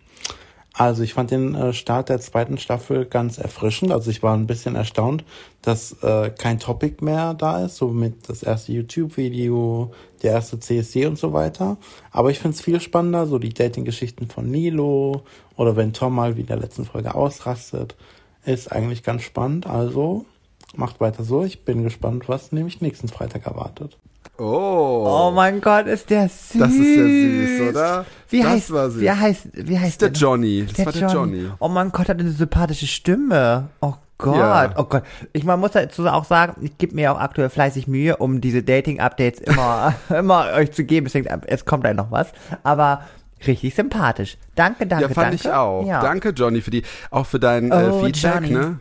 Also 0.78 1.02
ich 1.02 1.14
fand 1.14 1.30
den 1.30 1.54
äh, 1.54 1.72
Start 1.72 2.10
der 2.10 2.20
zweiten 2.20 2.58
Staffel 2.58 3.06
ganz 3.06 3.38
erfrischend. 3.38 3.92
Also 3.92 4.10
ich 4.10 4.22
war 4.22 4.36
ein 4.36 4.46
bisschen 4.46 4.74
erstaunt, 4.74 5.24
dass 5.62 6.02
äh, 6.02 6.28
kein 6.28 6.58
Topic 6.58 7.02
mehr 7.02 7.32
da 7.32 7.64
ist, 7.64 7.76
so 7.76 7.88
mit 7.88 8.28
das 8.28 8.42
erste 8.42 8.72
YouTube-Video, 8.72 9.92
der 10.22 10.32
erste 10.32 10.60
CSD 10.60 11.06
und 11.06 11.18
so 11.18 11.32
weiter. 11.32 11.78
Aber 12.10 12.30
ich 12.30 12.40
finde 12.40 12.56
es 12.56 12.60
viel 12.60 12.78
spannender, 12.82 13.26
so 13.26 13.38
die 13.38 13.54
Dating-Geschichten 13.54 14.28
von 14.28 14.50
Nilo 14.50 15.22
oder 15.56 15.76
wenn 15.76 15.94
Tom 15.94 16.14
mal 16.14 16.36
wie 16.36 16.42
in 16.42 16.46
der 16.46 16.58
letzten 16.58 16.84
Folge 16.84 17.14
ausrastet, 17.14 17.96
ist 18.44 18.70
eigentlich 18.70 19.02
ganz 19.02 19.22
spannend. 19.22 19.66
Also 19.66 20.26
macht 20.74 21.00
weiter 21.00 21.24
so. 21.24 21.42
Ich 21.42 21.64
bin 21.64 21.84
gespannt, 21.84 22.28
was 22.28 22.52
nämlich 22.52 22.82
nächsten 22.82 23.08
Freitag 23.08 23.46
erwartet. 23.46 23.96
Oh 24.38 25.32
mein 25.34 25.60
Gott, 25.60 25.86
ist 25.86 26.10
der 26.10 26.28
süß. 26.28 26.58
Das 26.60 26.72
ist 26.72 26.96
ja 26.96 27.02
süß, 27.04 27.70
oder? 27.70 28.06
Wie 28.28 28.42
Das 28.42 28.50
heißt, 28.50 28.72
war 28.72 28.90
süß. 28.90 29.00
Wie 29.00 29.10
heißt, 29.10 29.48
wie 29.54 29.78
heißt 29.78 30.00
Der 30.02 30.10
der? 30.10 30.20
Johnny. 30.20 30.66
Das 30.76 30.84
war 30.86 30.92
der 30.92 31.08
Johnny. 31.08 31.46
Oh 31.58 31.68
mein 31.68 31.90
Gott, 31.90 32.08
hat 32.08 32.20
eine 32.20 32.30
sympathische 32.30 32.86
Stimme. 32.86 33.68
Oh 33.80 33.94
Gott, 34.18 34.36
Ja. 34.36 34.74
oh 34.76 34.84
Gott. 34.84 35.02
Ich 35.32 35.44
man 35.44 35.60
muss 35.60 35.72
dazu 35.72 36.06
auch 36.06 36.24
sagen, 36.24 36.56
ich 36.64 36.76
gebe 36.78 36.94
mir 36.94 37.12
auch 37.12 37.18
aktuell 37.20 37.48
fleißig 37.50 37.86
Mühe, 37.86 38.16
um 38.16 38.40
diese 38.40 38.62
Dating-Updates 38.62 39.40
immer, 39.40 39.94
immer 40.10 40.52
euch 40.54 40.72
zu 40.72 40.84
geben. 40.84 41.06
Deswegen, 41.06 41.28
es 41.46 41.64
kommt 41.64 41.84
gleich 41.84 41.94
noch 41.96 42.10
was. 42.10 42.28
Aber 42.62 43.02
richtig 43.46 43.74
sympathisch. 43.74 44.38
Danke, 44.54 44.86
danke, 44.86 45.04
Ja, 45.04 45.08
fand 45.08 45.26
danke. 45.28 45.36
ich 45.36 45.50
auch. 45.50 45.86
Ja. 45.86 46.00
Danke, 46.00 46.30
Johnny, 46.30 46.60
für 46.62 46.70
die, 46.70 46.82
auch 47.10 47.26
für 47.26 47.38
dein 47.38 47.70
äh, 47.70 47.90
Oh, 47.90 48.04
Feedback, 48.04 48.34
Johnny. 48.34 48.50
ne? 48.50 48.80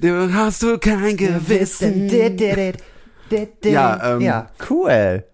Du 0.00 0.32
hast 0.34 0.62
du 0.62 0.78
kein 0.78 1.16
Gewissen. 1.16 2.08
Ja, 3.64 4.14
ähm, 4.16 4.20
ja, 4.20 4.46
cool. 4.70 5.24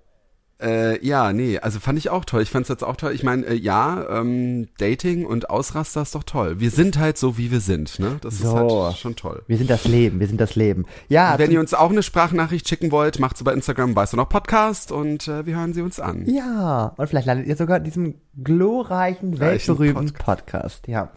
Äh, 0.62 1.04
ja, 1.04 1.32
nee, 1.32 1.58
also 1.58 1.80
fand 1.80 1.98
ich 1.98 2.10
auch 2.10 2.24
toll. 2.24 2.40
Ich 2.40 2.48
fand's 2.50 2.68
jetzt 2.68 2.84
auch 2.84 2.96
toll. 2.96 3.12
Ich 3.12 3.24
meine, 3.24 3.44
äh, 3.44 3.54
ja, 3.54 4.06
ähm, 4.08 4.68
Dating 4.78 5.26
und 5.26 5.50
Ausraster 5.50 6.02
ist 6.02 6.14
doch 6.14 6.22
toll. 6.22 6.60
Wir 6.60 6.70
sind 6.70 6.96
halt 6.98 7.18
so, 7.18 7.36
wie 7.36 7.50
wir 7.50 7.60
sind, 7.60 7.98
ne? 7.98 8.18
Das 8.22 8.38
So. 8.38 8.48
ist 8.48 8.54
halt 8.84 8.96
schon 8.96 9.16
toll. 9.16 9.42
Wir 9.48 9.58
sind 9.58 9.68
das 9.68 9.84
Leben, 9.84 10.20
wir 10.20 10.28
sind 10.28 10.40
das 10.40 10.54
Leben. 10.54 10.86
Ja, 11.08 11.38
Wenn 11.38 11.50
ihr 11.50 11.58
uns 11.60 11.74
auch 11.74 11.90
eine 11.90 12.02
Sprachnachricht 12.04 12.68
schicken 12.68 12.92
wollt, 12.92 13.18
macht's 13.18 13.42
bei 13.42 13.52
Instagram, 13.52 13.94
weißt 13.96 14.12
du 14.12 14.16
noch, 14.16 14.28
Podcast 14.28 14.92
und 14.92 15.26
äh, 15.28 15.44
wir 15.44 15.56
hören 15.56 15.74
sie 15.74 15.82
uns 15.82 15.98
an. 16.00 16.24
Ja, 16.26 16.94
und 16.96 17.08
vielleicht 17.08 17.26
landet 17.26 17.46
ihr 17.48 17.56
sogar 17.56 17.78
in 17.78 17.84
diesem 17.84 18.14
glorreichen, 18.42 19.34
Reichen 19.34 19.40
weltberühmten 19.40 20.12
Podcast. 20.14 20.86
Ja. 20.86 21.10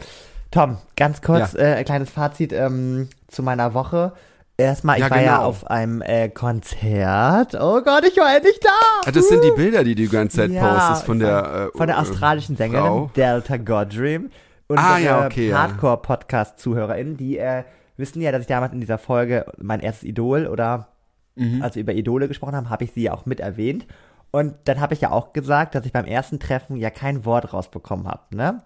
Tom, 0.50 0.78
ganz 0.96 1.22
kurz, 1.22 1.52
Ja. 1.52 1.60
äh, 1.60 1.74
ein 1.76 1.84
kleines 1.84 2.10
Fazit 2.10 2.52
ähm, 2.52 3.08
zu 3.28 3.42
meiner 3.42 3.72
Woche. 3.72 4.12
Erstmal, 4.60 4.96
ich 4.96 5.04
Ja, 5.04 5.10
war 5.10 5.20
ja 5.20 5.36
genau. 5.36 5.48
auf 5.48 5.70
einem 5.70 6.02
äh, 6.02 6.28
Konzert. 6.28 7.54
Oh 7.54 7.80
Gott, 7.80 8.04
ich 8.04 8.16
war 8.16 8.34
endlich 8.34 8.58
da. 8.60 8.70
Ah, 9.06 9.12
das 9.12 9.28
sind 9.28 9.44
die 9.44 9.52
Bilder, 9.52 9.84
die 9.84 9.94
du 9.94 10.02
die 10.02 10.08
ganze 10.08 10.38
Zeit 10.38 10.50
Ja, 10.50 10.74
postest 10.74 11.04
von 11.06 11.20
der 11.20 11.70
äh, 11.72 11.78
von 11.78 11.86
der 11.86 11.96
äh, 11.96 12.00
australischen 12.00 12.56
Sängerin 12.56 12.84
Frau. 12.84 13.10
Delta 13.14 13.56
Godream. 13.56 14.30
Und 14.66 14.78
Ah, 14.78 14.98
ja, 14.98 15.24
okay, 15.24 15.50
ja. 15.50 15.58
Hardcore-Podcast-ZuhörerInnen, 15.62 17.16
die 17.16 17.38
äh, 17.38 17.62
wissen 17.96 18.20
ja, 18.20 18.32
dass 18.32 18.40
ich 18.42 18.46
damals 18.48 18.72
in 18.72 18.80
dieser 18.80 18.98
Folge 18.98 19.46
mein 19.58 19.80
erstes 19.80 20.04
Idol 20.08 20.46
oder 20.46 20.88
Mhm. 21.36 21.62
als 21.62 21.76
wir 21.76 21.82
über 21.82 21.92
Idole 21.92 22.26
gesprochen 22.26 22.56
haben, 22.56 22.68
habe 22.68 22.82
ich 22.82 22.90
sie 22.92 23.02
ja 23.02 23.12
auch 23.14 23.24
mit 23.24 23.38
erwähnt. 23.38 23.86
Und 24.32 24.54
dann 24.64 24.80
habe 24.80 24.92
ich 24.92 25.00
ja 25.02 25.12
auch 25.12 25.32
gesagt, 25.32 25.76
dass 25.76 25.86
ich 25.86 25.92
beim 25.92 26.04
ersten 26.04 26.40
Treffen 26.40 26.74
ja 26.76 26.90
kein 26.90 27.24
Wort 27.24 27.52
rausbekommen 27.52 28.08
habe, 28.08 28.22
ne? 28.34 28.62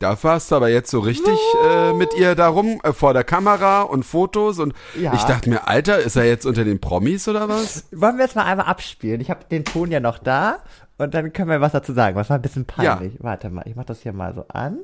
Dafür 0.00 0.30
hast 0.30 0.50
du 0.50 0.56
aber 0.56 0.70
jetzt 0.70 0.90
so 0.90 0.98
richtig 1.00 1.38
äh, 1.62 1.92
mit 1.92 2.14
ihr 2.14 2.34
darum 2.34 2.80
äh, 2.84 2.94
vor 2.94 3.12
der 3.12 3.22
Kamera 3.22 3.82
und 3.82 4.02
Fotos 4.02 4.58
und 4.58 4.72
Ja. 4.98 5.12
ich 5.12 5.22
dachte 5.24 5.50
mir, 5.50 5.68
Alter, 5.68 5.98
ist 5.98 6.16
er 6.16 6.24
jetzt 6.24 6.46
unter 6.46 6.64
den 6.64 6.80
Promis 6.80 7.28
oder 7.28 7.50
was? 7.50 7.84
Wollen 7.92 8.16
wir 8.16 8.24
jetzt 8.24 8.34
mal 8.34 8.44
einmal 8.46 8.64
abspielen? 8.66 9.20
Ich 9.20 9.28
habe 9.28 9.44
den 9.50 9.66
Ton 9.66 9.90
ja 9.90 10.00
noch 10.00 10.16
da 10.16 10.60
und 10.96 11.12
dann 11.12 11.34
können 11.34 11.50
wir 11.50 11.60
was 11.60 11.72
dazu 11.72 11.92
sagen. 11.92 12.16
Was 12.16 12.30
war 12.30 12.36
ein 12.38 12.42
bisschen 12.42 12.64
peinlich. 12.64 13.14
Warte 13.20 13.50
mal, 13.50 13.62
ich 13.66 13.76
mach 13.76 13.84
das 13.84 14.00
hier 14.00 14.14
mal 14.14 14.34
so 14.34 14.46
an. 14.48 14.78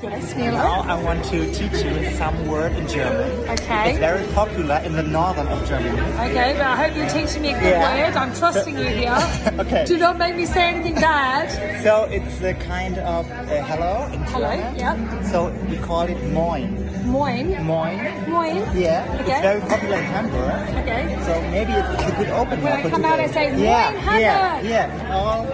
Yes, 0.00 0.34
Mila. 0.34 0.52
Now 0.52 0.80
I 0.82 1.00
want 1.00 1.24
to 1.26 1.52
teach 1.54 1.84
you 1.84 2.10
some 2.16 2.48
word 2.48 2.72
in 2.72 2.88
German. 2.88 3.30
Okay. 3.50 3.90
It's 3.90 3.98
very 4.00 4.26
popular 4.32 4.76
in 4.84 4.94
the 4.94 5.02
northern 5.04 5.46
of 5.46 5.64
Germany. 5.68 6.00
Okay, 6.00 6.54
but 6.56 6.66
I 6.66 6.74
hope 6.88 6.96
you're 6.96 7.08
teaching 7.08 7.42
me 7.42 7.50
a 7.50 7.60
good 7.60 7.68
Yeah. 7.78 8.06
word. 8.08 8.16
I'm 8.16 8.34
trusting 8.34 8.76
you 8.78 8.86
here. 8.86 9.14
Okay. 9.62 9.84
Do 9.84 9.96
not 9.98 10.18
make 10.18 10.34
me 10.34 10.44
say 10.46 10.64
anything 10.74 10.94
bad. 10.96 11.50
So 11.84 12.04
it's 12.10 12.40
a 12.42 12.54
kind 12.54 12.98
of 12.98 13.30
uh, 13.30 13.44
hello 13.62 14.06
in 14.12 14.20
Hello, 14.22 14.50
German. 14.56 14.76
yeah. 14.76 15.22
So 15.30 15.50
we 15.68 15.76
call 15.76 16.02
it 16.02 16.18
moin. 16.32 16.74
Moin. 17.06 17.62
Moin. 17.62 17.98
Moin. 18.28 18.56
Yeah. 18.74 19.06
Okay. 19.20 19.32
It's 19.32 19.40
very 19.42 19.60
popular 19.60 19.98
in 19.98 20.04
Hamburg. 20.04 20.76
Okay. 20.82 21.02
So 21.26 21.32
maybe 21.54 21.72
it's 21.74 22.02
a 22.02 22.16
good. 22.16 22.28
When 22.62 22.72
I 22.72 22.90
come 22.90 23.04
out, 23.04 23.20
I 23.20 23.26
say, 23.28 23.44
yeah, 23.56 23.90
"Moin, 23.92 24.20
yeah, 24.20 24.58
Hamburg." 24.58 24.70
yeah. 24.70 25.14
All, 25.14 25.46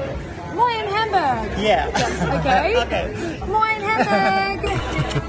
Moin 0.58 0.86
Hamburg. 0.96 1.58
yeah. 1.58 1.86
Okay. 2.38 2.76
okay. 2.82 3.06
Moin 3.46 3.80
Hamburg. 3.88 4.60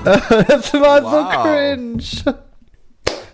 Das 0.48 0.74
war 0.74 1.02
Wow. 1.04 1.12
so 1.12 1.20
cringe. 1.42 2.36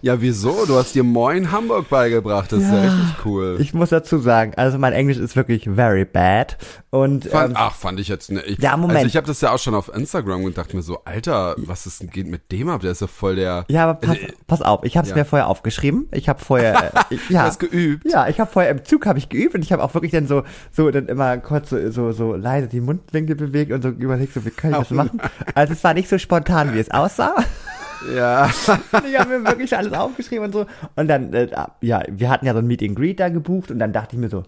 Ja, 0.06 0.22
wieso? 0.22 0.68
Du 0.68 0.76
hast 0.76 0.94
dir 0.94 1.04
Moin 1.04 1.52
Hamburg 1.52 1.90
beigebracht. 1.90 2.52
Das 2.52 2.60
ist 2.60 2.72
ja 2.72 2.80
richtig 2.80 3.26
cool. 3.26 3.58
Ich 3.60 3.74
muss 3.74 3.90
dazu 3.90 4.20
sagen, 4.20 4.54
also 4.56 4.78
mein 4.78 4.94
Englisch 4.94 5.18
ist 5.18 5.36
wirklich 5.36 5.68
very 5.68 6.06
bad. 6.06 6.60
Und 6.92 7.26
Fand, 7.26 7.50
ähm, 7.50 7.58
ach, 7.58 7.74
fand 7.74 8.00
ich 8.00 8.08
jetzt 8.08 8.30
ne, 8.30 8.44
ich, 8.44 8.60
Ja, 8.60 8.78
Moment. 8.78 8.98
Also 8.98 9.08
ich 9.08 9.16
habe 9.18 9.26
das 9.26 9.42
ja 9.42 9.52
auch 9.52 9.58
schon 9.58 9.74
auf 9.74 9.92
Instagram 9.92 10.44
und 10.44 10.60
dachte 10.60 10.76
mir 10.76 10.84
so, 10.84 11.00
Alter, 11.06 11.56
was 11.58 11.88
ist 11.88 12.04
denn 12.04 12.12
geht 12.12 12.28
mit 12.28 12.52
dem 12.52 12.70
ab? 12.70 12.82
Der 12.82 12.92
ist 12.92 13.02
ja 13.02 13.08
voll 13.08 13.36
der. 13.38 13.66
ja, 13.68 13.86
aber 13.86 13.96
pass, 13.96 14.18
Äh, 14.18 14.34
pass 14.46 14.62
auf, 14.62 14.84
ich 14.84 14.96
habe 14.96 15.06
es 15.06 15.10
ja. 15.10 15.16
mir 15.16 15.26
vorher 15.26 15.48
aufgeschrieben. 15.48 16.08
Ich 16.12 16.30
habe 16.30 16.40
vorher, 16.40 16.94
äh, 17.10 17.16
ich, 17.16 17.28
ja, 17.32 17.42
Du 17.42 17.48
hast 17.48 17.60
geübt. 17.60 18.06
Ja, 18.08 18.28
ich 18.28 18.40
habe 18.40 18.52
vorher 18.52 18.70
im 18.70 18.86
Zug 18.86 19.08
habe 19.08 19.18
ich 19.18 19.30
geübt 19.30 19.56
und 19.56 19.64
ich 19.64 19.72
habe 19.72 19.84
auch 19.84 19.96
wirklich 19.96 20.12
dann 20.12 20.28
so 20.28 20.44
so 20.72 20.92
dann 20.92 21.08
immer 21.08 21.40
kurz 21.40 21.72
so, 21.72 21.90
so 21.90 22.12
so 22.12 22.36
leise 22.36 22.68
die 22.68 22.80
Mundwinkel 22.80 23.36
bewegt 23.36 23.72
und 23.72 23.82
so 23.82 23.90
überlegt 23.90 24.36
so 24.36 24.46
wie 24.46 24.52
kann 24.52 24.70
ich 24.70 24.78
das 24.78 24.92
machen. 24.92 25.20
Also 25.56 25.74
es 25.74 25.84
war 25.84 25.96
nicht 25.96 26.10
so 26.10 26.20
spontan 26.20 26.76
wie 26.76 26.80
es 26.80 26.92
aussah. 26.92 27.34
Ja. 28.14 28.50
Ich 29.08 29.20
habe 29.20 29.40
mir 29.40 29.46
wirklich 29.48 29.76
alles 29.76 29.94
aufgeschrieben 29.94 30.46
und 30.46 30.52
so. 30.52 30.66
Und 30.96 31.08
dann, 31.08 31.34
äh, 31.34 31.48
ja, 31.82 32.04
wir 32.10 32.30
hatten 32.30 32.46
ja 32.46 32.54
so 32.54 32.60
ein 32.60 32.68
Meet 32.68 32.84
and 32.84 32.96
Greet 32.96 33.20
da 33.20 33.30
gebucht 33.30 33.72
und 33.72 33.80
dann 33.80 33.94
dachte 33.94 34.16
ich 34.16 34.22
mir 34.22 34.30
so, 34.30 34.44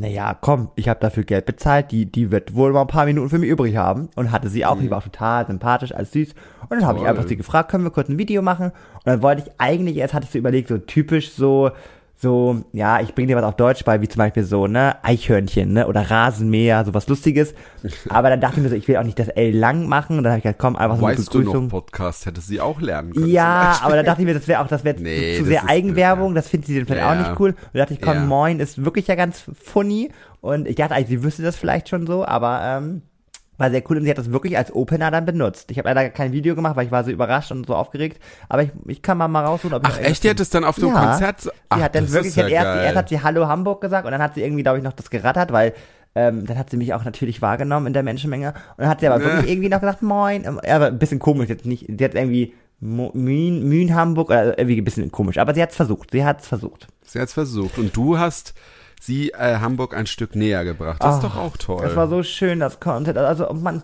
naja, 0.00 0.36
komm, 0.40 0.70
ich 0.76 0.88
habe 0.88 1.00
dafür 1.00 1.24
Geld 1.24 1.44
bezahlt, 1.44 1.90
die, 1.90 2.06
die 2.06 2.30
wird 2.30 2.54
wohl 2.54 2.72
mal 2.72 2.82
ein 2.82 2.86
paar 2.86 3.04
Minuten 3.04 3.28
für 3.28 3.38
mich 3.38 3.50
übrig 3.50 3.76
haben. 3.76 4.08
Und 4.16 4.30
hatte 4.30 4.48
sie 4.48 4.64
auch, 4.64 4.78
die 4.78 4.90
war 4.90 4.98
auch 4.98 5.04
total 5.04 5.46
sympathisch, 5.46 5.94
alles 5.94 6.12
süß. 6.12 6.34
Und 6.62 6.70
dann 6.70 6.86
habe 6.86 7.00
ich 7.00 7.06
einfach 7.06 7.26
sie 7.26 7.36
gefragt, 7.36 7.70
können 7.70 7.84
wir 7.84 7.90
kurz 7.90 8.08
ein 8.08 8.16
Video 8.18 8.40
machen? 8.40 8.66
Und 8.70 9.06
dann 9.06 9.22
wollte 9.22 9.42
ich 9.42 9.52
eigentlich, 9.58 9.96
erst 9.96 10.14
hatte 10.14 10.24
ich 10.24 10.30
so 10.30 10.38
überlegt, 10.38 10.68
so 10.68 10.78
typisch 10.78 11.32
so, 11.32 11.70
so, 12.22 12.64
ja, 12.74 13.00
ich 13.00 13.14
bringe 13.14 13.28
dir 13.28 13.36
was 13.36 13.44
auf 13.44 13.56
Deutsch 13.56 13.82
bei, 13.84 14.02
wie 14.02 14.08
zum 14.08 14.18
Beispiel 14.18 14.44
so, 14.44 14.66
ne, 14.66 15.02
Eichhörnchen, 15.02 15.72
ne, 15.72 15.86
oder 15.86 16.10
Rasenmäher, 16.10 16.84
sowas 16.84 17.08
Lustiges. 17.08 17.54
Aber 18.10 18.28
dann 18.28 18.42
dachte 18.42 18.56
ich 18.58 18.62
mir 18.62 18.68
so, 18.68 18.74
ich 18.74 18.86
will 18.88 18.98
auch 18.98 19.04
nicht 19.04 19.18
das 19.18 19.28
L 19.28 19.56
lang 19.56 19.86
machen. 19.88 20.18
Und 20.18 20.24
dann 20.24 20.32
habe 20.32 20.38
ich 20.38 20.42
gesagt, 20.42 20.58
komm, 20.58 20.76
einfach 20.76 20.98
so 20.98 21.06
eine 21.06 21.16
Weißt 21.16 21.32
du 21.34 21.38
Begrüßung. 21.38 21.64
noch 21.64 21.70
Podcast 21.70 22.26
hätte 22.26 22.42
sie 22.42 22.60
auch 22.60 22.78
lernen 22.82 23.14
können. 23.14 23.26
Ja, 23.28 23.78
aber 23.82 23.96
da 23.96 24.02
dachte 24.02 24.20
ich 24.20 24.26
mir, 24.26 24.34
das 24.34 24.46
wäre 24.48 24.60
auch, 24.60 24.66
das 24.68 24.84
wäre 24.84 25.00
Nee, 25.00 25.36
zu 25.36 25.40
das 25.44 25.48
sehr 25.48 25.62
ist- 25.62 25.68
Eigenwerbung, 25.70 26.34
das 26.34 26.48
findet 26.48 26.66
sie 26.66 26.76
dann 26.76 26.86
vielleicht 26.86 27.00
Ja, 27.06 27.12
auch 27.12 27.28
nicht 27.28 27.40
cool. 27.40 27.50
Und 27.50 27.56
da 27.72 27.78
dachte 27.80 27.94
ich, 27.94 28.02
komm, 28.02 28.14
Ja. 28.14 28.24
moin, 28.26 28.60
ist 28.60 28.84
wirklich 28.84 29.06
ja 29.06 29.14
ganz 29.14 29.42
funny. 29.62 30.10
Und 30.42 30.68
ich 30.68 30.76
dachte 30.76 30.94
eigentlich, 30.94 31.08
sie 31.08 31.22
wüsste 31.24 31.42
das 31.42 31.56
vielleicht 31.56 31.88
schon 31.88 32.06
so, 32.06 32.24
aber 32.26 32.60
ähm, 32.64 33.02
war 33.60 33.70
sehr 33.70 33.82
cool 33.90 33.98
und 33.98 34.04
sie 34.04 34.10
hat 34.10 34.18
das 34.18 34.32
wirklich 34.32 34.56
als 34.56 34.74
Opener 34.74 35.10
dann 35.10 35.24
benutzt. 35.26 35.70
Ich 35.70 35.78
habe 35.78 35.88
leider 35.88 36.08
kein 36.10 36.32
Video 36.32 36.54
gemacht, 36.54 36.76
weil 36.76 36.86
ich 36.86 36.90
war 36.92 37.04
so 37.04 37.10
überrascht 37.10 37.52
und 37.52 37.66
so 37.66 37.74
aufgeregt. 37.74 38.20
Aber 38.48 38.62
ich, 38.62 38.70
ich 38.86 39.02
kann 39.02 39.18
mal 39.18 39.28
mal 39.28 39.44
raussuchen, 39.44 39.74
ob 39.74 39.86
ich 39.86 39.94
Ach 39.94 40.00
echt, 40.00 40.24
die 40.24 40.30
hat 40.30 40.40
es 40.40 40.50
dann 40.50 40.64
auf 40.64 40.76
dem 40.76 40.88
ja. 40.88 41.10
Konzert. 41.10 41.52
Ach, 41.68 41.76
sie 41.76 41.82
hat 41.84 41.94
dann 41.94 42.04
das 42.04 42.12
wirklich, 42.12 42.34
ja 42.36 42.44
hat 42.44 42.50
erst, 42.50 42.84
erst 42.84 42.96
hat 42.96 43.08
sie 43.10 43.22
Hallo 43.22 43.46
Hamburg 43.46 43.80
gesagt 43.80 44.06
und 44.06 44.12
dann 44.12 44.22
hat 44.22 44.34
sie 44.34 44.42
irgendwie, 44.42 44.62
glaube 44.62 44.78
ich, 44.78 44.84
noch 44.84 44.92
das 44.94 45.10
gerattert, 45.10 45.52
weil 45.52 45.74
ähm, 46.14 46.44
dann 46.46 46.58
hat 46.58 46.70
sie 46.70 46.76
mich 46.76 46.92
auch 46.94 47.04
natürlich 47.04 47.40
wahrgenommen 47.40 47.86
in 47.86 47.92
der 47.92 48.02
Menschenmenge. 48.02 48.48
Und 48.48 48.78
dann 48.78 48.88
hat 48.88 49.00
sie 49.00 49.06
aber 49.06 49.18
Ne. 49.18 49.24
wirklich 49.26 49.50
irgendwie 49.50 49.68
noch 49.68 49.80
gesagt, 49.80 50.02
moin. 50.02 50.44
Ähm, 50.44 50.60
aber 50.68 50.86
ein 50.86 50.98
bisschen 50.98 51.20
komisch 51.20 51.48
jetzt 51.48 51.66
nicht. 51.66 51.86
Sie 51.86 52.04
hat 52.04 52.14
irgendwie 52.14 52.52
Mühen, 52.80 53.68
Mühen 53.68 53.94
Hamburg, 53.94 54.30
oder 54.30 54.58
irgendwie 54.58 54.80
ein 54.80 54.84
bisschen 54.84 55.12
komisch. 55.12 55.38
Aber 55.38 55.54
sie 55.54 55.62
hat 55.62 55.70
es 55.70 55.76
versucht. 55.76 56.10
Sie 56.12 56.24
hat 56.24 56.40
es 56.40 56.48
versucht. 56.48 56.88
Sie 57.04 57.20
hat's 57.20 57.34
versucht. 57.34 57.78
Und 57.78 57.94
du 57.94 58.18
hast 58.18 58.54
sie 59.00 59.30
äh, 59.32 59.56
Hamburg 59.58 59.96
ein 59.96 60.06
Stück 60.06 60.36
näher 60.36 60.64
gebracht. 60.64 61.02
Das 61.02 61.16
ist 61.16 61.24
doch 61.24 61.36
auch 61.36 61.56
toll. 61.56 61.84
Es 61.84 61.96
war 61.96 62.06
so 62.08 62.22
schön, 62.22 62.60
das 62.60 62.78
Content. 62.78 63.18
Also 63.18 63.52
man. 63.52 63.82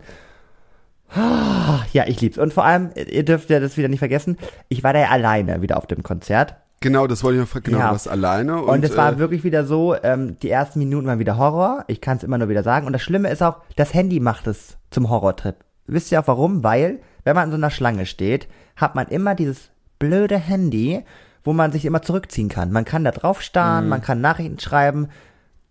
Ah, 1.15 1.81
Ja, 1.93 2.05
ich 2.07 2.21
lieb's. 2.21 2.39
Und 2.39 2.53
vor 2.53 2.65
allem, 2.65 2.91
ihr 2.95 3.25
dürft 3.25 3.51
ja 3.51 3.61
das 3.61 3.77
wieder 3.77 3.89
nicht 3.89 4.01
vergessen, 4.01 4.39
ich 4.69 4.83
war 4.85 4.93
da 4.93 5.01
ja 5.01 5.09
alleine 5.09 5.63
wieder 5.63 5.77
auf 5.77 5.87
dem 5.87 6.03
Konzert. 6.03 6.57
genau, 6.81 7.07
das 7.07 7.25
wollte 7.25 7.37
ich 7.37 7.41
noch 7.41 7.49
fragen. 7.49 7.65
Genau, 7.67 7.79
Ja. 7.79 7.91
warst 7.93 8.09
alleine. 8.09 8.61
Und, 8.63 8.69
Und, 8.69 8.85
es 8.85 8.97
war 8.97 9.13
äh, 9.15 9.19
wirklich 9.19 9.43
wieder 9.45 9.65
so, 9.65 9.95
ähm, 10.03 10.37
die 10.43 10.51
ersten 10.51 10.79
Minuten 10.79 11.07
waren 11.07 11.19
wieder 11.19 11.39
Horror. 11.39 11.85
Ich 11.89 12.01
kann 12.01 12.17
es 12.19 12.23
immer 12.23 12.39
nur 12.39 12.49
wieder 12.49 12.63
sagen. 12.63 12.87
Und 12.87 12.93
das 12.93 13.03
Schlimme 13.03 13.31
ist 13.31 13.43
auch, 13.43 13.57
das 13.77 13.95
Handy 13.95 14.21
macht 14.21 14.47
es 14.47 14.77
zum 14.91 15.09
Horrortrip. 15.09 15.57
Wisst 15.87 16.13
ihr 16.13 16.21
auch 16.21 16.27
warum? 16.29 16.63
Weil, 16.65 16.99
wenn 17.25 17.35
man 17.35 17.47
in 17.47 17.51
so 17.53 17.57
einer 17.57 17.71
Schlange 17.71 18.05
steht, 18.07 18.47
hat 18.77 18.95
man 18.95 19.07
immer 19.09 19.35
dieses 19.35 19.71
blöde 19.99 20.37
Handy 20.39 21.03
wo 21.47 21.55
man 21.55 21.73
sich 21.73 21.87
immer 21.87 22.03
zurückziehen 22.03 22.51
kann. 22.51 22.71
Man 22.73 22.85
kann 22.85 23.05
da 23.05 23.13
drauf 23.13 23.41
starren, 23.41 23.85
Mhm. 23.85 23.91
man 23.91 24.03
kann 24.03 24.21
Nachrichten 24.21 24.59
schreiben. 24.59 25.09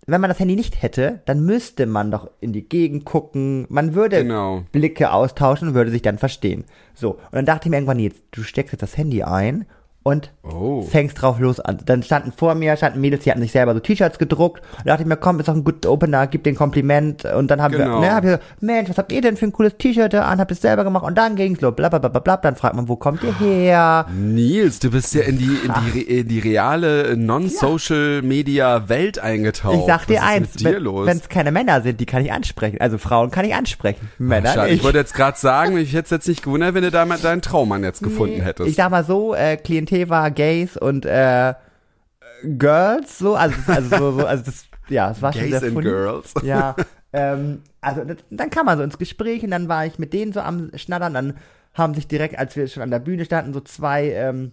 Wenn 0.07 0.21
man 0.21 0.29
das 0.29 0.39
Handy 0.39 0.55
nicht 0.55 0.81
hätte, 0.83 1.21
dann 1.25 1.45
müsste 1.45 1.85
man 1.88 2.11
doch 2.11 2.29
in 2.39 2.53
die 2.53 2.67
Gegend 2.69 3.05
gucken. 3.05 3.65
Man 3.69 3.93
würde 3.95 4.17
Genau. 4.23 4.63
Blicke 4.71 5.11
austauschen 5.11 5.69
und 5.69 5.73
würde 5.73 5.89
sich 5.91 6.03
dann 6.03 6.17
verstehen. 6.19 6.63
So, 6.93 7.13
und 7.15 7.33
dann 7.33 7.45
dachte 7.45 7.67
ich 7.67 7.71
mir 7.71 7.77
irgendwann, 7.77 7.99
jetzt, 7.99 8.21
du 8.31 8.43
steckst 8.43 8.71
jetzt 8.71 8.81
das 8.83 8.97
Handy 8.97 9.23
ein 9.23 9.65
und 10.08 10.30
Oh. 10.44 10.84
fängst 10.84 11.20
drauf 11.20 11.39
los 11.39 11.60
an. 11.60 11.80
Dann 11.84 12.04
standen 12.04 12.32
vor 12.32 12.54
mir, 12.54 12.78
standen 12.78 13.02
Mädels, 13.02 13.24
die 13.24 13.32
hatten 13.32 13.41
sich 13.41 13.52
selber 13.52 13.74
so 13.74 13.80
T-Shirts 13.80 14.20
gedruckt. 14.20 14.62
Und 14.78 14.86
da 14.86 14.91
dachte 14.91 15.02
ich 15.02 15.08
mir, 15.10 15.18
komm, 15.18 15.39
ist 15.39 15.48
doch 15.50 15.56
ein 15.56 15.63
guter 15.63 15.91
Opener, 15.91 16.28
gib 16.28 16.44
den 16.44 16.54
Kompliment. 16.56 17.26
Und 17.26 17.50
dann 17.50 17.60
haben 17.60 17.72
Genau. 17.72 18.00
wir, 18.02 18.08
ne, 18.08 18.12
hab 18.13 18.24
ich 18.24 18.28
gesagt, 18.30 18.44
Mensch, 18.62 18.89
was 18.91 19.00
habt 19.00 19.12
ihr 19.12 19.22
denn 19.22 19.36
für 19.36 19.46
ein 19.48 19.52
cooles 19.52 19.74
T-Shirt 19.80 20.13
da 20.13 20.26
an? 20.26 20.38
Habt 20.39 20.52
ihr 20.52 20.56
es 20.56 20.62
selber 20.62 20.84
gemacht? 20.84 21.04
Und 21.04 21.18
dann 21.18 21.36
ging's 21.36 21.60
los, 21.62 21.76
blablabla. 21.76 22.38
Dann 22.38 22.56
fragt 22.56 22.76
man, 22.76 22.88
wo 22.88 22.98
kommt 22.98 23.24
ihr 23.24 23.36
her? 23.39 24.06
Nils, 24.15 24.78
du 24.78 24.91
bist 24.91 25.15
ja 25.15 25.24
in 25.24 25.39
die, 25.39 25.58
in 25.65 25.74
die, 25.94 26.02
in 26.20 26.28
die 26.28 26.39
reale 26.39 27.18
Non-Social-Media-Welt 27.18 29.20
eingetaucht. 29.20 29.80
Ich 29.80 29.86
sag 29.86 30.06
dir 30.08 30.18
Was 30.20 30.24
eins, 30.24 30.63
wenn 30.63 31.18
es 31.18 31.30
keine 31.30 31.52
Männer 31.52 31.82
sind, 31.82 32.00
die 32.00 32.06
kann 32.06 32.24
ich 32.24 32.32
ansprechen. 32.32 32.80
Also 32.80 32.98
Frauen 33.00 33.32
kann 33.32 33.44
ich 33.46 33.56
ansprechen. 33.56 34.10
Männer 34.20 34.65
nicht. 34.65 34.76
ich 34.76 34.84
wollte 34.84 35.00
jetzt 35.00 35.15
gerade 35.15 35.38
sagen, 35.38 35.78
ich 35.78 35.94
hätte 35.94 36.06
es 36.06 36.10
jetzt 36.12 36.28
nicht 36.28 36.44
gewundert, 36.44 36.76
wenn 36.76 36.84
du 36.84 36.91
da 36.91 37.06
mal 37.06 37.18
deinen 37.18 37.41
Traummann 37.41 37.84
jetzt 37.84 38.04
gefunden 38.04 38.41
hättest. 38.41 38.70
Ich 38.70 38.76
sag 38.76 38.91
mal 38.91 39.04
so, 39.04 39.34
äh, 39.34 39.58
Klientel 39.58 39.94
war 40.10 40.31
Gays 40.31 40.77
und 40.77 41.05
äh, 41.05 41.53
Girls, 42.58 43.17
so, 43.17 43.36
also, 43.36 43.55
also 43.67 43.97
so, 43.97 44.19
so, 44.19 44.25
also 44.25 44.43
das, 44.43 44.65
ja, 44.89 45.12
es 45.12 45.21
war 45.21 45.34
schon 45.34 45.43
Gays 45.43 45.60
sehr 45.60 45.63
and 45.63 45.73
funny. 45.73 45.86
Girls. 45.86 46.34
Ja, 46.43 46.75
ähm, 47.13 47.62
also 47.81 48.03
das, 48.03 48.17
dann 48.29 48.49
kam 48.49 48.65
man 48.65 48.77
so 48.77 48.84
ins 48.84 48.97
Gespräch 48.97 49.43
und 49.43 49.51
dann 49.51 49.67
war 49.67 49.86
ich 49.86 49.97
mit 49.99 50.13
denen 50.13 50.34
so 50.34 50.41
am 50.41 50.71
Schnattern, 50.75 51.13
dann 51.13 51.34
haben 51.73 51.93
sich 51.93 52.08
direkt, 52.08 52.38
als 52.38 52.55
wir 52.55 52.67
schon 52.67 52.84
an 52.84 52.91
der 52.91 52.99
Bühne 52.99 53.25
standen, 53.25 53.53
so 53.53 53.62
zwei, 53.62 54.12
ähm, 54.12 54.51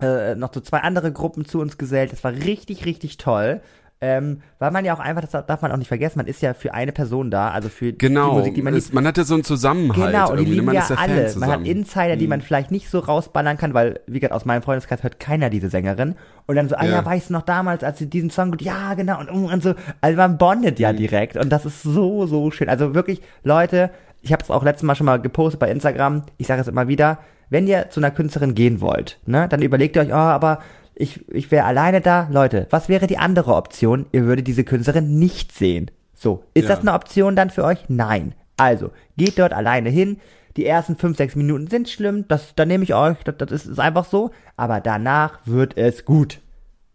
äh, 0.00 0.34
noch 0.34 0.52
so 0.52 0.60
zwei 0.60 0.78
andere 0.78 1.12
Gruppen 1.12 1.44
zu 1.44 1.60
uns 1.60 1.78
gesellt. 1.78 2.12
Das 2.12 2.24
war 2.24 2.32
richtig, 2.32 2.84
richtig 2.84 3.16
toll. 3.16 3.60
Ähm, 4.00 4.42
weil 4.60 4.70
man 4.70 4.84
ja 4.84 4.94
auch 4.94 5.00
einfach, 5.00 5.22
das 5.26 5.46
darf 5.46 5.60
man 5.60 5.72
auch 5.72 5.76
nicht 5.76 5.88
vergessen, 5.88 6.18
man 6.18 6.26
ist 6.28 6.40
ja 6.40 6.54
für 6.54 6.72
eine 6.72 6.92
Person 6.92 7.32
da, 7.32 7.50
also 7.50 7.68
für 7.68 7.92
Genau, 7.92 8.30
die 8.30 8.36
Musik, 8.38 8.54
die 8.54 8.62
man 8.62 8.74
es, 8.74 8.92
man 8.92 9.04
hatte 9.04 9.24
so 9.24 9.34
einen 9.34 9.42
Zusammenhalt. 9.42 10.12
Genau, 10.12 10.30
und 10.30 10.38
die 10.38 10.44
ne? 10.44 10.50
lieben 10.52 10.66
man 10.66 10.76
ja 10.76 10.86
alle. 10.96 11.34
Man 11.36 11.50
hat 11.50 11.66
Insider, 11.66 12.14
die 12.14 12.28
man 12.28 12.40
vielleicht 12.40 12.70
nicht 12.70 12.90
so 12.90 13.00
rausballern 13.00 13.56
kann, 13.56 13.74
weil, 13.74 13.98
wie 14.06 14.20
gesagt, 14.20 14.34
aus 14.34 14.44
meinem 14.44 14.62
Freundeskreis 14.62 15.02
hört 15.02 15.18
keiner 15.18 15.50
diese 15.50 15.68
Sängerin. 15.68 16.14
Und 16.46 16.54
dann 16.54 16.68
so, 16.68 16.76
ah 16.76 16.84
ja, 16.84 16.90
Ja. 16.92 17.04
weißt 17.04 17.30
du 17.30 17.32
noch 17.32 17.42
damals, 17.42 17.82
als 17.82 17.98
sie 17.98 18.08
diesen 18.08 18.30
Song, 18.30 18.56
ja, 18.60 18.94
genau, 18.94 19.18
und, 19.18 19.28
und 19.30 19.62
so. 19.64 19.74
Also 20.00 20.16
man 20.16 20.38
bondet 20.38 20.78
Mhm. 20.78 20.82
ja 20.82 20.92
direkt. 20.92 21.36
Und 21.36 21.50
das 21.50 21.66
ist 21.66 21.82
so, 21.82 22.26
so 22.26 22.52
schön. 22.52 22.68
Also 22.68 22.94
wirklich, 22.94 23.20
Leute, 23.42 23.90
ich 24.22 24.32
habe 24.32 24.44
es 24.44 24.50
auch 24.50 24.62
letztes 24.62 24.84
Mal 24.84 24.94
schon 24.94 25.06
mal 25.06 25.20
gepostet 25.20 25.58
bei 25.58 25.70
Instagram. 25.72 26.22
Ich 26.36 26.46
sage 26.46 26.60
es 26.60 26.68
immer 26.68 26.86
wieder, 26.86 27.18
wenn 27.50 27.66
ihr 27.66 27.88
zu 27.90 27.98
einer 27.98 28.10
Künstlerin 28.10 28.54
gehen 28.54 28.80
wollt, 28.80 29.18
ne, 29.26 29.48
dann 29.48 29.62
überlegt 29.62 29.96
ihr 29.96 30.02
euch, 30.02 30.10
oh, 30.10 30.14
aber 30.14 30.58
ich, 31.00 31.28
ich 31.30 31.50
wäre 31.50 31.64
alleine 31.64 32.00
da. 32.00 32.28
Leute, 32.30 32.66
was 32.70 32.88
wäre 32.88 33.06
die 33.06 33.18
andere 33.18 33.54
Option? 33.54 34.06
Ihr 34.12 34.24
würdet 34.24 34.46
diese 34.48 34.64
Künstlerin 34.64 35.18
nicht 35.18 35.52
sehen. 35.52 35.90
So, 36.14 36.42
ist 36.54 36.64
Ja. 36.64 36.70
das 36.70 36.80
eine 36.80 36.92
Option 36.94 37.36
dann 37.36 37.50
für 37.50 37.64
euch? 37.64 37.78
Nein. 37.88 38.34
Also, 38.56 38.90
geht 39.16 39.38
dort 39.38 39.52
alleine 39.52 39.90
hin. 39.90 40.18
Die 40.56 40.66
ersten 40.66 40.96
fünf, 40.96 41.16
sechs 41.16 41.36
Minuten 41.36 41.68
sind 41.68 41.88
schlimm, 41.88 42.26
das, 42.26 42.54
da 42.56 42.64
nehme 42.64 42.82
ich 42.82 42.92
euch, 42.94 43.18
das, 43.22 43.36
das 43.38 43.52
ist, 43.52 43.66
ist 43.66 43.78
einfach 43.78 44.04
so. 44.04 44.32
Aber 44.56 44.80
danach 44.80 45.38
wird 45.44 45.76
es 45.76 46.04
gut. 46.04 46.40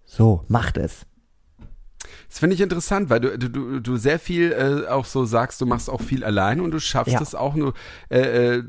So, 0.03 0.43
macht 0.49 0.75
es. 0.77 1.05
Das 2.29 2.39
finde 2.39 2.55
ich 2.55 2.61
interessant, 2.61 3.09
weil 3.09 3.19
du, 3.19 3.37
du, 3.37 3.79
du, 3.79 3.97
sehr 3.97 4.19
viel 4.19 4.51
äh, 4.51 4.87
auch 4.89 5.05
so 5.05 5.25
sagst, 5.25 5.61
du 5.61 5.65
machst 5.65 5.89
auch 5.89 6.01
viel 6.01 6.23
allein 6.23 6.59
und 6.61 6.71
du 6.71 6.79
schaffst 6.79 7.13
Ja. 7.13 7.21
es 7.21 7.35
auch 7.35 7.55
nur, 7.55 7.73
äh, 8.09 8.55
äh, 8.57 8.63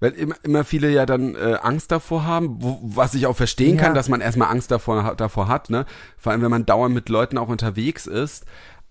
weil 0.00 0.12
immer, 0.12 0.34
immer 0.42 0.64
viele 0.64 0.90
ja 0.90 1.06
dann 1.06 1.34
äh, 1.34 1.58
Angst 1.62 1.90
davor 1.92 2.24
haben, 2.24 2.56
wo, 2.62 2.78
was 2.82 3.14
ich 3.14 3.26
auch 3.26 3.36
verstehen 3.36 3.76
Ja. 3.76 3.82
kann, 3.82 3.94
dass 3.94 4.08
man 4.08 4.20
erstmal 4.20 4.48
Angst 4.48 4.70
davor, 4.70 5.14
davor 5.16 5.48
hat, 5.48 5.70
ne? 5.70 5.86
Vor 6.18 6.32
allem, 6.32 6.42
wenn 6.42 6.50
man 6.50 6.66
dauernd 6.66 6.94
mit 6.94 7.08
Leuten 7.08 7.38
auch 7.38 7.48
unterwegs 7.48 8.06
ist. 8.06 8.44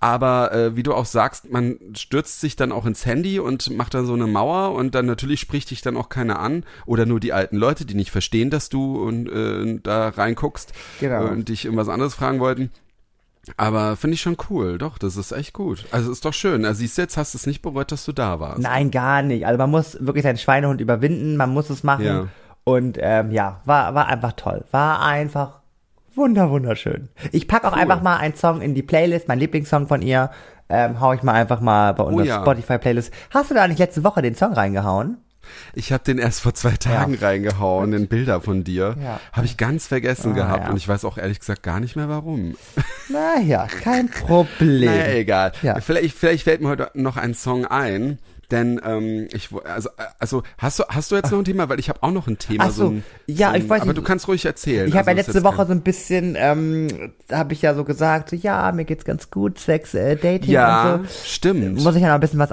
Aber 0.03 0.51
äh, 0.51 0.75
wie 0.75 0.81
du 0.81 0.95
auch 0.95 1.05
sagst, 1.05 1.51
man 1.51 1.77
stürzt 1.95 2.41
sich 2.41 2.55
dann 2.55 2.71
auch 2.71 2.87
ins 2.87 3.05
Handy 3.05 3.39
und 3.39 3.69
macht 3.77 3.93
dann 3.93 4.07
so 4.07 4.13
eine 4.15 4.25
Mauer 4.25 4.71
und 4.73 4.95
dann 4.95 5.05
natürlich 5.05 5.39
spricht 5.39 5.69
dich 5.69 5.81
dann 5.83 5.95
auch 5.95 6.09
keiner 6.09 6.39
an 6.39 6.63
oder 6.87 7.05
nur 7.05 7.19
die 7.19 7.33
alten 7.33 7.55
Leute, 7.55 7.85
die 7.85 7.93
nicht 7.93 8.09
verstehen, 8.09 8.49
dass 8.49 8.69
du 8.69 8.95
und, 8.99 9.27
äh, 9.29 9.79
da 9.83 10.09
reinguckst 10.09 10.73
Genau. 10.99 11.27
und 11.27 11.49
dich 11.49 11.65
irgendwas 11.65 11.87
anderes 11.87 12.15
fragen 12.15 12.39
wollten. 12.39 12.71
Aber 13.57 13.95
finde 13.95 14.13
ich 14.15 14.21
schon 14.21 14.37
cool, 14.49 14.77
doch, 14.77 14.97
das 14.97 15.17
ist 15.17 15.31
echt 15.31 15.53
gut. 15.53 15.85
Also 15.91 16.11
ist 16.11 16.23
doch 16.25 16.33
schön. 16.33 16.63
Also 16.63 16.79
siehst 16.79 16.97
du, 16.97 17.01
jetzt 17.01 17.17
hast 17.17 17.33
du 17.33 17.37
es 17.37 17.47
nicht 17.47 17.61
bereut, 17.61 17.91
dass 17.91 18.05
du 18.05 18.11
da 18.11 18.39
warst. 18.39 18.59
Nein, 18.59 18.91
gar 18.91 19.23
nicht. 19.23 19.47
Also 19.47 19.57
man 19.57 19.71
muss 19.71 19.97
wirklich 19.99 20.23
seinen 20.23 20.37
Schweinehund 20.37 20.79
überwinden, 20.79 21.37
man 21.37 21.49
muss 21.51 21.69
es 21.69 21.83
machen. 21.83 22.05
Ja. 22.05 22.27
Und 22.63 22.97
ähm, 23.01 23.31
ja, 23.31 23.61
war, 23.65 23.95
war 23.95 24.07
einfach 24.07 24.33
toll. 24.33 24.63
War 24.69 25.01
einfach 25.01 25.61
wunder, 26.13 26.51
wunderschön. 26.51 27.09
Ich 27.31 27.47
pack 27.47 27.63
auch 27.65 27.73
einfach 27.73 28.01
mal 28.03 28.17
einen 28.17 28.35
Song 28.35 28.61
in 28.61 28.75
die 28.75 28.83
Playlist, 28.83 29.27
mein 29.27 29.39
Lieblingssong 29.39 29.87
von 29.87 30.01
ihr. 30.03 30.29
Ähm, 30.69 31.01
hau 31.01 31.13
ich 31.13 31.23
mal 31.23 31.33
einfach 31.33 31.61
mal 31.61 31.93
bei 31.93 32.03
unserer 32.03 32.23
Oh 32.23 32.27
ja. 32.27 32.41
Spotify-Playlist. 32.41 33.11
Hast 33.31 33.49
du 33.49 33.55
da 33.55 33.67
nicht 33.67 33.79
letzte 33.79 34.03
Woche 34.03 34.21
den 34.21 34.35
Song 34.35 34.53
reingehauen? 34.53 35.17
Ich 35.73 35.91
habe 35.91 36.03
den 36.03 36.17
erst 36.17 36.41
vor 36.41 36.53
zwei 36.53 36.71
Tagen 36.77 37.15
reingehauen, 37.15 37.93
in 37.93 38.07
Bilder 38.07 38.41
von 38.41 38.63
dir. 38.63 38.95
Ja. 39.03 39.19
Habe 39.33 39.45
ich 39.45 39.57
ganz 39.57 39.87
vergessen 39.87 40.31
Ah, 40.33 40.35
gehabt 40.35 40.63
ja. 40.65 40.69
und 40.71 40.77
ich 40.77 40.87
weiß 40.87 41.05
auch 41.05 41.17
ehrlich 41.17 41.39
gesagt 41.39 41.63
gar 41.63 41.79
nicht 41.79 41.95
mehr 41.95 42.09
warum. 42.09 42.55
Naja, 43.09 43.67
kein 43.67 44.09
Problem. 44.09 44.85
Naja, 44.89 45.13
egal. 45.15 45.51
Ja. 45.63 45.79
Vielleicht, 45.81 46.15
vielleicht 46.15 46.43
fällt 46.45 46.61
mir 46.61 46.69
heute 46.69 46.89
noch 46.93 47.17
ein 47.17 47.33
Song 47.33 47.65
ein. 47.65 48.19
Denn 48.51 48.81
ähm, 48.85 49.29
ich 49.31 49.47
also 49.63 49.89
also 50.19 50.43
hast 50.57 50.77
du 50.79 50.83
hast 50.89 51.09
du 51.09 51.15
jetzt 51.15 51.31
noch 51.31 51.39
ein 51.39 51.45
Thema, 51.45 51.69
weil 51.69 51.79
ich 51.79 51.87
habe 51.87 52.03
auch 52.03 52.11
noch 52.11 52.27
ein 52.27 52.37
Thema. 52.37 52.65
Ach 52.67 52.71
so, 52.71 52.89
ein, 52.89 53.03
ja, 53.25 53.47
so 53.49 53.53
ein, 53.55 53.61
ich 53.61 53.69
weiß 53.69 53.81
Aber 53.81 53.91
nicht. 53.91 53.97
du 53.97 54.01
kannst 54.01 54.27
ruhig 54.27 54.43
erzählen. 54.45 54.89
Ich 54.89 54.95
habe 54.97 55.09
ja 55.11 55.17
Also, 55.17 55.21
ist 55.21 55.27
letzte 55.35 55.43
Woche 55.45 55.55
kein- 55.57 55.67
so 55.67 55.71
ein 55.73 55.81
bisschen, 55.83 56.35
ähm, 56.37 57.13
habe 57.31 57.53
ich 57.53 57.61
ja 57.61 57.73
so 57.75 57.85
gesagt, 57.85 58.29
so, 58.31 58.35
ja, 58.35 58.69
mir 58.73 58.83
geht's 58.83 59.05
ganz 59.05 59.31
gut, 59.31 59.57
Sex, 59.57 59.93
äh, 59.93 60.17
Dating 60.17 60.51
ja 60.51 60.95
und 60.95 61.09
so. 61.09 61.15
stimmt. 61.25 61.81
Muss 61.81 61.95
ich 61.95 62.01
ja 62.01 62.09
noch 62.09 62.15
ein 62.15 62.19
bisschen 62.19 62.39
was 62.39 62.51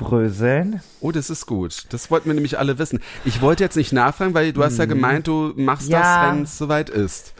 aufbröseln. 0.00 0.80
Oh, 1.00 1.12
das 1.12 1.30
ist 1.30 1.46
gut. 1.46 1.86
Das 1.90 2.10
wollten 2.10 2.26
wir 2.26 2.34
nämlich 2.34 2.58
alle 2.58 2.78
wissen. 2.78 3.00
Ich 3.24 3.40
wollte 3.40 3.62
jetzt 3.62 3.76
nicht 3.76 3.92
nachfragen, 3.92 4.34
weil 4.34 4.52
du 4.52 4.62
hast 4.64 4.78
ja 4.78 4.86
gemeint, 4.86 5.26
du 5.26 5.52
machst 5.56 5.86
Mhm. 5.86 5.92
Ja. 5.92 6.26
das, 6.26 6.32
wenn 6.36 6.42
es 6.44 6.58
soweit 6.58 6.90
ist. 6.90 7.34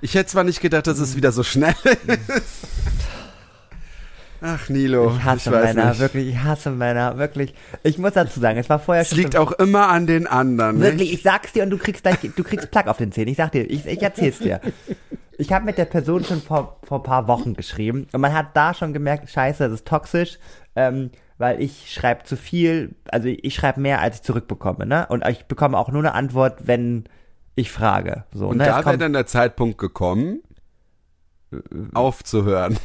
Ich 0.00 0.14
hätte 0.14 0.30
zwar 0.30 0.44
nicht 0.44 0.60
gedacht, 0.60 0.86
dass 0.86 0.98
es 0.98 1.14
wieder 1.16 1.30
so 1.30 1.42
schnell 1.42 1.74
ist. 1.84 2.66
Ach, 4.42 4.70
Nilo, 4.70 5.12
Ich 5.14 5.22
hasse 5.22 5.52
weiß 5.52 5.74
Männer, 5.74 5.90
nicht. 5.90 6.00
wirklich, 6.00 6.28
ich 6.30 6.38
hasse 6.42 6.70
Männer, 6.70 7.18
wirklich. 7.18 7.54
Ich 7.82 7.98
muss 7.98 8.14
dazu 8.14 8.40
sagen, 8.40 8.58
es 8.58 8.70
war 8.70 8.78
vorher 8.78 9.02
Es 9.02 9.10
schon. 9.10 9.18
liegt 9.18 9.36
auch 9.36 9.52
immer 9.52 9.88
an 9.88 10.06
den 10.06 10.26
anderen. 10.26 10.80
wirklich, 10.80 11.10
Nicht? 11.10 11.12
ich 11.18 11.22
sag's 11.22 11.52
dir 11.52 11.62
und 11.62 11.70
du 11.70 11.76
kriegst 11.76 12.02
gleich, 12.02 12.16
du 12.34 12.42
kriegst 12.42 12.70
Plack 12.70 12.86
auf 12.88 12.96
den 12.96 13.12
Zähnen. 13.12 13.28
Ich 13.28 13.36
sag 13.36 13.52
dir, 13.52 13.70
ich, 13.70 13.84
ich 13.84 14.02
erzähl's 14.02 14.38
dir. 14.38 14.60
Ich 15.36 15.52
habe 15.52 15.66
mit 15.66 15.76
der 15.76 15.84
Person 15.84 16.24
schon 16.24 16.40
vor, 16.40 16.78
vor 16.84 17.00
ein 17.00 17.02
paar 17.02 17.28
Wochen 17.28 17.52
geschrieben 17.54 18.06
und 18.12 18.20
man 18.22 18.32
hat 18.32 18.56
da 18.56 18.72
schon 18.72 18.94
gemerkt, 18.94 19.28
scheiße, 19.30 19.64
das 19.64 19.72
ist 19.80 19.86
toxisch, 19.86 20.38
ähm, 20.74 21.10
weil 21.40 21.62
ich 21.62 21.90
schreibe 21.90 22.24
zu 22.24 22.36
viel, 22.36 22.94
also 23.10 23.28
ich 23.28 23.54
schreibe 23.54 23.80
mehr, 23.80 24.02
als 24.02 24.16
ich 24.16 24.22
zurückbekomme, 24.22 24.84
ne? 24.84 25.06
Und 25.08 25.26
ich 25.26 25.46
bekomme 25.46 25.78
auch 25.78 25.88
nur 25.88 26.02
eine 26.02 26.12
Antwort, 26.12 26.66
wenn 26.66 27.04
ich 27.54 27.72
frage. 27.72 28.24
So, 28.32 28.48
Und 28.48 28.58
ne? 28.58 28.66
Da 28.66 28.84
wäre 28.84 28.98
dann 28.98 29.14
der 29.14 29.24
Zeitpunkt 29.24 29.78
gekommen, 29.78 30.42
aufzuhören. 31.94 32.76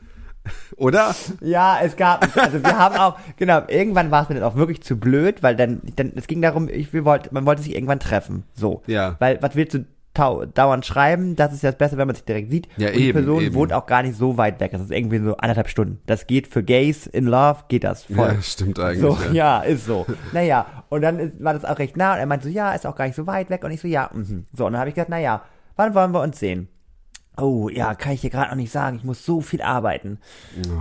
Oder? 0.76 1.14
Ja, 1.40 1.78
es 1.82 1.96
gab, 1.96 2.36
also 2.36 2.62
wir 2.62 2.78
haben 2.78 2.96
auch, 2.96 3.18
genau, 3.38 3.62
irgendwann 3.66 4.10
war 4.10 4.24
es 4.24 4.28
mir 4.28 4.34
dann 4.34 4.44
auch 4.44 4.56
wirklich 4.56 4.82
zu 4.82 4.98
blöd, 4.98 5.42
weil 5.42 5.56
dann, 5.56 5.80
dann 5.96 6.12
es 6.16 6.26
ging 6.26 6.42
darum, 6.42 6.68
ich, 6.68 6.92
wir 6.92 7.06
wollten, 7.06 7.34
man 7.34 7.46
wollte 7.46 7.62
sich 7.62 7.74
irgendwann 7.74 7.98
treffen, 7.98 8.44
so. 8.52 8.82
Ja. 8.86 9.16
Weil, 9.20 9.40
was 9.40 9.56
willst 9.56 9.72
du 9.74 9.86
dauernd 10.18 10.84
schreiben? 10.86 11.36
Das 11.36 11.52
ist 11.52 11.62
ja 11.62 11.70
das 11.70 11.78
Beste, 11.78 11.96
wenn 11.96 12.06
man 12.06 12.16
sich 12.16 12.24
direkt 12.24 12.50
sieht. 12.50 12.68
Ja, 12.76 12.88
Und 12.88 12.96
die 12.96 13.08
eben, 13.08 13.18
Person 13.18 13.42
eben. 13.42 13.54
wohnt 13.54 13.72
auch 13.72 13.86
gar 13.86 14.02
nicht 14.02 14.16
so 14.16 14.36
weit 14.36 14.60
weg, 14.60 14.72
das 14.72 14.82
ist 14.82 14.90
irgendwie 14.90 15.18
so 15.18 15.36
anderthalb 15.36 15.68
Stunden. 15.68 16.00
Das 16.06 16.26
geht 16.26 16.46
für 16.48 16.62
Gays 16.62 17.06
in 17.06 17.26
Love, 17.26 17.60
geht 17.68 17.84
das 17.84 18.04
voll. 18.04 18.28
Ja, 18.34 18.36
stimmt 18.42 18.78
eigentlich. 18.78 19.00
So, 19.00 19.18
ja. 19.32 19.32
ja, 19.32 19.60
ist 19.60 19.86
so. 19.86 20.06
Naja, 20.32 20.66
und 20.88 21.02
dann 21.02 21.18
ist, 21.18 21.42
war 21.42 21.54
das 21.54 21.64
auch 21.64 21.78
recht 21.78 21.96
nah 21.96 22.14
und 22.14 22.18
er 22.18 22.26
meinte 22.26 22.46
so, 22.46 22.52
ja, 22.52 22.72
ist 22.72 22.86
auch 22.86 22.96
gar 22.96 23.06
nicht 23.06 23.16
so 23.16 23.26
weit 23.26 23.50
weg 23.50 23.64
und 23.64 23.70
ich 23.70 23.80
so, 23.80 23.88
ja, 23.88 24.10
mhm. 24.12 24.46
So, 24.52 24.66
und 24.66 24.72
dann 24.72 24.80
habe 24.80 24.88
ich 24.88 24.94
gesagt, 24.94 25.10
naja, 25.10 25.42
wann 25.76 25.94
wollen 25.94 26.12
wir 26.12 26.22
uns 26.22 26.38
sehen? 26.38 26.68
Oh, 27.38 27.68
ja, 27.68 27.94
kann 27.94 28.12
ich 28.12 28.22
dir 28.22 28.30
gerade 28.30 28.48
noch 28.48 28.56
nicht 28.56 28.72
sagen, 28.72 28.96
ich 28.96 29.04
muss 29.04 29.24
so 29.26 29.42
viel 29.42 29.60
arbeiten. 29.60 30.18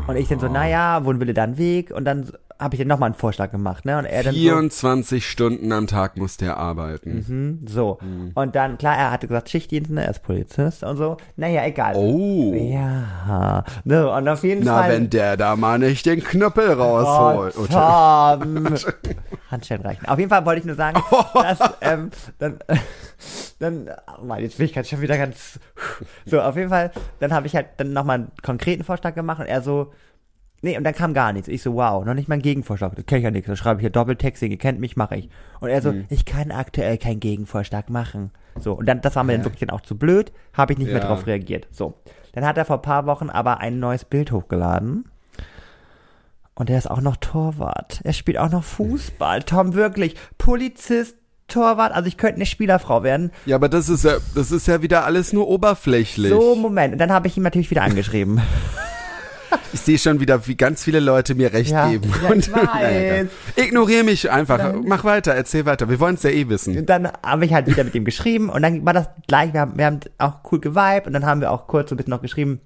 Und 0.08 0.15
ich 0.15 0.30
dann 0.30 0.39
so, 0.39 0.48
naja, 0.48 1.04
wohin 1.04 1.19
will 1.19 1.28
er 1.28 1.34
dann 1.34 1.58
Weg? 1.58 1.91
Und 1.91 2.06
dann 2.06 2.32
habe 2.60 2.76
ich 2.76 2.80
dann 2.80 2.88
nochmal 2.88 3.08
einen 3.08 3.15
Vorschlag 3.15 3.52
gemacht, 3.52 3.84
ne? 3.86 3.98
Und 3.98 4.06
er 4.06 4.24
dann 4.24 4.34
so, 4.34 4.39
24 4.39 5.28
Stunden 5.30 5.72
am 5.72 5.88
Tag 5.88 6.18
muss 6.18 6.38
der 6.38 6.58
arbeiten. 6.58 7.26
hm, 7.28 7.65
so. 7.68 8.00
Und 8.34 8.56
dann, 8.56 8.78
klar, 8.78 8.96
er 8.98 9.12
hatte 9.12 9.28
gesagt, 9.28 9.50
Schichtdienst, 9.50 9.91
ne? 9.91 10.04
Er 10.06 10.12
ist 10.12 10.24
Polizist 10.24 10.84
und 10.84 10.98
so. 10.98 11.18
Naja, 11.36 11.65
egal. 11.65 11.96
Oh. 11.96 12.54
Ja. 12.54 13.63
So, 13.84 14.13
und 14.13 14.28
auf 14.30 14.44
jeden 14.44 14.63
Na, 14.63 14.82
Fall. 14.82 14.91
wenn 14.91 15.10
der 15.10 15.36
da 15.38 15.56
mal 15.56 15.80
nicht 15.80 16.06
den 16.06 16.24
Knüppel 16.24 16.72
rausholt. 16.74 17.56
Oh, 17.58 17.62
Oh, 17.63 17.68
Tom. 17.68 18.68
Handschellen 19.52 19.84
reichen. 19.84 20.06
Auf 20.08 20.18
jeden 20.18 20.30
Fall 20.30 20.46
wollte 20.46 20.60
ich 20.60 20.65
nur 20.65 20.76
sagen, 20.76 21.02
dass, 21.34 21.60
ähm, 21.82 22.10
dann, 22.39 22.60
dann, 23.60 23.89
oh 24.20 24.26
Mann, 24.26 24.41
jetzt 24.41 24.58
bin 24.58 24.65
ich 24.65 24.74
gerade 24.74 24.88
schon 24.88 25.02
wieder 25.02 25.18
ganz, 25.18 25.60
so, 26.26 26.41
auf 26.41 26.56
jeden 26.56 26.70
Fall, 26.70 26.91
dann 27.20 27.34
habe 27.34 27.48
ich 27.48 27.56
halt 27.56 27.68
dann 27.78 27.94
nochmal 27.94 28.15
einen 28.20 28.32
konkreten 28.44 28.84
Vorschlag 28.84 29.13
gemacht 29.15 29.39
und 29.39 29.46
er 29.48 29.62
so, 29.62 29.91
Nee, 30.62 30.78
und 30.78 30.84
dann 30.84 30.96
kam 30.96 31.13
gar 31.13 31.32
nichts. 31.34 31.48
Ich 31.48 31.62
so, 31.62 31.76
wow, 31.76 32.04
noch 32.06 32.13
nicht 32.15 32.28
mal 32.28 32.36
ein 32.36 32.41
Gegenvorschlag. 32.41 32.96
Das 32.96 33.06
kenn 33.06 33.20
ich 33.20 33.24
ja 33.24 33.32
nichts. 33.32 33.48
Da 33.48 33.56
schreibe 33.56 33.80
ich 33.80 33.84
hier 33.84 33.89
Doppeltexting, 33.91 34.52
ihr 34.52 34.58
kennt 34.58 34.80
mich, 34.80 34.96
mache 34.96 35.15
ich. 35.15 35.30
Und 35.60 35.70
er 35.70 35.82
so, 35.82 35.91
Mhm. 35.91 36.06
ich 36.10 36.26
kann 36.26 36.52
aktuell 36.52 36.98
keinen 36.98 37.20
Gegenvorschlag 37.20 37.89
machen. 37.89 38.32
So, 38.58 38.74
und 38.74 38.86
dann, 38.88 39.02
das 39.02 39.15
war 39.15 39.24
mir 39.24 39.34
dann 39.34 39.44
wirklich 39.44 39.60
dann 39.60 39.70
auch 39.70 39.82
zu 39.82 39.98
blöd, 39.98 40.32
habe 40.54 40.74
ich 40.74 40.80
nicht 40.80 40.88
mehr 40.91 41.02
Ja. 41.02 41.08
drauf 41.08 41.28
reagiert. 41.28 41.68
So. 41.72 41.94
Dann 42.34 42.46
hat 42.46 42.58
er 42.58 42.65
vor 42.65 42.78
ein 42.78 42.82
paar 42.82 43.06
Wochen 43.06 43.30
aber 43.30 43.60
ein 43.60 43.80
neues 43.80 44.06
Bild 44.06 44.32
hochgeladen. 44.32 45.06
Und 46.56 46.70
er 46.70 46.78
ist 46.78 46.89
auch 46.89 47.02
noch 47.02 47.18
Torwart. 47.18 48.00
Er 48.04 48.13
spielt 48.13 48.38
auch 48.38 48.50
noch 48.50 48.63
Fußball. 48.63 49.44
Tom, 49.44 49.74
wirklich. 49.74 50.15
Polizist, 50.38 51.15
Torwart. 51.50 51.91
Also 51.91 52.08
ich 52.08 52.18
könnte 52.18 52.36
eine 52.38 52.46
Spielerfrau 52.46 53.04
werden. 53.04 53.32
Ja, 53.46 53.58
aber 53.58 53.68
das 53.70 53.89
ist 53.89 54.06
ja, 54.06 54.13
das 54.36 54.52
ist 54.52 54.65
ja 54.68 54.82
wieder 54.82 55.04
alles 55.06 55.34
nur 55.34 55.48
oberflächlich. 55.50 56.32
So, 56.32 56.56
Moment. 56.56 56.94
Und 56.94 57.00
dann 57.00 57.12
habe 57.12 57.28
ich 57.28 57.36
ihn 57.38 57.44
natürlich 57.44 57.70
wieder 57.72 57.84
angeschrieben. 57.84 58.41
Ich 59.74 59.82
sehe 59.82 59.98
schon 59.98 60.20
wieder, 60.20 60.48
wie 60.48 60.56
ganz 60.56 60.84
viele 60.84 61.00
Leute 61.00 61.36
mir 61.36 61.52
recht 61.54 61.72
Ja, 61.72 61.90
geben. 61.90 62.12
ich 62.36 62.52
weiß. 62.54 63.28
ignoriere 63.56 64.04
mich 64.04 64.30
einfach. 64.32 64.74
Mach 64.84 65.04
weiter, 65.04 65.34
erzähl 65.34 65.66
weiter. 65.66 65.90
Wir 65.90 66.00
wollen 66.00 66.16
es 66.16 66.24
ja 66.24 66.30
eh 66.30 66.48
wissen. 66.50 66.78
Und 66.78 66.90
dann 66.90 67.10
habe 67.26 67.46
ich 67.46 67.54
halt 67.54 67.68
wieder 67.68 67.84
mit 67.84 67.94
ihm 67.96 68.06
geschrieben 68.06 68.50
und 68.50 68.62
dann 68.62 68.86
war 68.86 68.94
das 68.94 69.10
gleich, 69.28 69.54
wir 69.54 69.62
haben, 69.62 69.78
wir 69.78 69.86
haben 69.86 70.00
auch 70.18 70.36
cool 70.52 70.60
geweibt 70.60 71.08
und 71.08 71.14
dann 71.14 71.26
haben 71.26 71.42
wir 71.42 71.52
auch 71.52 71.68
kurz 71.68 71.90
so 71.90 71.96
ein 71.96 71.98
bisschen 71.98 72.12
noch 72.12 72.22
geschrieben, 72.22 72.60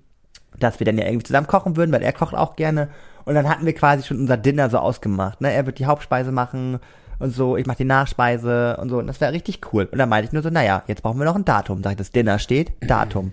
dass 0.60 0.80
wir 0.80 0.86
dann 0.86 0.98
ja 0.98 1.06
irgendwie 1.06 1.26
zusammen 1.26 1.48
kochen 1.48 1.76
würden, 1.78 1.92
weil 1.92 2.02
er 2.02 2.14
kocht 2.14 2.36
auch 2.36 2.56
gerne. 2.56 2.90
Und 3.26 3.36
dann 3.36 3.48
hatten 3.50 3.66
wir 3.66 3.74
quasi 3.74 4.04
schon 4.04 4.18
unser 4.20 4.38
Dinner 4.38 4.70
so 4.70 4.78
ausgemacht. 4.80 5.42
Ne? 5.42 5.52
Er 5.54 5.66
wird 5.66 5.80
die 5.80 5.86
Hauptspeise 5.86 6.32
machen 6.32 6.80
und 7.20 7.32
so, 7.36 7.58
ich 7.58 7.66
mache 7.66 7.78
die 7.78 7.86
Nachspeise 7.86 8.78
und 8.78 8.90
so. 8.90 8.98
Und 8.98 9.08
das 9.08 9.22
wäre 9.22 9.34
richtig 9.34 9.62
cool. 9.74 9.88
Und 9.92 9.98
dann 9.98 10.10
meinte 10.10 10.28
ich 10.28 10.34
nur 10.34 10.42
so, 10.42 10.50
naja, 10.50 10.84
jetzt 10.88 11.04
brauchen 11.04 11.20
wir 11.20 11.26
noch 11.26 11.36
ein 11.36 11.46
Datum. 11.46 11.84
Sag 11.84 11.92
ich, 11.92 11.98
das 11.98 12.12
Dinner 12.12 12.40
steht, 12.40 12.72
Datum. 12.82 13.32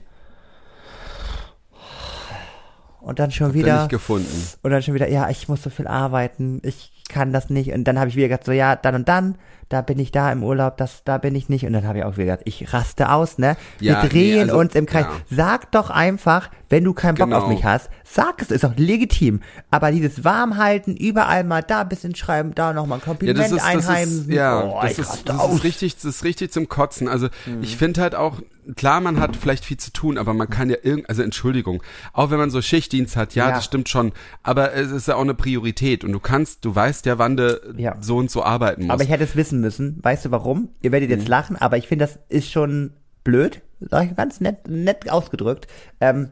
Und 3.07 3.21
dann 3.21 3.31
schon 3.31 3.53
Bin 3.53 3.63
wieder. 3.63 3.85
ich 3.85 3.89
gefunden. 3.89 4.49
Und 4.63 4.71
dann 4.73 4.83
schon 4.83 4.95
wieder, 4.95 5.09
ja, 5.09 5.31
ich 5.31 5.49
muss 5.49 5.63
so 5.63 5.71
viel 5.71 5.87
arbeiten, 5.87 6.61
ich 6.65 6.91
kann 7.09 7.33
das 7.33 7.51
nicht. 7.51 7.73
Und 7.73 7.85
dann 7.85 8.01
habe 8.01 8.09
ich 8.09 8.17
wieder 8.17 8.27
gesagt, 8.27 8.47
so 8.47 8.51
ja, 8.53 8.75
dann 8.75 8.97
und 8.97 9.09
dann, 9.09 9.37
da 9.69 9.81
bin 9.81 10.01
ich 10.01 10.11
da 10.11 10.33
im 10.33 10.43
Urlaub, 10.43 10.77
das, 10.77 11.05
da 11.05 11.17
bin 11.19 11.37
ich 11.37 11.49
nicht. 11.49 11.65
Und 11.67 11.73
dann 11.73 11.87
habe 11.87 11.99
ich 11.99 12.05
auch 12.05 12.17
wieder 12.17 12.25
gesagt, 12.25 12.43
ich 12.47 12.73
raste 12.75 13.13
aus, 13.13 13.39
ne? 13.39 13.57
Ja, 13.79 14.03
Wir 14.03 14.09
drehen 14.09 14.35
nee, 14.35 14.41
also, 14.43 14.59
uns 14.59 14.75
im 14.75 14.87
Kreis. 14.87 15.05
ja. 15.05 15.37
Sag 15.37 15.71
doch 15.71 15.91
einfach, 15.91 16.51
wenn 16.69 16.85
du 16.85 16.93
keinen 16.95 17.15
Bock 17.17 17.27
Genau. 17.29 17.43
auf 17.43 17.49
mich 17.49 17.65
hast, 17.65 17.89
sag 18.05 18.43
es, 18.43 18.51
ist 18.51 18.65
doch 18.65 18.77
legitim. 18.77 19.41
Aber 19.71 19.91
dieses 19.93 20.25
Warmhalten, 20.25 20.97
überall 20.97 21.45
mal 21.45 21.63
da 21.63 21.83
ein 21.83 21.89
bisschen 21.89 22.15
schreiben, 22.15 22.55
da 22.55 22.73
nochmal 22.73 22.99
ein 22.99 23.01
Ja, 23.01 23.05
Kompliment 23.07 23.39
das 23.39 23.47
ist, 23.53 23.59
das 23.59 23.65
einheimsen. 23.89 24.29
ist, 24.29 24.35
ja, 24.35 24.65
oh, 24.65 24.79
das 24.83 24.99
ist, 24.99 25.23
das 25.29 25.49
ist 25.53 25.65
richtig, 25.65 25.95
das 25.97 26.05
ist 26.05 26.25
richtig 26.25 26.53
zum 26.53 26.69
Kotzen. 26.69 27.09
Also, 27.09 27.29
ich 27.63 27.77
finde 27.77 28.01
halt 28.01 28.15
auch, 28.15 28.41
klar, 28.75 29.01
man 29.01 29.21
hat 29.21 29.37
vielleicht 29.37 29.65
viel 29.65 29.77
zu 29.77 29.93
tun, 29.93 30.19
aber 30.19 30.35
man 30.35 30.51
kann 30.51 30.69
ja 30.71 30.77
irgend, 30.83 31.09
also 31.09 31.23
Entschuldigung, 31.23 31.83
auch 32.13 32.31
wenn 32.31 32.39
man 32.39 32.51
so 32.51 32.61
Schichtdienst 32.61 33.17
hat, 33.17 33.35
ja, 33.37 33.49
Ja. 33.49 33.55
das 33.55 33.65
stimmt 33.65 33.89
schon, 33.89 34.13
aber 34.43 34.73
es 34.75 34.91
ist 34.91 35.07
ja 35.07 35.15
auch 35.15 35.21
eine 35.21 35.35
Priorität 35.35 36.03
und 36.05 36.11
du 36.13 36.19
kannst, 36.21 36.65
du 36.65 36.75
weißt 36.75 37.07
ja, 37.07 37.19
wann 37.19 37.37
du 37.37 37.61
Ja. 37.77 37.97
so 38.01 38.17
und 38.17 38.31
so 38.31 38.43
arbeiten 38.43 38.83
musst. 38.83 38.91
Aber 38.93 39.03
ich 39.05 39.11
hätte 39.11 39.23
es 39.25 39.37
wissen 39.37 39.61
müssen. 39.61 39.99
Weißt 40.03 40.25
du 40.25 40.31
warum? 40.33 40.71
Ihr 40.83 40.91
werdet 40.91 41.11
Mhm. 41.11 41.17
jetzt 41.19 41.29
lachen, 41.29 41.57
aber 41.57 41.77
ich 41.77 41.87
finde, 41.87 42.07
das 42.07 42.19
ist 42.29 42.51
schon 42.51 42.93
blöd. 43.23 43.63
Sag 43.81 44.07
ich 44.11 44.17
ganz 44.17 44.41
nett, 44.41 44.69
nett 44.69 45.11
ausgedrückt. 45.11 45.67
Ähm, 46.01 46.31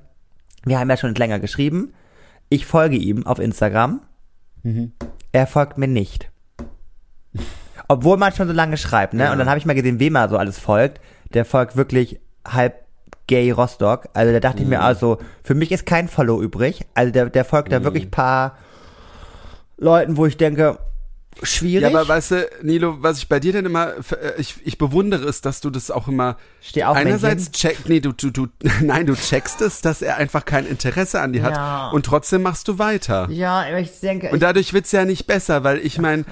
wir 0.65 0.79
haben 0.79 0.91
ja 0.91 0.97
schon 0.97 1.15
länger 1.15 1.39
geschrieben. 1.39 1.93
Ich 2.49 2.67
folge 2.67 2.97
ihm 2.97 3.27
auf 3.27 3.39
Instagram. 3.39 4.01
Mhm. 4.63 4.93
Er 5.33 5.47
folgt 5.47 5.79
mir 5.79 5.89
nicht. 5.89 6.31
Obwohl 7.89 8.17
man 8.17 8.33
schon 8.33 8.47
so 8.49 8.55
lange 8.55 8.77
schreibt, 8.77 9.15
ne? 9.15 9.25
Ja. 9.25 9.33
Und 9.33 9.39
dann 9.39 9.49
habe 9.49 9.59
ich 9.59 9.67
mal 9.67 9.75
gesehen, 9.75 10.01
wem 10.01 10.15
er 10.17 10.29
so 10.29 10.39
alles 10.39 10.59
folgt. 10.59 11.01
Der 11.35 11.45
folgt 11.45 11.77
wirklich 11.77 12.21
halb 12.47 12.85
gay 13.27 13.51
Rostock. 13.51 14.09
Also 14.15 14.33
da 14.33 14.41
dachte 14.41 14.59
ich 14.59 14.65
Mhm. 14.65 14.71
mir, 14.71 14.83
also 14.83 15.19
für 15.43 15.55
mich 15.55 15.73
ist 15.73 15.85
kein 15.87 16.09
Follow 16.09 16.41
übrig. 16.43 16.87
Also 16.95 17.13
der, 17.13 17.29
der 17.31 17.45
folgt 17.45 17.73
da 17.73 17.83
wirklich 17.85 18.11
paar 18.11 18.57
Leuten, 19.77 20.17
wo 20.17 20.27
ich 20.27 20.37
denke, 20.37 20.79
schwierig. 21.43 21.83
ja, 21.83 21.89
aber 21.99 22.07
weißt 22.09 22.31
du, 22.33 22.49
Nilo, 22.63 23.03
was 23.03 23.19
ich 23.19 23.29
bei 23.29 23.41
dir 23.41 23.53
denn 23.53 23.65
immer, 23.67 23.93
äh, 24.11 24.33
ich, 24.39 24.57
ich 24.65 24.79
bewundere 24.79 25.25
ist, 25.25 25.45
dass 25.47 25.61
du 25.61 25.71
das 25.71 25.91
auch 25.91 26.09
immer 26.09 26.37
Steh 26.61 26.85
auf, 26.85 26.97
einerseits 26.97 27.45
Männchen. 27.47 27.53
check, 27.53 27.89
nee, 27.89 28.01
du, 28.01 28.13
du, 28.13 28.31
du, 28.31 28.47
nein, 28.81 29.07
du 29.07 29.15
checkst 29.15 29.61
es, 29.61 29.81
dass 29.81 30.03
er 30.03 30.17
einfach 30.17 30.45
kein 30.45 30.67
Interesse 30.67 31.21
an 31.21 31.33
dir 31.33 31.43
hat 31.43 31.57
Ja. 31.57 31.91
und 31.91 32.07
trotzdem 32.07 32.43
machst 32.43 32.69
du 32.69 32.79
weiter. 32.79 33.29
ja, 33.31 33.61
aber 33.63 33.79
ich 33.81 33.99
denke, 34.01 34.31
Und 34.31 34.43
dadurch 34.43 34.73
wird's 34.73 34.93
ja 34.93 35.05
nicht 35.05 35.27
besser, 35.27 35.65
weil 35.65 35.79
ich 35.79 35.99
mein, 35.99 36.25
Ko- 36.25 36.31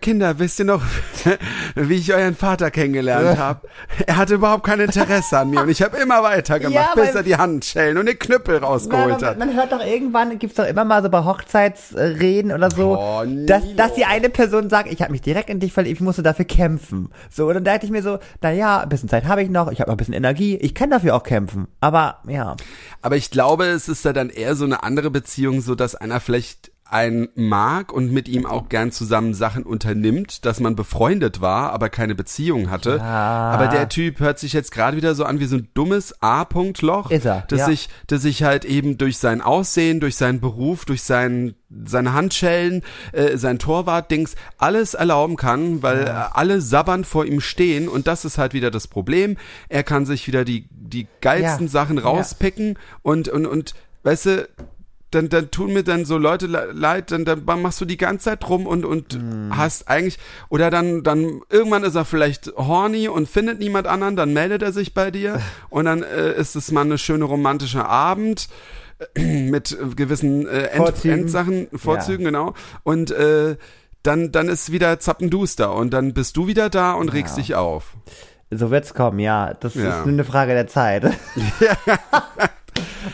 Kinder, 0.00 0.38
wisst 0.38 0.58
ihr 0.58 0.64
noch, 0.64 0.82
wie 1.74 1.94
ich 1.94 2.12
euren 2.14 2.34
Vater 2.36 2.70
kennengelernt 2.70 3.38
habe? 3.38 3.68
Er 4.06 4.16
hatte 4.16 4.34
überhaupt 4.34 4.64
kein 4.64 4.80
Interesse 4.80 5.38
an 5.38 5.50
mir 5.50 5.60
und 5.62 5.68
ich 5.68 5.82
habe 5.82 5.96
immer 5.98 6.22
weitergemacht, 6.22 6.96
Ja, 6.96 7.02
bis 7.02 7.14
er 7.14 7.22
die 7.22 7.36
Handschellen 7.36 7.96
und 7.98 8.06
den 8.06 8.18
Knüppel 8.18 8.58
rausgeholt 8.58 9.22
hat. 9.22 9.38
man, 9.38 9.48
man 9.48 9.56
hört 9.56 9.72
doch 9.72 9.84
irgendwann, 9.84 10.38
gibt's 10.38 10.56
doch 10.56 10.66
immer 10.66 10.84
mal 10.84 11.02
so 11.02 11.08
bei 11.08 11.24
Hochzeitsreden 11.24 12.52
oder 12.52 12.70
so, 12.70 12.98
Oh, 12.98 13.22
dass, 13.46 13.62
dass 13.76 13.94
die 13.94 14.04
eine 14.04 14.28
Person 14.28 14.68
sagt, 14.70 14.92
ich 14.92 15.00
habe 15.02 15.12
mich 15.12 15.22
direkt 15.22 15.50
in 15.50 15.60
dich 15.60 15.72
verliebt, 15.72 15.96
ich 15.96 16.04
musste 16.04 16.22
dafür 16.22 16.44
kämpfen. 16.44 17.10
So, 17.30 17.46
und 17.48 17.54
dann 17.54 17.64
dachte 17.64 17.86
ich 17.86 17.92
mir 17.92 18.02
so, 18.02 18.18
na 18.40 18.50
ja, 18.50 18.80
ein 18.80 18.88
bisschen 18.88 19.08
Zeit 19.08 19.24
habe 19.24 19.42
ich 19.42 19.50
noch, 19.50 19.70
ich 19.70 19.80
habe 19.80 19.90
noch 19.90 19.94
ein 19.94 19.98
bisschen 19.98 20.14
Energie, 20.14 20.56
ich 20.56 20.74
kann 20.74 20.90
dafür 20.90 21.14
auch 21.14 21.22
kämpfen. 21.22 21.68
Aber 21.80 22.18
ja, 22.28 22.56
Aber 23.00 23.16
ich 23.16 23.30
glaube, 23.30 23.66
es 23.66 23.88
ist 23.88 24.04
da 24.04 24.12
dann 24.12 24.30
eher 24.30 24.54
so 24.54 24.64
eine 24.64 24.82
andere 24.82 25.10
Beziehung, 25.10 25.60
so 25.60 25.74
dass 25.74 25.94
einer 25.94 26.20
vielleicht 26.20 26.71
einen 26.92 27.28
mag 27.34 27.92
und 27.92 28.12
mit 28.12 28.28
ihm 28.28 28.46
auch 28.46 28.68
gern 28.68 28.92
zusammen 28.92 29.34
Sachen 29.34 29.62
unternimmt, 29.64 30.44
dass 30.44 30.60
man 30.60 30.76
befreundet 30.76 31.40
war, 31.40 31.72
aber 31.72 31.88
keine 31.88 32.14
Beziehung 32.14 32.70
hatte. 32.70 33.02
Aber 33.02 33.68
der 33.68 33.88
Typ 33.88 34.20
hört 34.20 34.38
sich 34.38 34.52
jetzt 34.52 34.72
gerade 34.72 34.96
wieder 34.96 35.14
so 35.14 35.24
an 35.24 35.40
wie 35.40 35.46
so 35.46 35.56
ein 35.56 35.68
dummes 35.74 36.14
A-Punkt-Loch, 36.22 37.10
Ist 37.10 37.24
er, 37.24 37.44
das 37.48 37.60
ja. 37.60 37.66
sich, 37.66 37.88
das 38.06 38.22
sich 38.22 38.42
halt 38.42 38.64
eben 38.64 38.98
durch 38.98 39.18
sein 39.18 39.40
Aussehen, 39.40 40.00
durch 40.00 40.16
seinen 40.16 40.40
Beruf, 40.40 40.84
durch 40.84 41.02
sein 41.02 41.54
seine 41.86 42.12
Handschellen, 42.12 42.82
äh, 43.12 43.38
sein 43.38 43.58
Torwart-Dings, 43.58 44.34
alles 44.58 44.92
erlauben 44.92 45.36
kann, 45.36 45.82
weil 45.82 46.06
äh, 46.06 46.10
alle 46.10 46.60
sabbernd 46.60 47.06
vor 47.06 47.24
ihm 47.24 47.40
stehen 47.40 47.88
und 47.88 48.06
das 48.06 48.26
ist 48.26 48.36
halt 48.36 48.52
wieder 48.52 48.70
das 48.70 48.88
Problem. 48.88 49.38
Er 49.70 49.82
kann 49.82 50.04
sich 50.04 50.26
wieder 50.26 50.44
die, 50.44 50.66
die 50.70 51.06
geilsten 51.22 51.66
Ja. 51.68 51.72
Sachen 51.72 51.96
Ja. 51.96 52.02
rauspicken 52.02 52.78
und, 53.00 53.28
und, 53.28 53.46
und, 53.46 53.72
weißt 54.02 54.26
du, 54.26 54.48
dann, 55.14 55.28
dann 55.28 55.50
tun 55.50 55.72
mir 55.72 55.82
dann 55.84 56.04
so 56.04 56.18
Leute 56.18 56.46
le- 56.46 56.70
leid, 56.72 57.10
dann, 57.12 57.24
dann 57.24 57.44
machst 57.44 57.80
du 57.80 57.84
die 57.84 57.96
ganze 57.96 58.24
Zeit 58.30 58.48
rum 58.48 58.66
und, 58.66 58.84
und 58.84 59.14
Mhm. 59.20 59.56
hast 59.56 59.88
eigentlich, 59.88 60.18
oder 60.48 60.70
dann, 60.70 61.02
dann, 61.02 61.40
irgendwann 61.50 61.84
ist 61.84 61.94
er 61.94 62.04
vielleicht 62.04 62.52
horny 62.56 63.08
und 63.08 63.28
findet 63.28 63.58
niemand 63.60 63.86
anderen, 63.86 64.16
dann 64.16 64.32
meldet 64.32 64.62
er 64.62 64.72
sich 64.72 64.94
bei 64.94 65.10
dir 65.10 65.40
und 65.70 65.84
dann 65.84 66.02
äh, 66.02 66.32
ist 66.32 66.56
es 66.56 66.70
mal 66.72 66.80
eine 66.82 66.98
schöne 66.98 67.24
romantische 67.24 67.84
Abend 67.86 68.48
äh, 69.14 69.48
mit 69.48 69.76
gewissen 69.96 70.46
äh, 70.48 70.64
End, 70.68 70.76
Vorzügen. 70.76 71.18
Endsachen, 71.20 71.68
Vorzügen, 71.74 72.24
genau. 72.24 72.54
Und 72.82 73.10
äh, 73.10 73.56
dann, 74.02 74.32
dann 74.32 74.48
ist 74.48 74.72
wieder 74.72 74.98
Zappenduster 74.98 75.72
und 75.74 75.92
dann 75.92 76.12
bist 76.12 76.36
du 76.36 76.46
wieder 76.48 76.70
da 76.70 76.92
und 76.94 77.10
regst 77.12 77.36
dich 77.36 77.54
auf. 77.54 77.92
so 78.50 78.70
wird's 78.70 78.94
kommen, 78.94 79.18
ja. 79.20 79.54
Das 79.54 79.74
Ja. 79.74 79.98
ist 80.00 80.06
nur 80.06 80.14
eine 80.14 80.24
Frage 80.24 80.54
der 80.54 80.66
Zeit. 80.66 81.04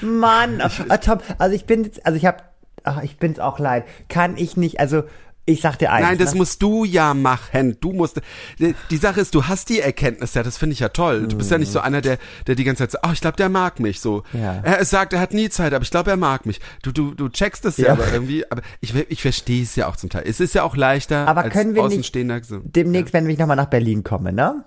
Mann, 0.03 0.61
ah, 0.61 0.97
Tom, 0.99 1.19
also 1.39 1.55
ich 1.55 1.67
bin 1.67 1.91
also 2.05 2.17
ich 2.17 2.27
hab, 2.27 2.53
ach, 2.85 3.03
ich 3.03 3.19
bin's 3.19 3.39
auch 3.39 3.59
leid. 3.59 3.85
Kann 4.09 4.37
ich 4.37 4.57
nicht, 4.57 4.81
also 4.81 5.05
ich 5.49 5.63
sag 5.63 5.79
dir 5.79 5.91
eins. 5.91 6.07
Nein, 6.07 6.19
das 6.19 6.33
ne? 6.35 6.39
musst 6.39 6.61
du 6.61 6.85
ja 6.85 7.15
machen. 7.15 7.79
Du 7.81 7.93
musst. 7.93 8.21
Die, 8.59 8.97
Sache 8.97 9.21
ist, 9.21 9.35
du 9.35 9.45
hast 9.45 9.71
die 9.71 9.81
Erkenntnis 9.81 10.35
ja, 10.35 10.43
das 10.43 10.59
finde 10.59 10.75
ich 10.75 10.81
ja 10.81 10.91
toll. 10.91 11.27
Du 11.27 11.39
bist 11.39 11.51
ja 11.51 11.57
nicht 11.57 11.73
so 11.73 11.81
einer, 11.81 12.03
der, 12.03 12.19
der 12.47 12.55
die 12.55 12.65
ganze 12.65 12.83
Zeit 12.83 12.91
sagt, 12.93 13.07
oh, 13.07 13.13
ich 13.13 13.21
glaube, 13.21 13.37
der 13.37 13.49
mag 13.49 13.81
mich 13.81 14.01
so. 14.01 14.25
Ja. 14.35 14.61
Er 14.63 14.85
sagt, 14.85 15.15
er 15.15 15.21
hat 15.21 15.33
nie 15.33 15.49
Zeit, 15.49 15.73
aber 15.73 15.83
ich 15.83 15.91
glaube, 15.91 16.11
er 16.11 16.19
mag 16.19 16.45
mich. 16.45 16.61
Du, 16.83 16.93
du, 16.93 17.15
du 17.15 17.31
checkst 17.31 17.65
es 17.65 17.79
ja, 17.79 17.87
Ja. 17.87 17.93
aber 17.95 18.13
irgendwie, 18.13 18.45
aber 18.51 18.61
ich, 18.81 18.95
ich 18.95 19.23
verstehe 19.23 19.63
es 19.63 19.75
ja 19.75 19.89
auch 19.89 19.97
zum 19.97 20.11
Teil. 20.11 20.25
Es 20.27 20.39
ist 20.39 20.55
ja 20.55 20.65
auch 20.65 20.77
leichter 20.77 21.27
Aber 21.27 21.45
als 21.45 21.53
können 21.55 21.75
wir 21.75 21.83
nicht 21.85 21.93
Außenstehender. 21.93 22.45
So. 22.45 22.61
demnächst, 22.63 23.15
wenn 23.15 23.29
ich 23.29 23.39
nochmal 23.39 23.57
nach 23.57 23.71
Berlin 23.71 24.05
komme, 24.05 24.35
ne? 24.35 24.65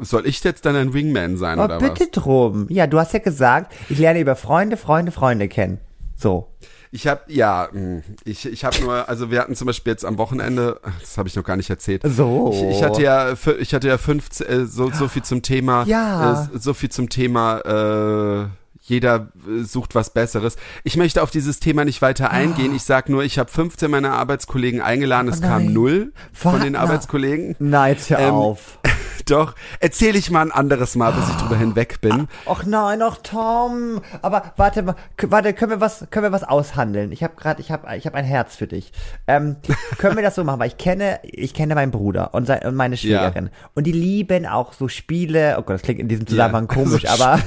Soll 0.00 0.26
ich 0.26 0.42
jetzt 0.42 0.64
dann 0.66 0.74
ein 0.76 0.92
Wingman 0.92 1.36
sein 1.36 1.58
Oh, 1.60 1.64
oder 1.64 1.78
bitte 1.78 2.00
was? 2.00 2.10
drum. 2.10 2.66
Ja, 2.70 2.86
du 2.86 2.98
hast 2.98 3.12
ja 3.12 3.20
gesagt, 3.20 3.72
ich 3.88 3.98
lerne 3.98 4.20
über 4.20 4.34
Freunde, 4.36 4.76
Freunde, 4.76 5.12
Freunde 5.12 5.48
kennen. 5.48 5.78
So. 6.16 6.48
Ich 6.92 7.06
habe 7.06 7.20
ja, 7.28 7.68
mh, 7.72 8.02
ich, 8.24 8.46
ich 8.46 8.64
habe 8.64 8.80
nur, 8.82 9.08
also 9.08 9.30
wir 9.30 9.40
hatten 9.40 9.54
zum 9.54 9.66
Beispiel 9.68 9.92
jetzt 9.92 10.04
am 10.04 10.18
Wochenende, 10.18 10.80
das 11.00 11.16
habe 11.18 11.28
ich 11.28 11.36
noch 11.36 11.44
gar 11.44 11.56
nicht 11.56 11.70
erzählt. 11.70 12.02
So. 12.04 12.50
Ich, 12.52 12.78
ich 12.78 12.82
hatte 12.82 13.00
ja, 13.00 13.32
ich 13.60 13.72
hatte 13.72 13.86
ja 13.86 13.96
fünf, 13.96 14.28
äh, 14.40 14.66
so 14.66 14.90
so 14.90 15.06
viel 15.06 15.22
zum 15.22 15.40
Thema, 15.42 15.84
Ja. 15.86 16.48
äh, 16.52 16.58
so 16.58 16.74
viel 16.74 16.88
zum 16.90 17.08
Thema. 17.08 17.60
Äh, 17.60 18.48
jeder 18.82 19.28
äh, 19.46 19.62
sucht 19.62 19.94
was 19.94 20.10
Besseres. 20.10 20.56
Ich 20.82 20.96
möchte 20.96 21.22
auf 21.22 21.30
dieses 21.30 21.60
Thema 21.60 21.84
nicht 21.84 22.02
weiter 22.02 22.32
eingehen. 22.32 22.74
Ich 22.74 22.82
sag 22.82 23.08
nur, 23.08 23.22
ich 23.22 23.38
habe 23.38 23.48
15 23.50 23.88
meiner 23.88 24.14
Arbeitskollegen 24.14 24.80
eingeladen. 24.80 25.28
Es 25.28 25.38
Oh 25.38 25.42
kam 25.46 25.66
nein. 25.66 25.72
null 25.74 26.12
von 26.32 26.60
den 26.60 26.74
Arbeitskollegen. 26.74 27.54
Na, 27.60 27.88
jetzt 27.88 28.10
hör 28.10 28.18
Ähm, 28.18 28.34
auf. 28.34 28.78
Doch, 29.26 29.54
erzähle 29.80 30.18
ich 30.18 30.30
mal 30.30 30.42
ein 30.42 30.52
anderes 30.52 30.96
Mal, 30.96 31.12
bis 31.12 31.28
ich 31.28 31.36
drüber 31.36 31.56
hinweg 31.56 32.00
bin. 32.00 32.28
Och 32.46 32.64
nein, 32.64 33.00
ach 33.02 33.18
Tom. 33.22 34.00
Aber 34.22 34.52
warte 34.56 34.82
mal, 34.82 34.94
warte, 35.22 35.52
können 35.52 35.70
wir 35.72 35.80
was, 35.80 36.06
können 36.10 36.24
wir 36.24 36.32
was 36.32 36.44
aushandeln? 36.44 37.12
Ich 37.12 37.22
habe 37.22 37.34
gerade, 37.36 37.60
ich 37.60 37.70
habe, 37.70 37.96
ich 37.96 38.06
habe 38.06 38.16
ein 38.16 38.24
Herz 38.24 38.56
für 38.56 38.66
dich. 38.66 38.92
Ähm, 39.26 39.56
können 39.98 40.16
wir 40.16 40.22
das 40.22 40.34
so 40.34 40.44
machen? 40.44 40.60
Weil 40.60 40.68
ich 40.68 40.76
kenne, 40.78 41.20
ich 41.22 41.54
kenne 41.54 41.74
meinen 41.74 41.90
Bruder 41.90 42.34
und, 42.34 42.46
sein, 42.46 42.62
und 42.64 42.74
meine 42.74 42.96
Schwägerin 42.96 43.50
und 43.74 43.84
die 43.86 43.92
lieben 43.92 44.46
auch 44.46 44.72
so 44.72 44.88
Spiele. 44.88 45.56
Oh 45.58 45.62
Gott, 45.62 45.74
das 45.74 45.82
klingt 45.82 46.00
in 46.00 46.08
diesem 46.08 46.26
Zusammenhang 46.26 46.66
Ja, 46.70 46.74
komisch, 46.74 47.02
so 47.02 47.22
aber 47.24 47.40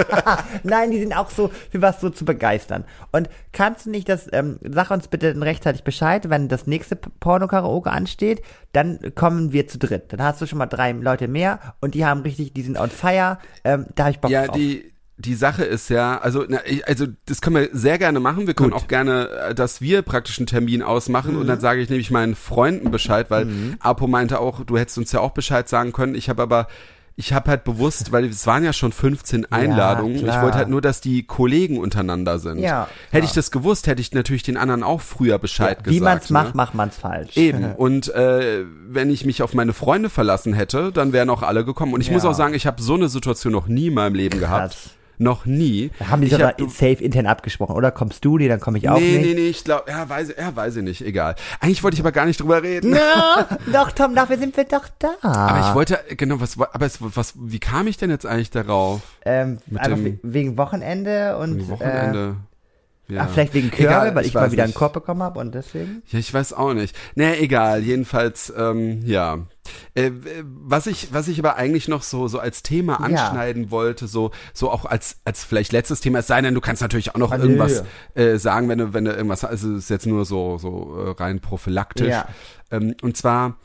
nein, 0.62 0.90
die 0.90 1.00
sind 1.00 1.16
auch 1.16 1.30
so 1.30 1.50
für 1.70 1.82
was 1.82 2.00
so 2.00 2.10
zu 2.10 2.24
begeistern. 2.24 2.84
Und 3.12 3.28
kannst 3.52 3.86
du 3.86 3.90
nicht 3.90 4.08
das? 4.08 4.28
Ähm, 4.32 4.58
sag 4.62 4.90
uns 4.90 5.08
bitte 5.08 5.34
rechtzeitig 5.40 5.84
Bescheid, 5.84 6.28
wenn 6.30 6.48
das 6.48 6.66
nächste 6.66 6.96
P- 6.96 7.10
Porno-Karaoke 7.20 7.90
ansteht. 7.90 8.42
Dann 8.72 8.98
kommen 9.14 9.52
wir 9.52 9.66
zu 9.68 9.78
dritt. 9.78 10.12
Dann 10.12 10.22
hast 10.22 10.40
du 10.40 10.46
schon 10.46 10.58
mal 10.58 10.66
drei 10.66 10.92
Leute 10.92 11.15
mehr 11.28 11.74
und 11.80 11.94
die 11.94 12.04
haben 12.04 12.20
richtig, 12.22 12.52
die 12.54 12.62
sind 12.62 12.78
on 12.78 12.90
fire. 12.90 13.38
Ähm, 13.64 13.86
da 13.94 14.04
habe 14.04 14.10
ich 14.12 14.18
Bock 14.20 14.30
Ja, 14.30 14.46
drauf. 14.46 14.56
die, 14.56 14.92
die 15.18 15.34
Sache 15.34 15.64
ist 15.64 15.88
ja, 15.88 16.18
also, 16.18 16.44
na, 16.46 16.58
ich- 16.66 16.86
also 16.86 17.06
das 17.24 17.40
können 17.40 17.56
wir 17.56 17.68
sehr 17.72 17.96
gerne 17.98 18.20
machen. 18.20 18.46
Wir 18.46 18.52
können 18.54 18.72
Gut. 18.72 18.82
auch 18.82 18.86
gerne, 18.88 19.28
äh, 19.48 19.54
dass 19.54 19.80
wir 19.80 20.02
praktisch 20.02 20.38
einen 20.38 20.46
Termin 20.46 20.82
ausmachen 20.82 21.36
und 21.36 21.46
dann 21.46 21.58
sage 21.60 21.80
ich 21.80 21.88
nämlich 21.88 22.10
meinen 22.10 22.34
Freunden 22.34 22.90
Bescheid, 22.90 23.30
weil 23.30 23.48
Apo 23.80 24.06
meinte 24.06 24.40
auch, 24.40 24.64
du 24.64 24.76
hättest 24.76 24.98
uns 24.98 25.12
ja 25.12 25.20
auch 25.20 25.30
Bescheid 25.32 25.68
sagen 25.68 25.92
können. 25.92 26.14
Ich 26.14 26.28
habe 26.28 26.42
aber 26.42 26.66
ich 27.18 27.32
habe 27.32 27.50
halt 27.50 27.64
bewusst, 27.64 28.12
weil 28.12 28.26
es 28.26 28.46
waren 28.46 28.62
ja 28.62 28.74
schon 28.74 28.92
15 28.92 29.50
Einladungen. 29.50 30.16
ich 30.16 30.22
klar. 30.22 30.42
wollte 30.42 30.58
halt 30.58 30.68
nur, 30.68 30.82
dass 30.82 31.00
die 31.00 31.22
Kollegen 31.22 31.78
untereinander 31.78 32.38
sind. 32.38 32.58
Ja, 32.58 32.88
hätte 33.10 33.24
ich 33.24 33.32
das 33.32 33.50
gewusst, 33.50 33.86
hätte 33.86 34.02
ich 34.02 34.12
natürlich 34.12 34.42
den 34.42 34.58
anderen 34.58 34.82
auch 34.82 35.00
früher 35.00 35.38
Bescheid 35.38 35.82
gesagt. 35.82 35.90
Wie 35.96 36.00
man's 36.00 36.28
ne? 36.28 36.34
macht, 36.34 36.54
macht 36.54 36.74
man's 36.74 36.96
falsch. 36.98 37.34
Eben. 37.38 37.72
Und 37.76 38.14
äh, 38.14 38.64
wenn 38.88 39.08
ich 39.10 39.24
mich 39.24 39.42
auf 39.42 39.54
meine 39.54 39.72
Freunde 39.72 40.10
verlassen 40.10 40.52
hätte, 40.52 40.92
dann 40.92 41.14
wären 41.14 41.30
auch 41.30 41.42
alle 41.42 41.64
gekommen. 41.64 41.94
Und 41.94 42.02
ich 42.02 42.08
Ja. 42.08 42.12
muss 42.12 42.26
auch 42.26 42.34
sagen, 42.34 42.52
ich 42.52 42.66
habe 42.66 42.82
so 42.82 42.94
eine 42.94 43.08
Situation 43.08 43.52
noch 43.54 43.66
nie 43.66 43.86
in 43.86 43.94
meinem 43.94 44.14
Leben 44.14 44.38
gehabt. 44.38 44.76
Noch 45.18 45.46
nie. 45.46 45.90
Da 45.98 46.08
haben 46.08 46.20
die 46.20 46.26
ich 46.26 46.32
sich 46.34 46.42
aber 46.42 46.52
hab- 46.52 46.70
safe 46.70 47.02
intern 47.02 47.26
abgesprochen, 47.26 47.74
oder? 47.74 47.90
Kommst 47.90 48.24
du, 48.24 48.36
nee, 48.38 48.48
dann 48.48 48.60
komme 48.60 48.78
ich 48.78 48.88
auch 48.88 48.98
Nee, 48.98 49.18
nicht. 49.18 49.26
nee, 49.26 49.34
nee, 49.34 49.48
ich 49.48 49.64
glaube, 49.64 49.84
ja, 49.90 50.08
weiß, 50.08 50.34
ja, 50.38 50.54
weiß 50.54 50.76
ich 50.76 50.82
nicht, 50.82 51.00
egal. 51.02 51.34
Eigentlich 51.60 51.82
wollte 51.82 51.94
ich 51.94 52.00
aber 52.00 52.12
gar 52.12 52.26
nicht 52.26 52.40
drüber 52.40 52.62
reden. 52.62 52.90
Na, 52.90 53.46
doch, 53.72 53.92
Tom, 53.92 54.14
dafür 54.14 54.38
sind 54.38 54.56
wir 54.56 54.64
doch 54.64 54.86
da. 54.98 55.14
Aber 55.22 55.68
ich 55.68 55.74
wollte, 55.74 55.98
genau, 56.16 56.40
was, 56.40 56.58
aber 56.60 56.86
es, 56.86 56.98
was, 57.00 57.34
wie 57.36 57.58
kam 57.58 57.86
ich 57.86 57.96
denn 57.96 58.10
jetzt 58.10 58.26
eigentlich 58.26 58.50
darauf? 58.50 59.00
ähm, 59.24 59.58
einfach 59.74 59.96
dem- 59.96 60.04
we- 60.04 60.18
wegen 60.22 60.58
Wochenende 60.58 61.36
und 61.38 61.60
Am 61.60 61.68
Wochenende. 61.68 62.36
Äh, 62.38 62.55
ja. 63.08 63.22
ach, 63.22 63.30
vielleicht 63.30 63.54
wegen 63.54 63.70
Körbe, 63.70 63.84
Egal, 63.84 64.14
weil 64.14 64.26
ich, 64.26 64.34
mal 64.34 64.42
weiß 64.42 64.52
wieder 64.52 64.64
einen 64.64 64.70
nicht. 64.70 64.78
Korb 64.78 64.92
bekommen 64.92 65.22
habe 65.22 65.38
und 65.40 65.54
deswegen. 65.54 66.02
Ja, 66.08 66.18
ich 66.18 66.32
weiß 66.32 66.52
auch 66.52 66.74
nicht. 66.74 66.96
Naja, 67.14 67.40
egal. 67.40 67.82
Jedenfalls, 67.82 68.52
ähm, 68.56 69.00
ja. 69.04 69.38
Äh, 69.94 70.12
was 70.42 70.86
ich, 70.86 71.12
was 71.12 71.26
ich 71.28 71.38
aber 71.38 71.56
eigentlich 71.56 71.88
noch 71.88 72.02
so, 72.02 72.28
so 72.28 72.38
als 72.38 72.62
Thema 72.62 72.94
Ja. 72.94 72.98
anschneiden 73.06 73.70
wollte, 73.70 74.06
so, 74.06 74.30
so 74.54 74.70
auch 74.70 74.84
als, 74.84 75.16
als 75.24 75.44
vielleicht 75.44 75.72
letztes 75.72 76.00
Thema, 76.00 76.20
es 76.20 76.26
sei 76.28 76.40
denn, 76.40 76.54
du 76.54 76.60
kannst 76.60 76.82
natürlich 76.82 77.14
auch 77.14 77.18
noch 77.18 77.32
Ah, 77.32 77.38
nö. 77.38 77.44
irgendwas 77.44 77.82
äh, 78.14 78.36
sagen, 78.38 78.68
wenn 78.68 78.78
du, 78.78 78.94
wenn 78.94 79.04
du 79.04 79.12
irgendwas, 79.12 79.44
also 79.44 79.72
es 79.72 79.84
ist 79.84 79.90
jetzt 79.90 80.06
nur 80.06 80.24
so, 80.24 80.58
so 80.58 81.14
äh, 81.16 81.22
rein 81.22 81.40
prophylaktisch. 81.40 82.08
Ja. 82.08 82.28
Ähm, 82.70 82.94
und 83.02 83.16
zwar, 83.16 83.56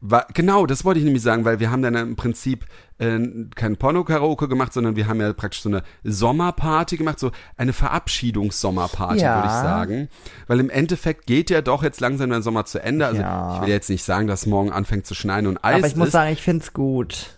war, 0.00 0.26
genau, 0.34 0.66
das 0.66 0.84
wollte 0.84 0.98
ich 1.00 1.04
nämlich 1.06 1.22
sagen, 1.22 1.44
weil 1.46 1.58
wir 1.58 1.70
haben 1.70 1.82
dann 1.82 1.94
im 1.94 2.16
Prinzip 2.16 2.66
äh, 2.98 3.18
kein 3.54 3.76
Porno-Karaoke 3.76 4.48
gemacht, 4.48 4.72
sondern 4.72 4.96
wir 4.96 5.06
haben 5.06 5.20
ja 5.20 5.32
praktisch 5.32 5.62
so 5.62 5.68
eine 5.68 5.82
Sommerparty 6.04 6.96
gemacht, 6.96 7.18
so 7.18 7.30
eine 7.56 7.72
Verabschiedungs-Sommerparty, 7.72 9.20
Ja. 9.20 9.36
würde 9.36 9.46
ich 9.48 9.52
sagen. 9.52 10.08
Weil 10.46 10.60
im 10.60 10.70
Endeffekt 10.70 11.26
geht 11.26 11.50
ja 11.50 11.62
doch 11.62 11.82
jetzt 11.82 12.00
langsam 12.00 12.30
der 12.30 12.42
Sommer 12.42 12.64
zu 12.64 12.82
Ende. 12.82 13.06
Also 13.06 13.20
Ja. 13.22 13.54
ich 13.56 13.62
will 13.62 13.68
jetzt 13.68 13.90
nicht 13.90 14.04
sagen, 14.04 14.26
dass 14.26 14.46
morgen 14.46 14.70
anfängt 14.72 15.06
zu 15.06 15.14
schneien 15.14 15.46
und 15.46 15.58
Eis 15.64 15.76
Aber 15.76 15.86
ich 15.86 15.96
muss 15.96 16.08
ist. 16.08 16.12
sagen, 16.12 16.32
ich 16.32 16.42
find's 16.42 16.72
gut. 16.72 17.30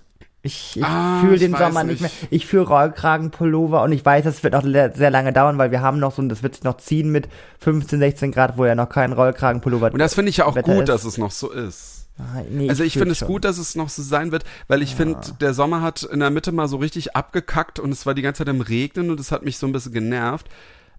Ich, 0.42 0.76
ich 0.76 0.84
Ah, 0.84 1.20
fühle 1.20 1.36
den 1.38 1.54
Sommer 1.56 1.82
nicht 1.82 2.00
mehr. 2.00 2.10
Ich 2.30 2.46
fühle 2.46 2.62
Rollkragenpullover 2.62 3.82
und 3.82 3.90
ich 3.90 4.04
weiß, 4.04 4.22
das 4.24 4.42
wird 4.44 4.54
noch 4.54 4.62
sehr 4.62 5.10
lange 5.10 5.32
dauern, 5.32 5.58
weil 5.58 5.72
wir 5.72 5.80
haben 5.82 5.98
noch 5.98 6.14
so, 6.14 6.22
das 6.22 6.44
wird 6.44 6.54
sich 6.54 6.64
noch 6.64 6.76
ziehen 6.76 7.10
mit 7.10 7.28
15, 7.58 7.98
16 7.98 8.30
Grad, 8.32 8.56
wo 8.56 8.64
ja 8.64 8.76
noch 8.76 8.88
kein 8.88 9.12
Rollkragenpullover 9.12 9.92
und 9.92 9.98
das 9.98 10.14
finde 10.14 10.30
ich 10.30 10.36
ja 10.38 10.44
auch 10.46 10.54
Wetter 10.54 10.72
gut, 10.72 10.82
ist. 10.84 10.88
dass 10.90 11.04
es 11.04 11.18
noch 11.18 11.32
so 11.32 11.50
ist. 11.50 11.97
Ah, 12.18 12.42
nee, 12.50 12.68
Also 12.68 12.82
ich 12.82 12.94
fühl 12.94 13.02
finde 13.02 13.12
es 13.12 13.20
gut, 13.20 13.44
dass 13.44 13.58
es 13.58 13.76
noch 13.76 13.88
so 13.88 14.02
sein 14.02 14.32
wird, 14.32 14.44
weil 14.66 14.82
ich 14.82 14.94
finde, 14.96 15.20
der 15.40 15.54
Sommer 15.54 15.82
hat 15.82 16.02
in 16.02 16.18
der 16.20 16.30
Mitte 16.30 16.50
mal 16.50 16.66
so 16.66 16.76
richtig 16.78 17.14
abgekackt 17.14 17.78
und 17.78 17.92
es 17.92 18.06
war 18.06 18.14
die 18.14 18.22
ganze 18.22 18.38
Zeit 18.44 18.48
im 18.52 18.60
Regnen 18.60 19.10
und 19.10 19.20
es 19.20 19.30
hat 19.30 19.44
mich 19.44 19.56
so 19.58 19.66
ein 19.66 19.72
bisschen 19.72 19.92
genervt. 19.92 20.48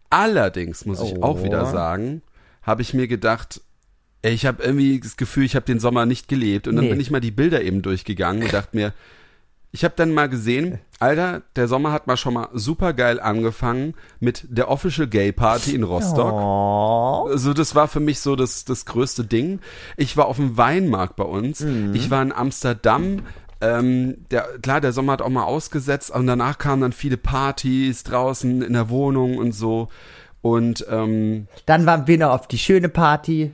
Allerdings 0.10 0.86
muss 0.86 1.02
ich 1.02 1.14
Oh. 1.18 1.24
auch 1.24 1.44
wieder 1.44 1.66
sagen, 1.66 2.22
habe 2.64 2.82
ich 2.82 2.94
mir 2.94 3.08
gedacht, 3.08 3.62
ey, 4.22 4.34
ich 4.34 4.46
habe 4.46 4.64
irgendwie 4.64 5.00
das 5.00 5.18
Gefühl, 5.18 5.44
ich 5.46 5.56
habe 5.56 5.66
den 5.66 5.80
Sommer 5.80 6.06
nicht 6.06 6.28
gelebt 6.28 6.68
und 6.68 6.76
dann 6.76 6.86
Nee. 6.86 6.92
bin 6.92 7.00
ich 7.00 7.12
mal 7.12 7.20
die 7.22 7.32
Bilder 7.32 7.62
eben 7.62 7.82
durchgegangen 7.82 8.44
und 8.44 8.54
dachte 8.54 8.76
mir, 8.76 8.94
ich 9.72 9.84
habe 9.84 9.94
dann 9.96 10.14
mal 10.14 10.30
gesehen, 10.30 10.80
Alter, 11.00 11.44
der 11.56 11.68
Sommer 11.68 11.92
hat 11.92 12.08
mal 12.08 12.18
schon 12.18 12.34
mal 12.34 12.50
super 12.54 12.94
geil 12.94 13.20
angefangen 13.20 13.94
mit 14.20 14.46
der 14.50 14.70
Official 14.70 15.08
Gay 15.08 15.32
Party 15.32 15.76
in 15.76 15.84
Rostock. 15.84 16.34
Oh. 16.34 17.28
Also 17.30 17.54
das 17.54 17.76
war 17.76 17.88
für 17.88 18.00
mich 18.00 18.20
so 18.20 18.36
das, 18.36 18.66
das 18.66 18.86
größte 18.86 19.26
Ding. 19.26 19.60
Ich 19.96 20.18
war 20.18 20.26
auf 20.26 20.38
dem 20.38 20.58
Weinmarkt 20.58 21.16
bei 21.16 21.24
uns. 21.24 21.62
Mhm. 21.62 21.94
Ich 21.94 22.10
war 22.10 22.22
in 22.22 22.32
Amsterdam. 22.32 23.22
Ähm, 23.62 24.26
der, 24.32 24.48
klar, 24.62 24.82
der 24.82 24.94
Sommer 24.94 25.14
hat 25.14 25.22
auch 25.22 25.30
mal 25.30 25.44
ausgesetzt 25.44 26.12
und 26.12 26.26
danach 26.26 26.58
kamen 26.58 26.82
dann 26.82 26.94
viele 26.94 27.18
Partys 27.18 28.04
draußen 28.04 28.62
in 28.62 28.74
der 28.74 28.90
Wohnung 28.90 29.38
und 29.38 29.52
so. 29.52 29.90
Und 30.42 30.86
ähm, 30.90 31.48
Dann 31.66 31.86
waren 31.86 32.08
wir 32.08 32.18
noch 32.18 32.32
auf 32.32 32.48
die 32.48 32.58
schöne 32.58 32.90
Party. 32.90 33.52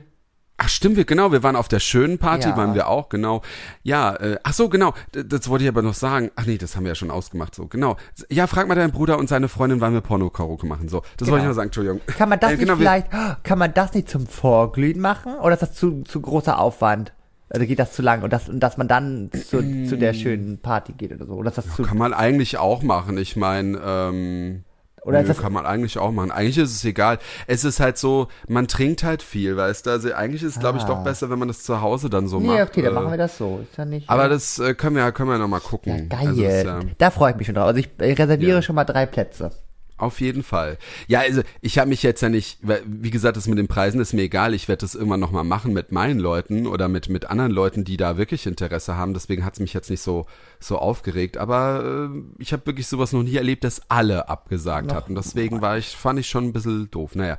Ach 0.58 0.68
stimmt, 0.68 0.96
wir 0.96 1.04
genau, 1.04 1.32
wir 1.32 1.42
waren 1.42 1.56
auf 1.56 1.68
der 1.68 1.80
schönen 1.80 2.18
Party, 2.18 2.48
Ja. 2.48 2.56
waren 2.56 2.74
wir 2.74 2.88
auch, 2.88 3.08
genau. 3.08 3.42
Ja, 3.82 4.14
äh, 4.16 4.38
ach 4.42 4.52
so, 4.52 4.68
genau, 4.68 4.94
das 5.12 5.48
wollte 5.48 5.64
ich 5.64 5.68
aber 5.68 5.82
noch 5.82 5.94
sagen. 5.94 6.30
Ach 6.36 6.46
nee, 6.46 6.58
das 6.58 6.76
haben 6.76 6.84
wir 6.84 6.90
ja 6.92 6.94
schon 6.94 7.10
ausgemacht, 7.10 7.54
so, 7.54 7.66
genau. 7.66 7.96
Ja, 8.30 8.46
frag 8.46 8.66
mal 8.68 8.74
deinen 8.74 8.92
Bruder 8.92 9.18
und 9.18 9.28
seine 9.28 9.48
Freundin, 9.48 9.80
wann 9.80 9.92
wir 9.92 10.00
Porno-Karaoke 10.00 10.66
machen, 10.66 10.88
so. 10.88 11.02
Das 11.18 11.28
wollte 11.28 11.38
ich 11.38 11.42
Genau. 11.42 11.48
noch 11.48 11.54
sagen, 11.54 11.68
Entschuldigung. 11.68 12.00
Kann 12.06 12.28
man 12.28 12.40
das 12.40 12.52
Äh, 12.52 12.56
genau, 12.56 12.72
nicht 12.74 12.80
vielleicht, 12.80 13.06
kann 13.44 13.58
man 13.58 13.74
das 13.74 13.92
nicht 13.94 14.08
zum 14.08 14.26
Vorglühen 14.26 15.00
machen? 15.00 15.34
Oder 15.36 15.54
ist 15.54 15.62
das 15.62 15.74
zu, 15.74 16.02
zu 16.04 16.20
großer 16.20 16.58
Aufwand? 16.58 17.12
Oder 17.50 17.64
geht 17.64 17.78
das 17.78 17.92
zu 17.92 18.02
lang? 18.02 18.22
Und, 18.22 18.32
das, 18.32 18.48
und 18.48 18.58
dass 18.60 18.76
man 18.76 18.88
dann 18.88 19.30
zu, 19.32 19.62
zu 19.86 19.96
der 19.96 20.14
schönen 20.14 20.58
Party 20.58 20.92
geht 20.94 21.12
oder 21.12 21.26
so? 21.26 21.34
Oder 21.34 21.50
ist 21.50 21.58
das 21.58 21.76
zu, 21.76 21.82
Kann 21.84 21.96
man 21.96 22.12
eigentlich 22.12 22.58
auch 22.58 22.82
machen. 22.82 23.18
Ich 23.18 23.36
meine, 23.36 23.78
ähm, 23.84 24.64
Oder 25.06 25.22
nö, 25.22 25.28
das- 25.28 25.38
kann 25.38 25.52
man 25.52 25.64
eigentlich 25.64 25.98
auch 25.98 26.10
machen. 26.10 26.30
Eigentlich 26.30 26.58
ist 26.58 26.72
es 26.74 26.84
egal. 26.84 27.18
Es 27.46 27.64
ist 27.64 27.80
halt 27.80 27.96
so, 27.96 28.28
man 28.48 28.66
trinkt 28.68 29.04
halt 29.04 29.22
viel, 29.22 29.56
weißt 29.56 29.86
du? 29.86 29.90
Also 29.90 30.12
eigentlich 30.12 30.42
ist 30.42 30.56
es, 30.56 30.60
glaube 30.60 30.78
ich, 30.78 30.84
doch 30.84 31.02
besser, 31.04 31.30
wenn 31.30 31.38
man 31.38 31.48
das 31.48 31.62
zu 31.62 31.80
Hause 31.80 32.10
dann 32.10 32.26
so 32.28 32.36
Ah. 32.38 32.40
Nee, 32.40 32.46
macht. 32.48 32.68
okay, 32.70 32.82
dann 32.82 32.92
äh, 32.92 32.94
machen 32.96 33.10
wir 33.12 33.18
das 33.18 33.38
so. 33.38 33.60
Ist 33.62 33.78
ja 33.78 33.84
nicht. 33.84 34.10
Aber 34.10 34.26
äh, 34.26 34.28
das 34.28 34.58
äh, 34.58 34.74
können 34.74 34.96
wir, 34.96 35.10
können 35.12 35.30
wir 35.30 35.38
noch 35.38 35.48
mal 35.48 35.60
gucken. 35.60 36.08
geil. 36.08 36.28
Also 36.28 36.42
ist, 36.42 36.64
ja, 36.66 36.80
da 36.98 37.10
freue 37.10 37.30
ich 37.30 37.36
mich 37.36 37.46
schon 37.46 37.54
drauf. 37.54 37.66
Also 37.68 37.80
ich 37.80 37.88
äh, 37.98 38.12
reserviere 38.12 38.56
Ja. 38.56 38.62
schon 38.62 38.74
mal 38.74 38.84
drei 38.84 39.06
Plätze. 39.06 39.52
Auf 39.98 40.20
jeden 40.20 40.42
Fall. 40.42 40.78
Ja, 41.06 41.20
also 41.20 41.42
ich 41.60 41.78
habe 41.78 41.88
mich 41.88 42.02
jetzt 42.02 42.20
ja 42.20 42.28
nicht, 42.28 42.58
wie 42.84 43.10
gesagt, 43.10 43.36
das 43.36 43.48
mit 43.48 43.58
den 43.58 43.68
Preisen 43.68 44.00
ist 44.00 44.12
mir 44.12 44.22
egal. 44.22 44.54
Ich 44.54 44.68
werde 44.68 44.80
das 44.80 44.94
irgendwann 44.94 45.20
noch 45.20 45.30
mal 45.30 45.44
machen 45.44 45.72
mit 45.72 45.92
meinen 45.92 46.18
Leuten 46.18 46.66
oder 46.66 46.88
mit 46.88 47.08
mit 47.08 47.30
anderen 47.30 47.50
Leuten, 47.52 47.84
die 47.84 47.96
da 47.96 48.18
wirklich 48.18 48.46
Interesse 48.46 48.96
haben. 48.96 49.14
Deswegen 49.14 49.44
hat 49.44 49.54
es 49.54 49.60
mich 49.60 49.72
jetzt 49.72 49.90
nicht 49.90 50.02
so 50.02 50.26
so 50.60 50.78
aufgeregt. 50.78 51.36
Aber 51.38 52.10
äh, 52.12 52.22
ich 52.38 52.52
habe 52.52 52.66
wirklich 52.66 52.86
sowas 52.86 53.12
noch 53.12 53.22
nie 53.22 53.36
erlebt, 53.36 53.64
dass 53.64 53.90
alle 53.90 54.28
abgesagt 54.28 54.92
hatten. 54.92 55.14
Deswegen 55.14 55.60
war 55.60 55.78
ich, 55.78 55.96
fand 55.96 56.18
ich 56.18 56.28
schon 56.28 56.44
ein 56.44 56.52
bisschen 56.52 56.90
doof. 56.90 57.14
Naja, 57.14 57.38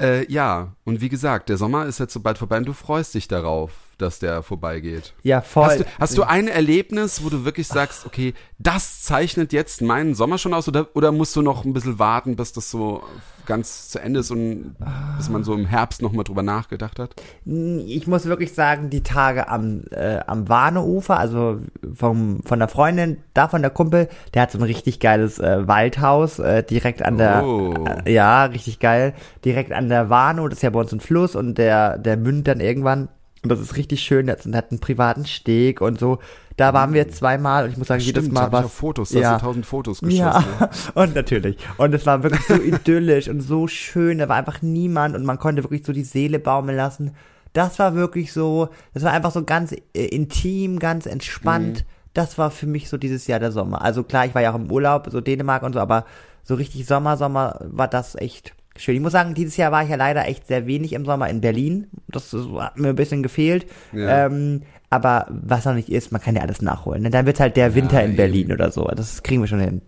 äh, 0.00 0.30
ja. 0.32 0.74
Und 0.84 1.00
wie 1.00 1.08
gesagt, 1.08 1.48
der 1.48 1.56
Sommer 1.56 1.86
ist 1.86 1.98
jetzt 2.00 2.12
so 2.12 2.20
bald 2.20 2.38
vorbei 2.38 2.58
und 2.58 2.66
du 2.66 2.72
freust 2.72 3.14
dich 3.14 3.28
darauf, 3.28 3.72
dass 4.00 4.18
der 4.18 4.42
vorbeigeht. 4.42 5.12
Ja, 5.22 5.40
voll. 5.40 5.64
Hast 5.64 5.80
du, 5.80 5.84
hast 5.98 6.18
du 6.18 6.22
ein 6.24 6.48
Erlebnis, 6.48 7.24
wo 7.24 7.28
du 7.28 7.44
wirklich 7.44 7.68
sagst, 7.68 8.06
okay, 8.06 8.34
das 8.58 9.02
zeichnet 9.02 9.52
jetzt 9.52 9.82
meinen 9.82 10.14
Sommer 10.14 10.38
schon 10.38 10.54
aus 10.54 10.68
oder, 10.68 10.88
oder 10.94 11.12
musst 11.12 11.34
du 11.36 11.42
noch 11.42 11.64
ein 11.64 11.72
bisschen 11.72 11.98
warten, 11.98 12.36
bis 12.36 12.52
das 12.52 12.70
so 12.70 13.02
ganz 13.46 13.88
zu 13.88 13.98
Ende 13.98 14.20
ist 14.20 14.30
und 14.30 14.76
bis 15.16 15.28
man 15.28 15.42
so 15.42 15.54
im 15.54 15.66
Herbst 15.66 16.02
nochmal 16.02 16.24
drüber 16.24 16.42
nachgedacht 16.42 16.98
hat? 16.98 17.14
ich 17.44 18.06
muss 18.06 18.26
wirklich 18.26 18.52
sagen, 18.54 18.90
die 18.90 19.02
Tage 19.02 19.48
am, 19.48 19.82
äh, 19.90 20.20
am 20.26 20.48
Warneufer, 20.48 21.18
also 21.18 21.58
vom, 21.94 22.42
von 22.44 22.58
der 22.58 22.68
Freundin, 22.68 23.16
da 23.34 23.48
von 23.48 23.62
der 23.62 23.70
Kumpel, 23.70 24.08
der 24.34 24.42
hat 24.42 24.52
so 24.52 24.58
ein 24.58 24.62
richtig 24.62 25.00
geiles 25.00 25.38
äh, 25.38 25.66
Waldhaus, 25.66 26.38
äh, 26.38 26.62
direkt 26.62 27.02
an 27.02 27.18
der, 27.18 27.42
Oh. 27.44 27.84
äh, 28.04 28.12
ja, 28.12 28.44
richtig 28.44 28.78
geil, 28.78 29.14
direkt 29.44 29.72
an 29.72 29.88
der 29.88 30.10
Warnow, 30.10 30.48
das 30.48 30.58
ist 30.58 30.62
ja 30.62 30.70
bei 30.70 30.80
uns 30.80 30.92
ein 30.92 31.00
Fluss 31.00 31.34
und 31.34 31.56
der, 31.56 31.98
der 31.98 32.16
mündet 32.16 32.48
dann 32.48 32.60
irgendwann 32.60 33.08
und 33.42 33.50
das 33.50 33.60
ist 33.60 33.76
richtig 33.76 34.02
schön, 34.02 34.26
das 34.26 34.44
hat 34.46 34.70
einen 34.70 34.80
privaten 34.80 35.24
Steg 35.24 35.80
und 35.80 35.98
so. 35.98 36.18
Da 36.56 36.74
waren 36.74 36.92
wir 36.92 37.08
zweimal 37.08 37.64
und 37.64 37.70
ich 37.70 37.78
muss 37.78 37.88
sagen, 37.88 38.02
jedes 38.02 38.24
Stimmt, 38.24 38.34
Mal 38.34 38.42
hab 38.42 38.48
ich 38.48 38.52
was. 38.52 38.64
auch 38.66 38.70
Fotos, 38.70 39.08
da 39.10 39.24
hast 39.24 39.40
du 39.40 39.46
tausend 39.46 39.64
Fotos 39.64 40.00
geschossen. 40.00 40.44
Ja, 40.60 40.70
und 40.94 41.14
natürlich. 41.14 41.56
Und 41.78 41.94
es 41.94 42.04
war 42.04 42.22
wirklich 42.22 42.44
so 42.46 42.54
idyllisch 42.54 43.28
und 43.28 43.40
so 43.40 43.66
schön. 43.66 44.18
Da 44.18 44.28
war 44.28 44.36
einfach 44.36 44.60
niemand 44.60 45.16
und 45.16 45.24
man 45.24 45.38
konnte 45.38 45.64
wirklich 45.64 45.86
so 45.86 45.94
die 45.94 46.04
Seele 46.04 46.38
baumeln 46.38 46.76
lassen. 46.76 47.12
Das 47.54 47.78
war 47.78 47.94
wirklich 47.94 48.32
so, 48.34 48.68
das 48.92 49.04
war 49.04 49.12
einfach 49.12 49.30
so 49.30 49.42
ganz 49.42 49.72
äh, 49.72 50.04
intim, 50.04 50.78
ganz 50.78 51.06
entspannt. 51.06 51.80
Mhm. 51.80 52.10
Das 52.12 52.36
war 52.36 52.50
für 52.50 52.66
mich 52.66 52.90
so 52.90 52.98
dieses 52.98 53.26
Jahr 53.26 53.40
der 53.40 53.52
Sommer. 53.52 53.80
Also 53.82 54.02
klar, 54.02 54.26
ich 54.26 54.34
war 54.34 54.42
ja 54.42 54.50
auch 54.50 54.56
im 54.56 54.70
Urlaub, 54.70 55.08
so 55.10 55.22
Dänemark 55.22 55.62
und 55.62 55.72
so, 55.72 55.80
aber 55.80 56.04
so 56.42 56.56
richtig 56.56 56.86
Sommer, 56.86 57.16
Sommer 57.16 57.58
war 57.62 57.88
das 57.88 58.16
echt 58.16 58.52
schön. 58.76 58.94
Ich 58.96 59.00
muss 59.00 59.12
sagen, 59.12 59.34
dieses 59.34 59.56
Jahr 59.56 59.72
war 59.72 59.82
ich 59.82 59.90
ja 59.90 59.96
leider 59.96 60.26
echt 60.26 60.46
sehr 60.46 60.66
wenig 60.66 60.92
im 60.92 61.04
Sommer 61.04 61.28
in 61.28 61.40
Berlin. 61.40 61.88
Das 62.08 62.32
hat 62.32 62.78
mir 62.78 62.88
ein 62.88 62.96
bisschen 62.96 63.22
gefehlt. 63.22 63.66
Ja. 63.92 64.26
Ähm, 64.26 64.62
aber 64.88 65.26
was 65.30 65.64
noch 65.64 65.74
nicht 65.74 65.88
ist, 65.90 66.10
man 66.12 66.20
kann 66.20 66.34
ja 66.36 66.42
alles 66.42 66.62
nachholen. 66.62 67.02
Ne? 67.02 67.10
Dann 67.10 67.26
wird 67.26 67.40
halt 67.40 67.56
der 67.56 67.74
Winter 67.74 68.00
in 68.02 68.10
eben. 68.10 68.16
Berlin 68.16 68.52
oder 68.52 68.70
so. 68.70 68.84
Das 68.94 69.22
kriegen 69.22 69.40
wir 69.42 69.46
schon 69.48 69.60
hin. 69.60 69.82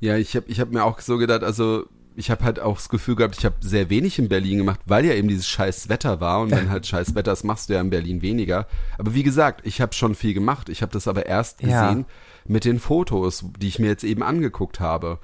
Ja, 0.00 0.16
ich 0.16 0.34
habe 0.36 0.46
ich 0.48 0.60
hab 0.60 0.70
mir 0.70 0.84
auch 0.84 1.00
so 1.00 1.18
gedacht, 1.18 1.42
also 1.44 1.84
ich 2.16 2.30
habe 2.30 2.44
halt 2.44 2.60
auch 2.60 2.76
das 2.76 2.88
Gefühl 2.88 3.16
gehabt, 3.16 3.36
ich 3.38 3.44
habe 3.44 3.56
sehr 3.60 3.90
wenig 3.90 4.18
in 4.18 4.28
Berlin 4.28 4.58
gemacht, 4.58 4.80
weil 4.86 5.04
ja 5.04 5.14
eben 5.14 5.28
dieses 5.28 5.48
scheiß 5.48 5.88
Wetter 5.88 6.20
war 6.20 6.40
und 6.40 6.50
wenn 6.50 6.70
halt 6.70 6.86
scheiß 6.86 7.14
Wetter 7.14 7.32
ist, 7.32 7.44
machst 7.44 7.68
du 7.68 7.74
ja 7.74 7.80
in 7.80 7.90
Berlin 7.90 8.22
weniger. 8.22 8.66
Aber 8.98 9.14
wie 9.14 9.22
gesagt, 9.22 9.66
ich 9.66 9.80
habe 9.80 9.94
schon 9.94 10.14
viel 10.14 10.34
gemacht. 10.34 10.68
Ich 10.68 10.82
habe 10.82 10.92
das 10.92 11.08
aber 11.08 11.26
erst 11.26 11.62
Ja. 11.62 11.88
gesehen 11.88 12.06
mit 12.46 12.64
den 12.64 12.78
Fotos, 12.78 13.44
die 13.58 13.68
ich 13.68 13.78
mir 13.78 13.86
jetzt 13.88 14.04
eben 14.04 14.22
angeguckt 14.22 14.78
habe. 14.80 15.18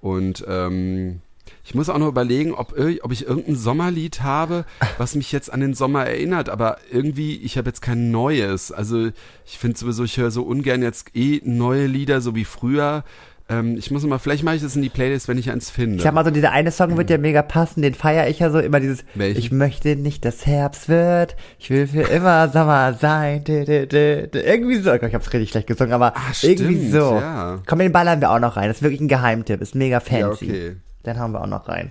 Und 0.00 0.44
ähm, 0.48 1.20
ich 1.64 1.74
muss 1.74 1.88
auch 1.88 1.98
noch 1.98 2.08
überlegen, 2.08 2.52
ob, 2.52 2.74
ob 3.02 3.12
ich 3.12 3.26
irgendein 3.26 3.56
Sommerlied 3.56 4.22
habe, 4.22 4.64
was 4.98 5.14
mich 5.14 5.32
jetzt 5.32 5.52
an 5.52 5.60
den 5.60 5.74
Sommer 5.74 6.04
erinnert. 6.06 6.48
Aber 6.50 6.76
irgendwie, 6.90 7.36
ich 7.36 7.56
habe 7.56 7.68
jetzt 7.70 7.80
kein 7.80 8.10
neues. 8.10 8.70
Also 8.70 9.08
ich 9.46 9.58
finde 9.58 9.78
sowieso, 9.78 10.04
ich 10.04 10.18
höre 10.18 10.30
so 10.30 10.42
ungern 10.42 10.82
jetzt 10.82 11.16
eh 11.16 11.40
neue 11.44 11.86
Lieder, 11.86 12.20
so 12.20 12.34
wie 12.34 12.44
früher. 12.44 13.02
Ähm, 13.46 13.76
ich 13.76 13.90
muss 13.90 14.02
mal, 14.06 14.18
vielleicht 14.18 14.42
mache 14.42 14.56
ich 14.56 14.62
das 14.62 14.74
in 14.74 14.80
die 14.80 14.88
Playlist, 14.88 15.28
wenn 15.28 15.36
ich 15.36 15.50
eins 15.50 15.68
finde. 15.68 15.96
Ich 15.96 16.02
sag 16.02 16.14
mal 16.14 16.24
so, 16.24 16.30
dieser 16.30 16.52
eine 16.52 16.70
Song 16.70 16.96
wird 16.96 17.10
ja 17.10 17.18
mega 17.18 17.42
passen, 17.42 17.82
den 17.82 17.92
feiere 17.92 18.28
ich 18.28 18.38
ja 18.38 18.50
so 18.50 18.58
immer 18.58 18.80
dieses 18.80 19.04
Welchen? 19.14 19.38
Ich 19.38 19.52
möchte 19.52 19.96
nicht, 19.96 20.24
dass 20.24 20.46
Herbst 20.46 20.88
wird, 20.88 21.36
ich 21.58 21.68
will 21.68 21.86
für 21.86 22.02
immer 22.02 22.48
Sommer 22.52 22.94
sein. 22.94 23.44
Dü, 23.44 23.64
dü, 23.66 23.86
dü. 23.86 24.28
Irgendwie 24.38 24.76
so, 24.76 24.90
Oh 24.92 24.94
ich 24.94 25.14
hab's 25.14 25.30
richtig 25.32 25.50
schlecht 25.50 25.66
gesungen, 25.66 25.92
aber 25.92 26.16
Ah, 26.16 26.32
irgendwie 26.42 26.74
stimmt, 26.88 26.92
so. 26.92 27.16
ja. 27.20 27.60
Komm, 27.66 27.80
den 27.80 27.92
ballern 27.92 28.20
wir 28.22 28.30
auch 28.30 28.38
noch 28.40 28.56
rein. 28.56 28.68
Das 28.68 28.78
ist 28.78 28.82
wirklich 28.82 29.02
ein 29.02 29.08
Geheimtipp, 29.08 29.60
ist 29.60 29.74
mega 29.74 30.00
fancy. 30.00 30.18
Ja, 30.20 30.30
okay. 30.30 30.76
Den 31.06 31.18
haben 31.18 31.32
wir 31.32 31.40
auch 31.42 31.46
noch 31.46 31.68
rein. 31.68 31.90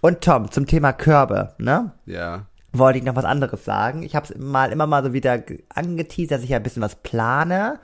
Und 0.00 0.20
Tom, 0.22 0.50
zum 0.50 0.66
Thema 0.66 0.92
Körbe, 0.92 1.54
ne? 1.58 1.92
Ja. 2.06 2.46
wollte 2.72 2.98
ich 2.98 3.04
noch 3.04 3.16
was 3.16 3.24
anderes 3.24 3.64
sagen. 3.64 4.02
Ich 4.02 4.14
habe 4.16 4.26
es 4.26 4.38
mal 4.38 4.72
immer 4.72 4.86
mal 4.86 5.02
so 5.04 5.12
wieder 5.12 5.38
ge- 5.38 5.62
angeteasert, 5.74 6.38
dass 6.38 6.44
ich 6.44 6.50
ja 6.50 6.56
ein 6.58 6.62
bisschen 6.62 6.82
was 6.82 6.94
plane. 6.96 7.78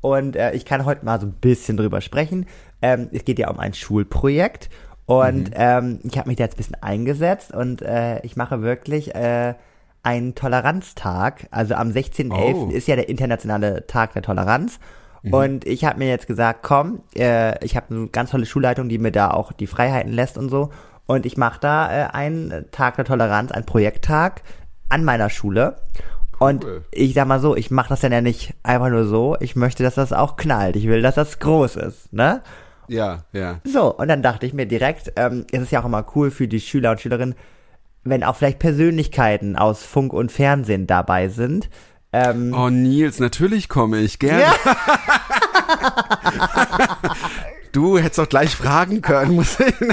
Und 0.00 0.34
äh, 0.34 0.52
ich 0.52 0.64
kann 0.64 0.84
heute 0.86 1.04
mal 1.04 1.20
so 1.20 1.26
ein 1.26 1.32
bisschen 1.32 1.76
drüber 1.76 2.00
sprechen. 2.00 2.46
Ähm, 2.80 3.08
es 3.12 3.24
geht 3.24 3.38
ja 3.38 3.50
um 3.50 3.58
ein 3.60 3.74
Schulprojekt. 3.74 4.70
Und 5.06 5.50
ähm, 5.54 5.98
ich 6.04 6.16
habe 6.18 6.28
mich 6.28 6.36
da 6.38 6.44
jetzt 6.44 6.54
ein 6.54 6.56
bisschen 6.58 6.82
eingesetzt 6.82 7.52
und 7.52 7.82
äh, 7.82 8.20
ich 8.22 8.36
mache 8.36 8.62
wirklich 8.62 9.14
äh, 9.14 9.54
einen 10.04 10.34
Toleranztag. 10.36 11.48
Also 11.50 11.74
am 11.74 11.88
16.11. 11.90 12.54
Oh. 12.54 12.70
ist 12.70 12.86
ja 12.88 12.96
der 12.96 13.08
internationale 13.08 13.86
Tag 13.86 14.12
der 14.14 14.22
Toleranz. 14.22 14.78
Und 15.22 15.66
ich 15.66 15.84
habe 15.84 15.98
mir 15.98 16.08
jetzt 16.08 16.26
gesagt, 16.26 16.60
komm, 16.62 17.02
äh, 17.14 17.62
ich 17.64 17.76
habe 17.76 17.94
eine 17.94 18.08
ganz 18.08 18.30
tolle 18.30 18.46
Schulleitung, 18.46 18.88
die 18.88 18.98
mir 18.98 19.12
da 19.12 19.30
auch 19.30 19.52
die 19.52 19.66
Freiheiten 19.66 20.12
lässt 20.12 20.38
und 20.38 20.48
so. 20.48 20.70
Und 21.06 21.26
ich 21.26 21.36
mache 21.36 21.60
da 21.60 21.90
äh, 21.90 22.10
einen 22.10 22.70
Tag 22.70 22.96
der 22.96 23.04
Toleranz, 23.04 23.52
einen 23.52 23.66
Projekttag 23.66 24.42
an 24.88 25.04
meiner 25.04 25.28
Schule. 25.28 25.76
Und 26.38 26.64
Cool. 26.64 26.84
ich 26.90 27.12
sag 27.12 27.26
mal 27.26 27.40
so, 27.40 27.54
ich 27.54 27.70
mache 27.70 27.90
das 27.90 28.00
dann 28.00 28.12
ja 28.12 28.22
nicht 28.22 28.54
einfach 28.62 28.88
nur 28.88 29.04
so. 29.04 29.36
Ich 29.40 29.56
möchte, 29.56 29.82
dass 29.82 29.96
das 29.96 30.12
auch 30.12 30.36
knallt. 30.36 30.76
Ich 30.76 30.86
will, 30.86 31.02
dass 31.02 31.16
das 31.16 31.38
groß 31.38 31.76
ist, 31.76 32.12
ne? 32.12 32.42
Ja, 32.88 33.24
ja. 33.32 33.60
So, 33.64 33.94
und 33.94 34.08
dann 34.08 34.22
dachte 34.22 34.46
ich 34.46 34.52
mir 34.52 34.66
direkt, 34.66 35.12
ähm, 35.16 35.46
es 35.52 35.62
ist 35.62 35.70
ja 35.70 35.80
auch 35.80 35.84
immer 35.84 36.04
cool 36.16 36.30
für 36.30 36.48
die 36.48 36.60
Schüler 36.60 36.92
und 36.92 37.00
Schülerinnen, 37.00 37.34
wenn 38.04 38.24
auch 38.24 38.36
vielleicht 38.36 38.58
Persönlichkeiten 38.58 39.56
aus 39.56 39.84
Funk 39.84 40.12
und 40.12 40.32
Fernsehen 40.32 40.86
dabei 40.86 41.28
sind. 41.28 41.68
Ähm, 42.12 42.52
Oh, 42.54 42.70
Nils, 42.70 43.20
natürlich 43.20 43.68
komme 43.68 43.98
ich 43.98 44.18
gerne. 44.18 44.42
Ja. 44.42 44.54
Du 47.72 47.98
hättest 47.98 48.18
doch 48.18 48.28
gleich 48.28 48.56
fragen 48.56 49.00
können. 49.00 49.36
Muss 49.36 49.60
ich 49.60 49.74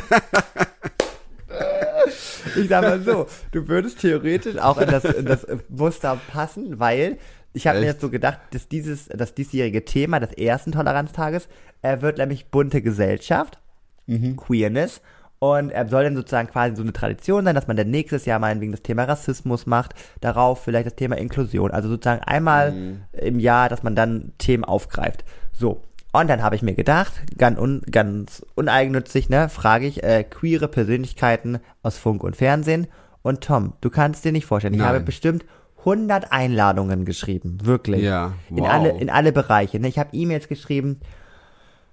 Ich 2.56 2.70
sag 2.70 2.82
mal 2.82 3.00
so, 3.02 3.28
du 3.52 3.68
würdest 3.68 4.00
theoretisch 4.00 4.58
auch 4.58 4.80
in 4.80 4.90
das, 4.90 5.06
in 5.06 5.26
das 5.26 5.46
Muster 5.70 6.20
passen, 6.32 6.80
weil 6.80 7.20
ich 7.54 7.68
habe 7.68 7.80
mir 7.80 7.86
jetzt 7.86 8.02
so 8.02 8.10
gedacht, 8.10 8.40
dass 8.52 8.68
dieses, 8.68 9.06
das 9.08 9.36
diesjährige 9.36 9.86
Thema 9.86 10.20
des 10.20 10.34
ersten 10.34 10.72
Toleranztages 10.72 11.48
äh, 11.84 12.02
wird 12.02 12.18
nämlich 12.18 12.48
bunte 12.48 12.82
Gesellschaft, 12.82 13.60
Queerness. 14.08 15.02
Und 15.40 15.70
er 15.70 15.88
soll 15.88 16.04
dann 16.04 16.16
sozusagen 16.16 16.50
quasi 16.50 16.76
so 16.76 16.82
eine 16.82 16.94
Tradition 16.94 17.46
sein, 17.46 17.54
dass 17.54 17.68
man 17.68 17.78
dann 17.78 17.92
nächstes 17.92 18.26
Jahr 18.26 18.40
meinetwegen 18.40 18.72
das 18.72 18.82
Thema 18.82 19.04
Rassismus 19.04 19.68
macht, 19.68 19.94
darauf 20.20 20.64
vielleicht 20.64 20.88
das 20.88 20.96
Thema 20.96 21.18
Inklusion. 21.18 21.72
Also 21.72 21.90
sozusagen 21.90 22.24
einmal 22.24 22.74
im 23.14 23.40
Jahr, 23.40 23.70
dass 23.70 23.84
man 23.84 23.96
dann 23.96 24.34
Themen 24.40 24.64
aufgreift. 24.64 25.24
So. 25.54 25.82
Und 26.12 26.28
dann 26.30 26.42
habe 26.42 26.56
ich 26.56 26.64
mir 26.64 26.74
gedacht, 26.74 27.14
ganz, 27.38 27.60
un, 27.60 27.82
ganz 27.92 28.44
uneigennützig, 28.56 29.30
ne, 29.30 29.50
frage 29.50 29.86
ich 29.86 30.04
äh, 30.04 30.24
queere 30.24 30.68
Persönlichkeiten 30.68 31.60
aus 31.84 31.98
Funk 31.98 32.24
und 32.24 32.36
Fernsehen. 32.36 32.88
Und 33.22 33.42
Tom, 33.42 33.74
du 33.82 33.92
kannst 33.92 34.26
dir 34.26 34.32
nicht 34.32 34.46
vorstellen, 34.46 34.74
ich 34.74 34.80
Nein. 34.80 34.88
habe 34.90 35.02
bestimmt 35.02 35.46
100 35.80 36.32
Einladungen 36.32 37.06
geschrieben, 37.06 37.60
wirklich. 37.64 38.02
Ja, 38.02 38.34
In 38.50 38.60
wow. 38.60 38.70
alle, 38.70 38.90
in 38.98 39.10
alle 39.10 39.32
Bereiche. 39.32 39.80
Ne? 39.80 39.88
Ich 39.88 40.00
habe 40.00 40.10
E-Mails 40.14 40.48
geschrieben, 40.48 41.00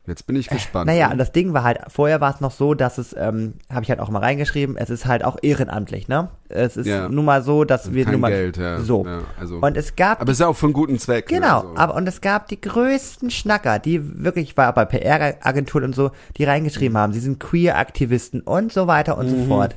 Jetzt 0.06 0.26
bin 0.26 0.36
ich 0.36 0.48
gespannt. 0.48 0.86
naja, 0.86 1.10
und 1.10 1.16
das 1.16 1.32
Ding 1.32 1.54
war 1.54 1.62
halt, 1.64 1.78
vorher 1.88 2.20
war 2.20 2.34
es 2.34 2.40
noch 2.42 2.50
so, 2.50 2.74
dass 2.74 2.98
es, 2.98 3.14
ähm, 3.18 3.54
habe 3.72 3.82
ich 3.84 3.88
halt 3.88 4.00
auch 4.00 4.10
mal 4.10 4.18
reingeschrieben, 4.18 4.76
es 4.76 4.90
ist 4.90 5.06
halt 5.06 5.24
auch 5.24 5.38
ehrenamtlich, 5.40 6.08
ne? 6.08 6.28
Es 6.50 6.76
ist 6.76 6.86
Ja. 6.86 7.08
nun 7.08 7.24
mal 7.24 7.42
so, 7.42 7.64
dass 7.64 7.94
wir 7.94 8.04
Kein 8.04 8.12
nun 8.12 8.20
mal 8.20 8.30
Geld, 8.30 8.58
ja. 8.58 8.80
so. 8.80 9.06
Ja, 9.06 9.20
also- 9.40 9.60
und 9.60 9.76
es 9.78 9.96
gab 9.96 10.20
Aber 10.20 10.30
es 10.30 10.40
ist 10.40 10.44
auch 10.46 10.52
für 10.54 10.66
einen 10.66 10.74
guten 10.74 10.98
Zweck. 10.98 11.30
ne, 11.30 11.38
Genau, 11.40 11.60
also. 11.60 11.76
aber 11.76 11.94
und 11.94 12.06
es 12.06 12.20
gab 12.20 12.48
die 12.48 12.60
größten 12.60 13.30
Schnacker, 13.30 13.78
die 13.78 14.22
wirklich, 14.22 14.50
ich 14.50 14.56
war 14.58 14.74
bei 14.74 14.84
PR-Agenturen 14.84 15.84
und 15.84 15.94
so, 15.94 16.10
die 16.36 16.44
reingeschrieben 16.44 16.98
haben, 16.98 17.14
sie 17.14 17.20
sind 17.20 17.40
Queer-Aktivisten 17.40 18.42
und 18.42 18.72
so 18.72 18.86
weiter 18.86 19.16
und 19.16 19.26
Mhm, 19.32 19.40
so 19.42 19.44
fort. 19.46 19.76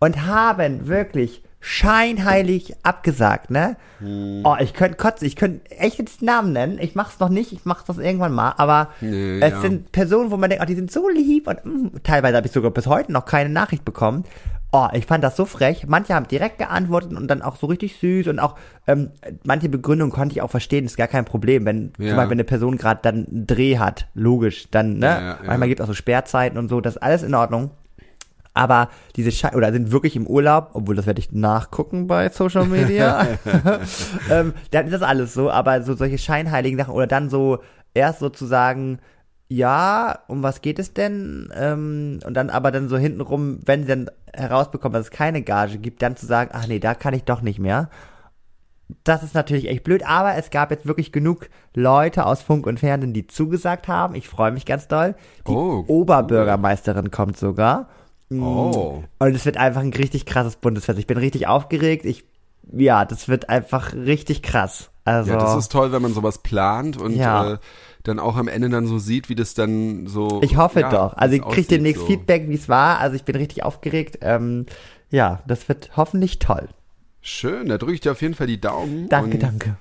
Und 0.00 0.26
haben 0.26 0.88
wirklich 0.88 1.44
scheinheilig 1.60 2.74
abgesagt, 2.82 3.50
ne? 3.50 3.76
Mhm. 4.00 4.40
Oh, 4.44 4.56
ich 4.60 4.72
könnte 4.74 4.96
kotzen, 4.96 5.26
ich 5.26 5.36
könnte 5.36 5.70
echt 5.70 5.98
jetzt 5.98 6.22
Namen 6.22 6.52
nennen. 6.52 6.78
Ich 6.80 6.94
mach's 6.94 7.20
noch 7.20 7.28
nicht, 7.28 7.52
ich 7.52 7.60
mach's 7.64 7.84
das 7.84 7.98
irgendwann 7.98 8.32
mal, 8.32 8.54
aber 8.56 8.88
Nee, 9.00 9.40
es 9.40 9.50
ja. 9.52 9.60
sind 9.60 9.92
Personen, 9.92 10.30
wo 10.30 10.36
man 10.36 10.48
denkt, 10.50 10.62
oh, 10.64 10.66
die 10.66 10.74
sind 10.74 10.90
so 10.90 11.08
lieb 11.08 11.46
und 11.48 11.64
mm, 11.64 11.96
teilweise 12.02 12.36
habe 12.36 12.46
ich 12.46 12.52
sogar 12.52 12.70
bis 12.70 12.86
heute 12.86 13.12
noch 13.12 13.24
keine 13.26 13.50
Nachricht 13.50 13.84
bekommen. 13.84 14.24
Oh, 14.72 14.86
ich 14.92 15.04
fand 15.04 15.24
das 15.24 15.36
so 15.36 15.46
frech. 15.46 15.86
Manche 15.88 16.14
haben 16.14 16.28
direkt 16.28 16.58
geantwortet 16.58 17.12
und 17.12 17.26
dann 17.26 17.42
auch 17.42 17.56
so 17.56 17.66
richtig 17.66 17.96
süß 17.98 18.28
und 18.28 18.38
auch 18.38 18.54
ähm, 18.86 19.10
manche 19.42 19.68
Begründungen 19.68 20.12
konnte 20.12 20.32
ich 20.36 20.42
auch 20.42 20.50
verstehen, 20.50 20.84
ist 20.86 20.96
gar 20.96 21.08
kein 21.08 21.24
Problem, 21.24 21.64
wenn 21.66 21.92
Ja. 21.98 22.08
zum 22.10 22.16
Beispiel 22.16 22.36
eine 22.36 22.44
Person 22.44 22.76
gerade 22.78 23.00
dann 23.02 23.26
einen 23.26 23.46
Dreh 23.48 23.78
hat, 23.78 24.06
logisch, 24.14 24.68
dann, 24.70 24.98
ne? 24.98 25.06
Ja. 25.06 25.38
Manchmal 25.44 25.68
gibt 25.68 25.80
es 25.80 25.84
auch 25.84 25.88
so 25.88 25.94
Sperrzeiten 25.94 26.56
und 26.56 26.68
so, 26.68 26.80
das 26.80 26.94
ist 26.96 27.02
alles 27.02 27.22
in 27.24 27.34
Ordnung. 27.34 27.70
Aber 28.52 28.88
diese 29.16 29.30
Schei 29.30 29.54
oder 29.54 29.72
sind 29.72 29.92
wirklich 29.92 30.16
im 30.16 30.26
Urlaub, 30.26 30.70
obwohl 30.74 30.96
das 30.96 31.06
werde 31.06 31.20
ich 31.20 31.32
nachgucken 31.32 32.06
bei 32.06 32.28
Social 32.30 32.66
Media. 32.66 33.26
ähm, 34.30 34.54
dann 34.72 34.86
ist 34.86 34.92
das 34.92 35.02
alles 35.02 35.34
so, 35.34 35.50
aber 35.50 35.82
so 35.82 35.94
solche 35.94 36.18
scheinheiligen 36.18 36.78
Sachen 36.78 36.94
oder 36.94 37.06
dann 37.06 37.30
so 37.30 37.58
erst 37.94 38.18
sozusagen, 38.18 38.98
ja, 39.48 40.18
um 40.28 40.42
was 40.42 40.62
geht 40.62 40.78
es 40.78 40.92
denn? 40.94 41.52
Ähm, 41.54 42.20
und 42.24 42.34
dann 42.34 42.50
aber 42.50 42.70
dann 42.70 42.88
so 42.88 42.96
hintenrum, 42.98 43.60
wenn 43.64 43.82
sie 43.82 43.88
dann 43.88 44.10
herausbekommen, 44.32 44.94
dass 44.94 45.06
es 45.06 45.10
keine 45.10 45.42
Gage 45.42 45.78
gibt, 45.78 46.02
dann 46.02 46.16
zu 46.16 46.26
sagen, 46.26 46.50
ach 46.52 46.66
nee, 46.66 46.78
da 46.78 46.94
kann 46.94 47.14
ich 47.14 47.24
doch 47.24 47.42
nicht 47.42 47.58
mehr. 47.58 47.88
Das 49.04 49.22
ist 49.22 49.34
natürlich 49.34 49.68
echt 49.68 49.84
blöd, 49.84 50.04
aber 50.04 50.34
es 50.34 50.50
gab 50.50 50.72
jetzt 50.72 50.86
wirklich 50.86 51.12
genug 51.12 51.48
Leute 51.74 52.26
aus 52.26 52.42
Funk 52.42 52.66
und 52.66 52.80
Fernsehen, 52.80 53.12
die 53.12 53.28
zugesagt 53.28 53.86
haben. 53.86 54.16
Ich 54.16 54.28
freue 54.28 54.50
mich 54.50 54.66
ganz 54.66 54.88
doll. 54.88 55.14
Die 55.46 55.52
Oh, 55.52 55.78
cool. 55.78 55.84
Oberbürgermeisterin 55.86 57.12
kommt 57.12 57.36
sogar. 57.36 57.88
Oh. 58.32 59.02
Und 59.18 59.34
es 59.34 59.44
wird 59.44 59.56
einfach 59.56 59.80
ein 59.80 59.92
richtig 59.92 60.24
krasses 60.26 60.56
Bundesfest. 60.56 60.98
Ich 60.98 61.06
bin 61.06 61.18
richtig 61.18 61.48
aufgeregt. 61.48 62.04
Ich, 62.04 62.24
ja, 62.72 63.04
das 63.04 63.28
wird 63.28 63.48
einfach 63.48 63.92
richtig 63.94 64.42
krass. 64.42 64.90
Also, 65.04 65.32
Ja, 65.32 65.38
das 65.38 65.56
ist 65.56 65.72
toll, 65.72 65.90
wenn 65.92 66.02
man 66.02 66.14
sowas 66.14 66.38
plant 66.38 66.96
und 66.96 67.16
Ja. 67.16 67.54
äh, 67.54 67.58
dann 68.04 68.18
auch 68.18 68.36
am 68.36 68.48
Ende 68.48 68.68
dann 68.70 68.86
so 68.86 68.98
sieht, 68.98 69.28
wie 69.28 69.34
das 69.34 69.54
dann 69.54 70.06
so. 70.06 70.40
ich 70.42 70.56
hoffe 70.56 70.80
ja, 70.80 70.90
doch. 70.90 71.14
Also 71.14 71.34
ich 71.34 71.42
krieg 71.42 71.50
aussieht, 71.50 71.70
demnächst 71.72 72.00
so. 72.02 72.06
Feedback, 72.06 72.48
wie 72.48 72.54
es 72.54 72.68
war. 72.68 72.98
Also 72.98 73.16
ich 73.16 73.24
bin 73.24 73.36
richtig 73.36 73.62
aufgeregt. 73.64 74.18
Ähm, 74.22 74.66
ja, 75.10 75.40
das 75.46 75.68
wird 75.68 75.90
hoffentlich 75.96 76.38
toll. 76.38 76.68
Schön, 77.20 77.68
da 77.68 77.76
drücke 77.76 77.92
ich 77.94 78.00
dir 78.00 78.12
auf 78.12 78.22
jeden 78.22 78.34
Fall 78.34 78.46
die 78.46 78.60
Daumen. 78.60 79.08
Danke, 79.08 79.38
danke. 79.38 79.76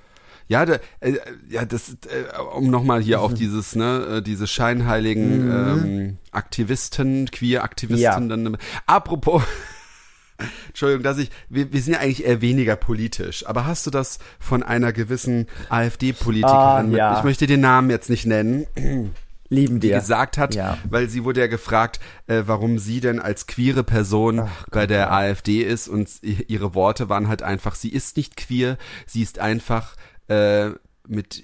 Ja, 0.49 0.65
da, 0.65 0.79
äh, 0.99 1.13
ja, 1.49 1.63
das, 1.63 1.91
äh, 1.91 2.37
um 2.55 2.69
nochmal 2.71 3.01
hier 3.01 3.21
auf 3.21 3.33
dieses, 3.35 3.75
ne, 3.75 4.17
äh, 4.17 4.21
diese 4.21 4.47
scheinheiligen 4.47 5.49
ähm, 5.51 6.17
Aktivisten, 6.31 7.29
Queer-Aktivisten 7.31 8.01
Ja. 8.01 8.19
dann. 8.19 8.57
Apropos, 8.87 9.43
Entschuldigung, 10.69 11.03
dass 11.03 11.17
ich, 11.19 11.29
wir, 11.49 11.71
wir 11.71 11.81
sind 11.81 11.93
ja 11.93 11.99
eigentlich 11.99 12.25
eher 12.25 12.41
weniger 12.41 12.75
politisch, 12.75 13.45
aber 13.45 13.65
hast 13.67 13.85
du 13.85 13.91
das 13.91 14.19
von 14.39 14.63
einer 14.63 14.91
gewissen 14.93 15.47
AfD-Politikerin, 15.69 16.55
Ah, 16.57 16.83
mit- 16.83 16.97
ja. 16.97 17.17
ich 17.17 17.23
möchte 17.23 17.45
den 17.45 17.61
Namen 17.61 17.89
jetzt 17.89 18.09
nicht 18.09 18.25
nennen, 18.25 18.65
Lieben 19.49 19.79
die 19.79 19.87
dir. 19.89 19.95
gesagt 19.99 20.37
hat, 20.37 20.55
Ja. 20.55 20.77
weil 20.89 21.09
sie 21.09 21.23
wurde 21.23 21.41
ja 21.41 21.47
gefragt, 21.47 21.99
äh, 22.27 22.43
warum 22.45 22.79
sie 22.79 23.01
denn 23.01 23.19
als 23.19 23.47
queere 23.47 23.83
Person 23.83 24.47
bei 24.71 24.87
der 24.87 25.11
AfD 25.11 25.61
ist 25.63 25.87
und 25.87 26.07
ihre 26.23 26.73
Worte 26.75 27.09
waren 27.09 27.27
halt 27.27 27.41
einfach, 27.43 27.75
sie 27.75 27.89
ist 27.89 28.15
nicht 28.15 28.37
queer, 28.37 28.77
sie 29.07 29.21
ist 29.23 29.39
einfach 29.39 29.95
äh, 30.30 30.69
mit 31.07 31.43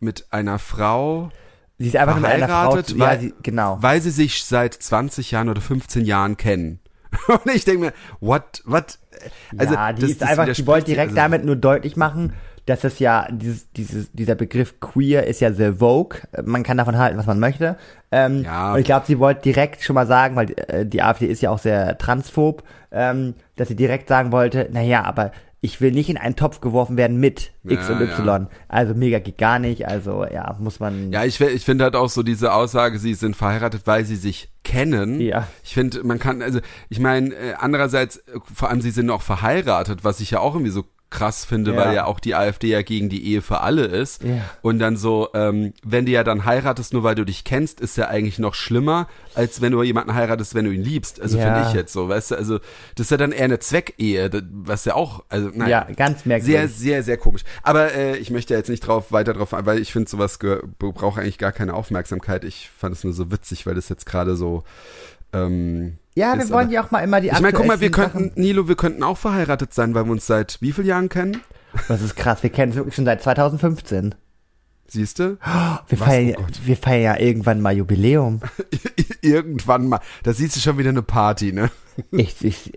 mit 0.00 0.26
einer 0.32 0.58
Frau 0.58 1.30
Sie 1.78 1.88
ist 1.88 1.96
einfach 1.96 2.16
mit 2.16 2.24
einer 2.26 2.46
Frau. 2.48 2.54
verheiratet, 2.54 2.86
zu- 2.88 2.98
weil, 2.98 3.14
ja, 3.16 3.20
sie, 3.20 3.34
genau. 3.42 3.78
weil 3.80 4.00
sie 4.00 4.10
sich 4.10 4.44
seit 4.44 4.74
20 4.74 5.30
Jahren 5.32 5.48
oder 5.48 5.60
15 5.60 6.04
Jahren 6.04 6.36
kennen. 6.36 6.80
Und 7.28 7.54
ich 7.54 7.64
denke 7.64 7.80
mir, 7.86 7.92
what, 8.20 8.62
what? 8.66 8.98
Also, 9.58 9.74
ja, 9.74 9.92
die 9.92 10.02
das- 10.02 10.10
ist 10.10 10.22
das 10.22 10.30
einfach, 10.30 10.52
die 10.52 10.66
wollte 10.66 10.86
direkt 10.86 11.10
also- 11.10 11.16
damit 11.16 11.44
nur 11.44 11.56
deutlich 11.56 11.96
machen, 11.96 12.32
dass 12.66 12.84
es 12.84 13.00
ja, 13.00 13.26
dieses, 13.32 13.70
dieses, 13.72 14.12
dieser 14.12 14.36
Begriff 14.36 14.78
queer 14.80 15.26
ist 15.26 15.40
ja 15.40 15.52
the 15.52 15.72
Vogue. 15.78 16.20
Man 16.44 16.62
kann 16.62 16.76
davon 16.76 16.96
halten, 16.96 17.18
was 17.18 17.26
man 17.26 17.40
möchte. 17.40 17.76
Ähm, 18.12 18.44
Ja. 18.44 18.72
Und 18.74 18.78
ich 18.78 18.84
glaube, 18.86 19.06
sie 19.06 19.18
wollte 19.18 19.42
direkt 19.42 19.82
schon 19.82 19.94
mal 19.94 20.06
sagen, 20.06 20.36
weil 20.36 20.52
äh, 20.68 20.86
die 20.86 21.02
AfD 21.02 21.26
ist 21.26 21.42
ja 21.42 21.50
auch 21.50 21.58
sehr 21.58 21.98
transphob, 21.98 22.62
ähm, 22.92 23.34
dass 23.56 23.66
sie 23.68 23.74
direkt 23.76 24.08
sagen 24.08 24.30
wollte, 24.30 24.68
naja, 24.72 25.02
aber 25.04 25.32
ich 25.64 25.80
will 25.80 25.92
nicht 25.92 26.10
in 26.10 26.16
einen 26.16 26.34
Topf 26.34 26.60
geworfen 26.60 26.96
werden 26.96 27.18
mit 27.20 27.52
X 27.64 27.88
Ja, 27.88 27.94
und 27.94 28.02
Y. 28.02 28.48
Also 28.66 28.94
mega 28.94 29.20
geht 29.20 29.38
gar 29.38 29.60
nicht. 29.60 29.86
Also 29.86 30.26
ja, 30.26 30.56
muss 30.58 30.80
man. 30.80 31.12
Ja, 31.12 31.24
ich, 31.24 31.40
ich 31.40 31.64
finde 31.64 31.84
halt 31.84 31.94
auch 31.94 32.08
so 32.08 32.24
diese 32.24 32.52
Aussage, 32.52 32.98
sie 32.98 33.14
sind 33.14 33.36
verheiratet, 33.36 33.82
weil 33.84 34.04
sie 34.04 34.16
sich 34.16 34.50
kennen. 34.64 35.20
Ja. 35.20 35.46
Ich 35.62 35.74
finde, 35.74 36.02
man 36.02 36.18
kann, 36.18 36.42
also 36.42 36.58
ich 36.88 36.98
meine, 36.98 37.32
äh, 37.32 37.54
andererseits, 37.56 38.16
äh, 38.16 38.40
vor 38.52 38.70
allem 38.70 38.80
sie 38.80 38.90
sind 38.90 39.08
auch 39.08 39.22
verheiratet, 39.22 40.02
was 40.02 40.18
ich 40.18 40.32
ja 40.32 40.40
auch 40.40 40.54
irgendwie 40.54 40.72
so 40.72 40.84
krass 41.12 41.44
finde, 41.44 41.72
Ja. 41.72 41.76
weil 41.76 41.94
ja 41.94 42.04
auch 42.06 42.18
die 42.18 42.34
AfD 42.34 42.68
ja 42.68 42.82
gegen 42.82 43.08
die 43.08 43.24
Ehe 43.24 43.42
für 43.42 43.60
alle 43.60 43.84
ist. 43.84 44.24
Ja. 44.24 44.40
Und 44.62 44.80
dann 44.80 44.96
so, 44.96 45.28
ähm, 45.34 45.72
wenn 45.84 46.06
du 46.06 46.12
ja 46.12 46.24
dann 46.24 46.44
heiratest, 46.44 46.92
nur 46.92 47.04
weil 47.04 47.14
du 47.14 47.24
dich 47.24 47.44
kennst, 47.44 47.80
ist 47.80 47.96
ja 47.96 48.08
eigentlich 48.08 48.38
noch 48.40 48.54
schlimmer, 48.54 49.06
als 49.34 49.60
wenn 49.60 49.70
du 49.72 49.82
jemanden 49.84 50.14
heiratest, 50.14 50.54
wenn 50.54 50.64
du 50.64 50.72
ihn 50.72 50.82
liebst. 50.82 51.20
Also 51.20 51.38
Ja. 51.38 51.44
finde 51.54 51.68
ich 51.68 51.74
jetzt 51.74 51.92
so, 51.92 52.08
weißt 52.08 52.32
du, 52.32 52.34
also 52.36 52.58
das 52.96 53.06
ist 53.06 53.10
ja 53.10 53.16
dann 53.18 53.30
eher 53.32 53.44
eine 53.44 53.58
Zweckehe, 53.60 54.30
was 54.52 54.84
ja 54.84 54.94
auch, 54.94 55.22
also 55.28 55.50
nein. 55.54 55.68
Ja, 55.68 55.86
ganz 55.94 56.24
merkwürdig. 56.26 56.56
Sehr, 56.56 56.68
sehr, 56.68 57.02
sehr 57.02 57.16
komisch. 57.18 57.42
Aber 57.62 57.94
äh, 57.94 58.16
ich 58.16 58.30
möchte 58.30 58.54
jetzt 58.54 58.68
nicht 58.70 58.80
drauf 58.86 59.12
weiter 59.12 59.34
drauf, 59.34 59.54
ein, 59.54 59.66
weil 59.66 59.78
ich 59.78 59.92
finde, 59.92 60.10
sowas 60.10 60.38
braucht 60.78 61.18
eigentlich 61.20 61.38
gar 61.38 61.52
keine 61.52 61.74
Aufmerksamkeit. 61.74 62.44
Ich 62.44 62.70
fand 62.76 62.94
es 62.96 63.04
nur 63.04 63.12
so 63.12 63.30
witzig, 63.30 63.66
weil 63.66 63.74
das 63.74 63.88
jetzt 63.88 64.06
gerade 64.06 64.34
so. 64.34 64.64
Ähm, 65.32 65.98
ja, 66.14 66.36
wir 66.38 66.48
wollen 66.50 66.70
ja 66.70 66.84
auch 66.84 66.90
mal 66.90 67.00
immer 67.00 67.20
die 67.20 67.28
Ich 67.28 67.40
meine, 67.40 67.52
guck 67.52 67.66
mal, 67.66 67.80
wir 67.80 67.90
könnten, 67.90 68.32
Nilo, 68.34 68.68
wir 68.68 68.76
könnten 68.76 69.02
auch 69.02 69.16
verheiratet 69.18 69.72
sein, 69.74 69.94
weil 69.94 70.04
wir 70.04 70.12
uns 70.12 70.26
seit 70.26 70.58
wie 70.60 70.72
vielen 70.72 70.86
Jahren 70.86 71.08
kennen? 71.08 71.34
Sachen- 71.34 71.84
Das 71.88 72.02
ist 72.02 72.16
krass. 72.16 72.42
Wir 72.42 72.50
kennen 72.50 72.72
es 72.72 72.76
wirklich 72.76 72.94
schon 72.94 73.04
seit 73.06 73.22
2015. 73.22 74.14
Siehst 74.88 75.18
du? 75.20 75.38
Wir 75.88 76.00
Was? 76.00 76.06
feiern, 76.08 76.34
Oh 76.38 76.44
wir 76.64 76.76
feiern 76.76 77.02
ja 77.02 77.18
irgendwann 77.18 77.60
mal 77.62 77.72
Jubiläum. 77.74 78.40
Irgendwann 79.22 79.86
mal. 79.88 80.00
Da 80.22 80.32
siehst 80.34 80.56
du 80.56 80.60
schon 80.60 80.76
wieder 80.76 80.90
eine 80.90 81.00
Party, 81.02 81.52
ne? 81.52 81.70
Ich, 82.10 82.44
ich, 82.44 82.72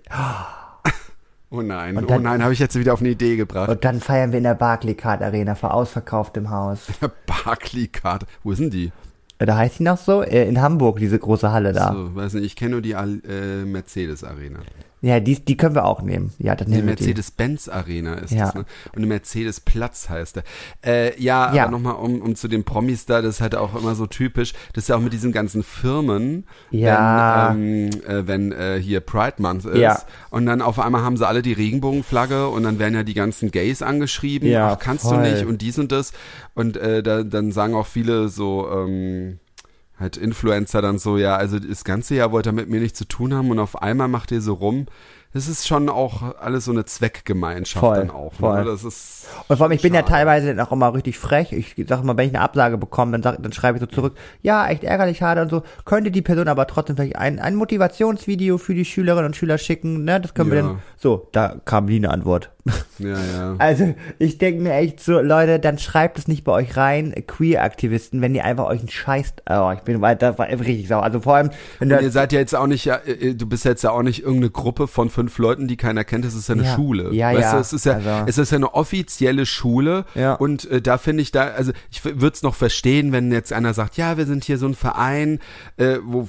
Oh 1.49 1.61
nein, 1.61 1.97
Und 1.97 2.05
oh 2.05 2.07
dann- 2.07 2.23
nein, 2.23 2.43
habe 2.43 2.53
ich 2.53 2.59
jetzt 2.59 2.75
wieder 2.77 2.93
auf 2.93 2.99
eine 3.01 3.09
Idee 3.09 3.35
gebracht. 3.35 3.69
und 3.69 3.83
dann 3.85 3.99
feiern 4.01 4.31
wir 4.31 4.37
in 4.37 4.43
der 4.43 4.55
Barclaycard 4.55 5.21
Arena 5.21 5.55
vor 5.55 5.73
ausverkauftem 5.73 6.49
Haus. 6.49 6.87
Barclaycard. 7.25 8.25
Wo 8.43 8.51
ist 8.51 8.59
denn 8.61 8.69
die? 8.71 8.91
Da 9.37 9.57
heißt 9.57 9.79
die 9.79 9.83
noch 9.83 9.97
so? 9.97 10.21
Äh, 10.23 10.47
In 10.47 10.61
Hamburg, 10.61 10.99
diese 10.99 11.19
große 11.19 11.51
Halle 11.51 11.73
da. 11.73 11.91
So, 11.93 12.15
weiß 12.15 12.33
nicht, 12.35 12.45
ich 12.45 12.55
kenne 12.55 12.71
nur 12.71 12.81
die 12.81 12.91
äh, 12.93 13.65
Mercedes 13.65 14.23
Arena. 14.23 14.59
Ja, 15.01 15.19
die, 15.19 15.35
die 15.43 15.55
können 15.55 15.75
wir 15.75 15.85
auch 15.85 16.01
nehmen. 16.01 16.31
Ja, 16.39 16.55
dann 16.55 16.67
Die 16.67 16.75
nehmen 16.75 16.87
wir 16.87 16.95
die. 16.95 17.03
Mercedes-Benz 17.03 17.69
Arena 17.69 18.15
ist 18.15 18.31
Ja. 18.31 18.45
das, 18.45 18.55
ne? 18.55 18.61
Und 18.93 18.97
eine 18.97 19.05
Mercedes-Platz 19.07 20.09
heißt 20.09 20.37
der. 20.37 20.43
Äh, 20.83 21.21
ja, 21.21 21.53
Ja. 21.53 21.63
aber 21.63 21.71
nochmal 21.73 21.95
um, 21.95 22.21
um 22.21 22.35
zu 22.35 22.47
den 22.47 22.63
Promis 22.63 23.05
da, 23.05 23.21
das 23.21 23.35
ist 23.35 23.41
halt 23.41 23.55
auch 23.55 23.75
immer 23.75 23.93
so 23.93 24.07
typisch. 24.07 24.53
Das 24.73 24.85
ist 24.85 24.87
ja 24.87 24.95
auch 24.95 25.01
mit 25.01 25.13
diesen 25.13 25.31
ganzen 25.31 25.61
Firmen, 25.63 26.45
Ja. 26.71 27.49
wenn, 27.53 27.61
ähm, 27.61 27.89
äh, 28.07 28.27
wenn 28.27 28.51
äh, 28.51 28.79
hier 28.81 28.99
Pride 29.01 29.35
Month 29.39 29.65
ist. 29.65 29.77
Ja. 29.77 30.01
Und 30.31 30.47
dann 30.47 30.61
auf 30.61 30.79
einmal 30.79 31.01
haben 31.03 31.17
sie 31.17 31.27
alle 31.27 31.41
die 31.43 31.53
Regenbogenflagge 31.53 32.47
und 32.47 32.63
dann 32.63 32.79
werden 32.79 32.95
ja 32.95 33.03
die 33.03 33.13
ganzen 33.13 33.51
Gays 33.51 33.81
angeschrieben. 33.83 34.49
Ja, 34.49 34.73
Ach, 34.73 34.79
kannst 34.79 35.03
voll. 35.05 35.17
du 35.23 35.29
nicht 35.29 35.45
und 35.45 35.61
dies 35.61 35.77
und 35.77 35.91
das. 35.91 36.13
Und 36.55 36.77
äh, 36.77 37.03
da, 37.03 37.21
dann 37.23 37.51
sagen 37.51 37.75
auch 37.75 37.87
viele 37.87 38.29
so, 38.29 38.67
ähm, 38.71 39.39
halt 39.99 40.17
Influencer 40.17 40.81
dann 40.81 40.97
so, 40.99 41.17
ja, 41.17 41.35
also 41.35 41.59
das 41.59 41.83
ganze 41.83 42.15
Jahr 42.15 42.31
wollt 42.31 42.45
ihr 42.45 42.51
mit 42.51 42.69
mir 42.69 42.79
nichts 42.81 42.97
zu 42.99 43.05
tun 43.05 43.33
haben 43.33 43.49
und 43.51 43.59
auf 43.59 43.81
einmal 43.81 44.07
macht 44.07 44.31
ihr 44.31 44.41
so 44.41 44.53
rum. 44.53 44.87
Das 45.33 45.49
ist 45.49 45.67
schon 45.67 45.89
auch 45.89 46.37
alles 46.39 46.63
so 46.63 46.71
eine 46.71 46.85
Zweckgemeinschaft 46.85 47.81
Voll, 47.85 47.97
dann 47.97 48.09
auch. 48.09 48.31
voll. 48.33 48.59
Ne? 48.59 48.63
Das 48.71 48.85
ist 48.85 49.27
Und 49.49 49.57
vor 49.57 49.65
allem, 49.65 49.73
ich 49.73 49.81
bin 49.81 49.93
ja 49.93 49.99
schade. 49.99 50.11
teilweise 50.13 50.55
dann 50.55 50.65
auch 50.65 50.71
immer 50.71 50.93
richtig 50.93 51.19
frech. 51.19 51.51
Ich 51.51 51.75
sag 51.89 52.01
immer, 52.03 52.15
wenn 52.15 52.29
ich 52.29 52.33
eine 52.33 52.41
Absage 52.41 52.77
bekomme, 52.77 53.11
dann, 53.11 53.21
sag, 53.23 53.43
dann 53.43 53.51
schreibe 53.51 53.77
ich 53.77 53.81
so 53.81 53.87
zurück, 53.87 54.15
ja, 54.43 54.65
echt 54.69 54.85
ärgerlich, 54.85 55.17
schade 55.17 55.41
und 55.41 55.49
so. 55.49 55.63
Könnte 55.83 56.09
die 56.09 56.21
Person 56.21 56.47
aber 56.47 56.67
trotzdem 56.67 56.95
vielleicht 56.95 57.17
ein, 57.17 57.39
ein 57.39 57.55
Motivationsvideo 57.55 58.57
für 58.57 58.73
die 58.75 58.85
Schülerinnen 58.85 59.25
und 59.25 59.35
Schüler 59.35 59.57
schicken, 59.57 60.05
ne? 60.05 60.21
Das 60.21 60.33
können 60.35 60.51
wir 60.51 60.57
Ja. 60.59 60.63
dann. 60.67 60.79
So, 60.95 61.27
da 61.33 61.55
kam 61.65 61.85
nie 61.85 61.97
eine 61.97 62.11
Antwort. 62.11 62.51
Ja, 62.97 63.09
ja. 63.09 63.55
Also, 63.59 63.93
ich 64.17 64.37
denke 64.39 64.63
mir 64.63 64.73
echt 64.73 64.99
so, 64.99 65.19
Leute, 65.19 65.59
dann 65.59 65.77
schreibt 65.77 66.17
es 66.17 66.27
nicht 66.27 66.43
bei 66.43 66.51
euch 66.51 66.75
rein, 66.77 67.13
Queer-Aktivisten, 67.27 68.21
wenn 68.21 68.33
ihr 68.33 68.43
einfach 68.43 68.65
euch 68.65 68.79
einen 68.79 68.89
Scheiß, 68.89 69.33
oh, 69.49 69.71
ich 69.75 69.81
bin 69.81 70.01
weiter, 70.01 70.37
war 70.39 70.47
richtig 70.49 70.87
sauer. 70.87 71.03
Also 71.03 71.19
vor 71.19 71.35
allem, 71.35 71.51
wenn 71.79 71.89
ihr 71.89 72.09
seid 72.09 72.33
ja 72.33 72.39
jetzt 72.39 72.55
auch 72.55 72.65
nicht, 72.65 72.85
ja, 72.85 72.95
äh, 73.05 73.35
du 73.35 73.45
bist 73.45 73.65
jetzt 73.65 73.83
ja 73.83 73.91
auch 73.91 74.01
nicht 74.01 74.21
irgendeine 74.23 74.49
Gruppe 74.49 74.87
von 74.87 75.09
fünf 75.11 75.37
Leuten, 75.37 75.67
die 75.67 75.77
keiner 75.77 76.03
kennt, 76.03 76.25
das 76.25 76.33
ist 76.33 76.49
ja 76.49 76.55
eine 76.55 76.63
Ja. 76.63 76.75
Schule. 76.75 77.13
Ja, 77.13 77.29
weißt 77.33 77.41
ja. 77.41 77.51
du, 77.53 77.59
es 77.59 77.73
ist 77.73 77.85
ja, 77.85 77.93
Also- 77.93 78.09
es 78.27 78.37
ist 78.39 78.51
ja 78.51 78.55
eine 78.57 78.73
offizielle 78.73 79.45
Schule 79.45 80.05
Ja. 80.15 80.33
und 80.33 80.69
äh, 80.71 80.81
da 80.81 80.97
finde 80.97 81.21
ich 81.21 81.31
da, 81.31 81.49
also 81.49 81.71
ich 81.91 82.03
würde 82.03 82.29
es 82.33 82.41
noch 82.41 82.55
verstehen, 82.55 83.11
wenn 83.11 83.31
jetzt 83.31 83.53
einer 83.53 83.73
sagt, 83.75 83.97
ja, 83.97 84.17
wir 84.17 84.25
sind 84.25 84.43
hier 84.43 84.57
so 84.57 84.65
ein 84.65 84.73
Verein, 84.75 85.39
äh, 85.77 85.97
wo, 86.03 86.27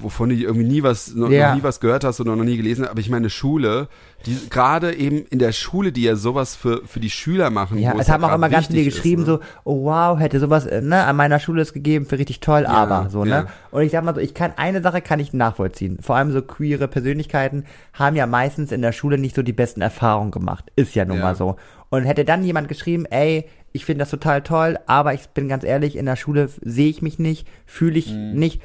wovon 0.00 0.30
du 0.30 0.34
irgendwie 0.34 0.66
nie 0.66 0.82
was, 0.82 1.14
noch, 1.14 1.28
noch 1.28 1.54
nie 1.54 1.62
was 1.62 1.78
gehört 1.78 2.02
hast 2.02 2.20
oder 2.20 2.34
noch 2.34 2.44
nie 2.44 2.56
gelesen 2.56 2.82
hast, 2.84 2.90
aber 2.90 3.00
ich 3.00 3.10
meine 3.10 3.30
Schule, 3.30 3.88
die 4.26 4.36
gerade 4.50 4.94
eben 4.94 5.24
in 5.30 5.38
der 5.38 5.52
Schule, 5.60 5.92
die 5.92 6.02
ja 6.02 6.16
sowas 6.16 6.56
für, 6.56 6.82
für 6.86 6.98
die 6.98 7.10
Schüler 7.10 7.50
machen. 7.50 7.78
Ja, 7.78 7.94
es 7.98 8.08
haben 8.08 8.24
auch 8.24 8.34
immer 8.34 8.48
ganz 8.48 8.66
viele 8.66 8.84
geschrieben, 8.84 9.22
ist, 9.22 9.28
ne? 9.28 9.34
so, 9.34 9.40
oh 9.64 9.84
wow, 9.84 10.18
hätte 10.18 10.40
sowas 10.40 10.66
äh, 10.66 10.80
ne, 10.82 11.04
an 11.04 11.14
meiner 11.16 11.38
Schule 11.38 11.62
es 11.62 11.72
gegeben, 11.72 12.06
für 12.06 12.18
richtig 12.18 12.40
toll, 12.40 12.66
aber 12.66 13.08
so, 13.10 13.24
ja. 13.24 13.42
ne? 13.42 13.46
Und 13.70 13.82
ich 13.82 13.92
sag 13.92 14.02
mal 14.02 14.14
so, 14.14 14.20
ich 14.20 14.34
kann, 14.34 14.52
eine 14.56 14.82
Sache 14.82 15.00
kann 15.02 15.20
ich 15.20 15.32
nachvollziehen. 15.32 15.98
Vor 16.00 16.16
allem 16.16 16.32
so 16.32 16.42
queere 16.42 16.88
Persönlichkeiten 16.88 17.64
haben 17.92 18.16
ja 18.16 18.26
meistens 18.26 18.72
in 18.72 18.82
der 18.82 18.92
Schule 18.92 19.18
nicht 19.18 19.36
so 19.36 19.42
die 19.42 19.52
besten 19.52 19.80
Erfahrungen 19.82 20.30
gemacht. 20.32 20.72
Ist 20.74 20.94
ja 20.94 21.04
nun 21.04 21.18
Ja. 21.18 21.22
mal 21.22 21.34
so. 21.36 21.56
Und 21.90 22.04
hätte 22.04 22.24
dann 22.24 22.42
jemand 22.44 22.68
geschrieben, 22.68 23.04
ey, 23.06 23.46
ich 23.72 23.84
finde 23.84 24.00
das 24.02 24.10
total 24.10 24.42
toll, 24.42 24.78
aber 24.86 25.14
ich 25.14 25.28
bin 25.28 25.48
ganz 25.48 25.62
ehrlich, 25.64 25.96
in 25.96 26.06
der 26.06 26.16
Schule 26.16 26.48
sehe 26.62 26.88
ich 26.88 27.02
mich 27.02 27.18
nicht, 27.18 27.46
fühle 27.66 27.98
ich 27.98 28.12
Mhm. 28.12 28.32
nicht. 28.34 28.62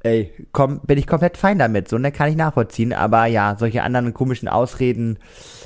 Ey, 0.00 0.32
komm, 0.52 0.80
bin 0.86 0.96
ich 0.96 1.08
komplett 1.08 1.36
fein 1.36 1.58
damit, 1.58 1.88
so, 1.88 1.98
ne, 1.98 2.12
kann 2.12 2.30
ich 2.30 2.36
nachvollziehen. 2.36 2.92
Aber 2.92 3.26
ja, 3.26 3.56
solche 3.58 3.82
anderen 3.82 4.14
komischen 4.14 4.46
Ausreden 4.48 5.18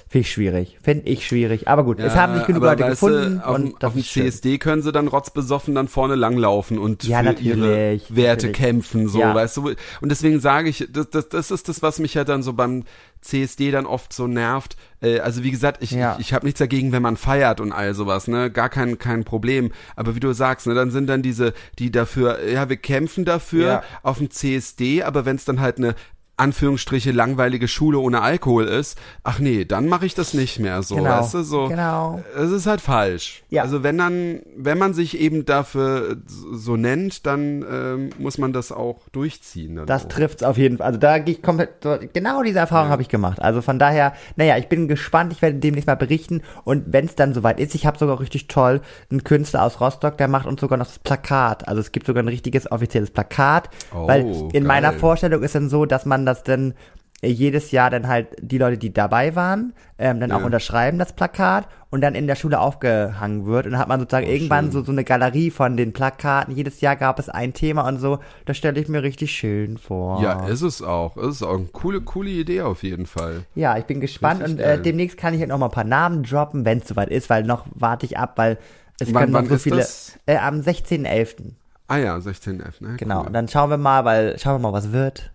finde 0.09 0.21
ich 0.27 0.33
schwierig. 0.33 0.79
Finde 0.83 1.07
ich 1.09 1.27
schwierig. 1.27 1.69
Aber 1.69 1.85
gut, 1.85 1.99
es 2.01 2.15
haben 2.17 2.37
sich 2.37 2.47
genug 2.47 2.63
Leute 2.63 2.83
du, 2.85 2.89
gefunden 2.91 3.41
auf, 3.43 3.57
dem- 3.57 3.65
und 3.73 3.85
auf 3.85 3.93
dem 3.93 4.01
ist 4.01 4.09
schön. 4.09 4.23
CSD 4.25 4.57
können 4.59 4.81
sie 4.83 4.91
dann 4.91 5.09
rotzbesoffen 5.09 5.75
dann 5.75 5.87
vorne 5.89 6.15
langlaufen 6.15 6.79
und 6.79 7.05
Ja, 7.05 7.23
für 7.23 7.41
ihre 7.41 8.01
Werte 8.09 8.47
natürlich. 8.49 8.57
kämpfen, 8.57 9.09
so, 9.09 9.21
Ja. 9.21 9.35
weißt 9.35 9.59
du. 9.59 9.69
Und 10.01 10.09
deswegen 10.11 10.41
sage 10.41 10.71
ich, 10.71 10.89
das, 10.91 11.11
das, 11.11 11.29
das 11.29 11.51
ist 11.51 11.69
das, 11.69 11.83
was 11.83 11.99
mich 11.99 12.15
ja 12.15 12.25
dann 12.25 12.43
so 12.43 12.55
beim 12.55 12.85
CSD 13.23 13.71
dann 13.71 13.87
oft 13.87 14.13
so 14.13 14.27
nervt. 14.27 14.77
Äh, 15.01 15.21
also 15.21 15.43
wie 15.43 15.51
gesagt, 15.51 15.83
ich, 15.83 15.93
Ja. 15.93 16.17
ich, 16.19 16.27
ich 16.29 16.33
habe 16.35 16.45
nichts 16.45 16.59
dagegen, 16.59 16.93
wenn 16.93 17.03
man 17.03 17.17
feiert 17.17 17.61
und 17.61 17.73
all 17.73 17.95
sowas, 17.95 18.29
ne, 18.29 18.51
gar 18.51 18.69
kein 18.69 18.99
kein 18.99 19.25
Problem. 19.25 19.73
Aber 19.97 20.15
wie 20.15 20.21
du 20.21 20.33
sagst, 20.33 20.67
ne, 20.67 20.75
dann 20.75 20.91
sind 20.91 21.07
dann 21.07 21.23
diese, 21.23 21.55
die 21.79 21.91
dafür, 21.91 22.47
ja, 22.49 22.69
wir 22.69 22.77
kämpfen 22.77 23.25
dafür 23.25 23.67
Ja. 23.67 23.83
auf 24.03 24.19
dem 24.19 24.31
CSD, 24.31 25.03
aber 25.03 25.25
wenn 25.25 25.37
es 25.37 25.45
dann 25.45 25.61
halt 25.61 25.79
eine 25.79 25.95
Anführungsstriche 26.43 27.13
langweilige 27.13 27.69
Schule 27.69 27.99
ohne 27.99 28.21
Alkohol 28.21 28.65
ist, 28.67 28.99
ach 29.23 29.39
nee, 29.39 29.65
dann 29.65 29.87
mache 29.89 30.07
ich 30.07 30.15
das 30.15 30.35
nicht 30.35 30.59
mehr 30.59 30.83
so, 30.83 30.97
Genau, 30.97 31.11
weißt 31.21 31.35
du, 31.35 31.43
so. 31.43 31.69
genau. 31.69 32.21
Es 32.37 32.51
ist 32.51 32.67
halt 32.67 32.81
falsch. 32.81 33.45
Ja. 33.49 33.63
Also 33.63 33.83
wenn 33.83 33.97
dann, 33.97 34.41
wenn 34.57 34.77
man 34.77 34.93
sich 34.93 35.19
eben 35.21 35.45
dafür 35.45 36.17
so 36.27 36.77
nennt, 36.77 37.27
dann 37.27 37.65
ähm, 37.71 38.11
muss 38.19 38.39
man 38.39 38.53
das 38.53 38.73
auch 38.73 39.09
durchziehen. 39.13 39.77
Dann 39.77 39.87
Das 39.87 40.09
trifft's 40.09 40.43
auf 40.43 40.59
jeden 40.59 40.79
Fall. 40.79 40.87
Also 40.89 40.99
da 40.99 41.19
gehe 41.19 41.35
ich 41.37 41.43
komplett, 41.43 41.71
genau 42.13 42.43
diese 42.43 42.59
Erfahrung 42.59 42.89
habe 42.91 43.03
ich 43.03 43.09
gemacht. 43.09 43.41
Also 43.41 43.63
von 43.63 43.79
daher, 43.79 44.13
naja, 44.37 44.57
ich 44.59 44.69
bin 44.69 44.89
gespannt, 44.89 45.33
ich 45.33 45.43
werde 45.43 45.59
demnächst 45.59 45.87
mal 45.87 45.95
berichten 45.95 46.43
und 46.65 46.93
wenn 46.93 47.05
es 47.07 47.15
dann 47.15 47.35
soweit 47.35 47.61
ist, 47.61 47.75
ich 47.75 47.87
habe 47.87 47.99
sogar 47.99 48.19
richtig 48.21 48.49
toll 48.49 48.81
einen 49.11 49.23
Künstler 49.23 49.63
aus 49.63 49.81
Rostock, 49.81 50.19
der 50.19 50.27
macht 50.29 50.47
uns 50.47 50.61
sogar 50.61 50.79
noch 50.79 50.87
das 50.87 50.99
Plakat. 50.99 51.69
Also 51.69 51.81
es 51.81 51.93
gibt 51.93 52.07
sogar 52.07 52.23
ein 52.23 52.29
richtiges 52.29 52.71
offizielles 52.71 53.11
Plakat, 53.11 53.71
Oh, 53.95 54.07
weil 54.09 54.21
in 54.27 54.51
geil. 54.53 54.63
meiner 54.63 54.93
Vorstellung 54.93 55.43
ist 55.43 55.55
dann 55.55 55.69
so, 55.69 55.85
dass 55.87 56.07
man 56.07 56.25
das 56.27 56.32
dann 56.43 56.75
äh, 57.23 57.29
jedes 57.29 57.71
Jahr 57.71 57.91
dann 57.91 58.09
halt 58.09 58.29
die 58.41 58.59
Leute, 58.59 58.79
die 58.79 58.93
dabei 58.93 59.37
waren, 59.37 59.75
ähm, 59.99 60.19
dann 60.21 60.33
auch 60.33 60.41
Ja. 60.41 60.47
unterschreiben 60.47 60.99
das 60.99 61.13
Plakat 61.13 61.69
und 61.91 62.01
dann 62.01 62.15
in 62.17 62.27
der 62.27 62.35
Schule 62.37 62.59
aufgehangen 62.59 63.45
wird 63.47 63.67
und 63.67 63.73
dann 63.73 63.81
hat 63.81 63.87
man 63.89 64.01
sozusagen 64.01 64.27
irgendwann 64.27 64.73
so, 64.73 64.83
so 64.83 64.91
eine 64.93 65.05
Galerie 65.05 65.51
von 65.51 65.77
den 65.77 65.93
Plakaten. 65.93 66.55
Jedes 66.57 66.81
Jahr 66.81 66.97
gab 66.97 67.19
es 67.19 67.29
ein 67.29 67.53
Thema 67.53 67.87
und 67.87 67.99
so. 67.99 68.19
Das 68.47 68.57
stelle 68.57 68.81
ich 68.81 68.89
mir 68.89 69.03
richtig 69.03 69.31
schön 69.33 69.79
vor. 69.79 70.21
Ja, 70.23 70.47
ist 70.49 70.63
es 70.63 70.83
auch. 70.83 71.17
Ist 71.17 71.37
es 71.37 71.43
auch 71.43 71.55
eine 71.59 71.67
coole, 71.67 72.01
coole 72.01 72.31
Idee 72.31 72.63
auf 72.63 72.83
jeden 72.83 73.07
Fall. 73.07 73.45
Ja, 73.55 73.77
ich 73.79 73.85
bin 73.85 74.01
gespannt 74.01 74.41
Richtig 74.43 74.59
und 74.59 74.65
äh, 74.65 74.81
demnächst 74.83 75.17
kann 75.19 75.33
ich 75.35 75.41
halt 75.41 75.51
noch 75.51 75.59
mal 75.59 75.67
ein 75.67 75.73
paar 75.73 75.85
Namen 75.85 76.23
droppen, 76.25 76.65
wenn 76.65 76.79
es 76.79 76.89
soweit 76.89 77.11
ist, 77.11 77.31
weil 77.31 77.45
noch 77.45 77.67
warte 77.75 78.07
ich 78.07 78.19
ab, 78.19 78.33
weil 78.37 78.59
es 78.99 79.13
Wann- 79.15 79.31
können 79.33 79.33
noch 79.33 79.45
so 79.45 79.55
ist 79.55 79.63
viele. 79.63 79.87
Äh, 80.27 80.39
am 80.39 80.61
16.11. 80.61 81.53
Ah 81.89 81.99
ja, 81.99 82.17
16F, 82.17 82.81
ne? 82.83 82.97
Genau. 82.97 83.21
Cool. 83.21 83.27
Und 83.27 83.33
dann 83.35 83.49
schauen 83.49 83.69
wir 83.71 83.77
mal, 83.77 84.05
weil 84.05 84.39
schauen 84.39 84.55
wir 84.55 84.71
mal, 84.71 84.73
was 84.73 84.93
wird. 84.93 85.31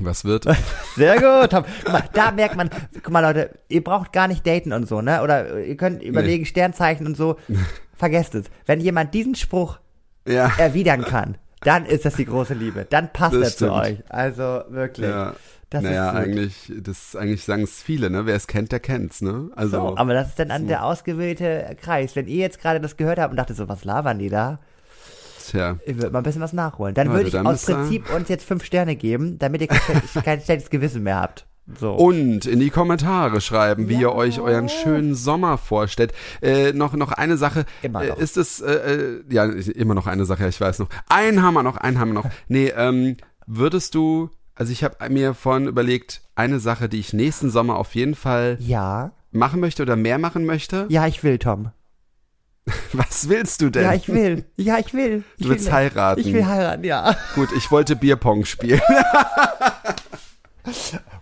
Was 0.00 0.24
wird? 0.24 0.44
Sehr 0.96 1.14
gut. 1.16 1.50
Guck 1.84 1.92
mal, 1.92 2.04
da 2.12 2.30
merkt 2.30 2.56
man, 2.56 2.70
guck 2.94 3.10
mal 3.10 3.20
Leute, 3.20 3.50
ihr 3.68 3.82
braucht 3.82 4.12
gar 4.12 4.28
nicht 4.28 4.46
daten 4.46 4.72
und 4.72 4.86
so, 4.86 5.00
ne? 5.00 5.22
Oder 5.22 5.64
ihr 5.64 5.76
könnt 5.76 6.02
überlegen, 6.02 6.44
Sternzeichen 6.46 7.06
und 7.06 7.16
so. 7.16 7.36
Vergesst 7.94 8.34
es. 8.34 8.46
Wenn 8.66 8.80
jemand 8.80 9.14
diesen 9.14 9.34
Spruch 9.34 9.78
ja. 10.26 10.52
erwidern 10.58 11.04
kann, 11.04 11.38
dann 11.60 11.86
ist 11.86 12.04
das 12.04 12.16
die 12.16 12.26
große 12.26 12.54
Liebe. 12.54 12.86
Dann 12.88 13.12
passt 13.12 13.34
Das 13.34 13.42
er 13.42 13.48
zu 13.50 13.56
stimmt. 13.56 13.72
euch. 13.72 14.04
Also 14.08 14.62
wirklich. 14.68 15.08
Ja. 15.08 15.34
Das 15.70 15.82
naja, 15.82 16.12
eigentlich, 16.12 16.72
das 16.80 17.16
eigentlich 17.16 17.42
sagen 17.44 17.64
es 17.64 17.82
viele, 17.82 18.08
ne? 18.08 18.24
Wer 18.24 18.36
es 18.36 18.46
kennt, 18.46 18.70
der 18.70 18.78
kennt's, 18.78 19.20
ne? 19.20 19.50
Also 19.56 19.78
So, 19.78 19.96
aber 19.96 20.14
das 20.14 20.28
ist 20.28 20.38
dann 20.38 20.52
an 20.52 20.68
der 20.68 20.84
ausgewählte 20.84 21.76
Kreis. 21.80 22.14
Wenn 22.14 22.28
ihr 22.28 22.36
jetzt 22.36 22.60
gerade 22.60 22.80
das 22.80 22.96
gehört 22.96 23.18
habt 23.18 23.32
und 23.32 23.36
dachtet 23.36 23.56
so, 23.56 23.68
was 23.68 23.84
labern 23.84 24.20
die 24.20 24.28
da? 24.28 24.60
Tja. 25.50 25.78
Ich 25.86 25.96
würde 25.96 26.10
mal 26.10 26.18
ein 26.18 26.24
bisschen 26.24 26.42
was 26.42 26.52
nachholen. 26.52 26.94
Dann 26.94 27.10
würde 27.12 27.28
ich 27.28 27.38
aus 27.38 27.64
Prinzip 27.64 28.12
uns 28.14 28.28
jetzt 28.28 28.44
fünf 28.44 28.64
Sterne 28.64 28.96
geben, 28.96 29.38
damit 29.38 29.60
ihr 29.60 29.68
kein, 29.68 30.02
kein 30.24 30.40
schlechtes 30.40 30.70
Gewissen 30.70 31.02
mehr 31.02 31.20
habt. 31.20 31.46
So. 31.80 31.94
Und 31.94 32.46
in 32.46 32.60
die 32.60 32.70
Kommentare 32.70 33.40
schreiben, 33.40 33.88
wie 33.88 34.00
ihr 34.00 34.12
euch 34.12 34.38
euren 34.40 34.68
schönen 34.68 35.16
Sommer 35.16 35.58
vorstellt. 35.58 36.12
Äh, 36.40 36.72
noch, 36.72 36.94
noch 36.94 37.10
eine 37.10 37.36
Sache. 37.36 37.64
Immer 37.82 38.04
Äh, 38.04 38.08
noch. 38.10 38.18
Ist 38.18 38.36
es, 38.36 38.60
äh, 38.60 38.72
äh, 38.72 39.24
ja, 39.28 39.44
immer 39.46 39.94
noch 39.94 40.06
eine 40.06 40.24
Sache, 40.26 40.44
ja, 40.44 40.48
ich 40.48 40.60
weiß 40.60 40.78
noch. 40.78 40.88
Haben 41.10 41.54
wir 41.54 41.62
noch, 41.64 41.78
haben 41.80 41.96
wir 41.98 42.06
noch. 42.06 42.26
Nee, 42.46 42.72
ähm, 42.76 43.16
würdest 43.46 43.96
du, 43.96 44.30
also 44.54 44.70
ich 44.70 44.84
habe 44.84 45.08
mir 45.08 45.34
vorhin 45.34 45.66
überlegt, 45.66 46.22
eine 46.36 46.60
Sache, 46.60 46.88
die 46.88 47.00
ich 47.00 47.12
nächsten 47.12 47.50
Sommer 47.50 47.76
auf 47.78 47.96
jeden 47.96 48.14
Fall 48.14 48.58
ja. 48.60 49.10
machen 49.32 49.58
möchte 49.58 49.82
oder 49.82 49.96
mehr 49.96 50.18
machen 50.18 50.46
möchte. 50.46 50.86
Ja, 50.88 51.08
ich 51.08 51.24
will, 51.24 51.38
Tom. 51.38 51.70
Was 52.92 53.28
willst 53.28 53.60
du 53.60 53.70
denn? 53.70 53.84
Ja, 53.84 53.94
ich 53.94 54.08
will. 54.08 54.44
Ja, 54.56 54.78
ich 54.78 54.92
will. 54.92 55.22
Ich 55.36 55.44
Du 55.44 55.50
willst 55.50 55.66
will, 55.66 55.72
heiraten. 55.72 56.20
Ich 56.20 56.32
will 56.32 56.46
heiraten, 56.46 56.84
ja. 56.84 57.16
Gut, 57.34 57.50
ich 57.56 57.70
wollte 57.70 57.96
Bierpong 57.96 58.44
spielen. 58.44 58.80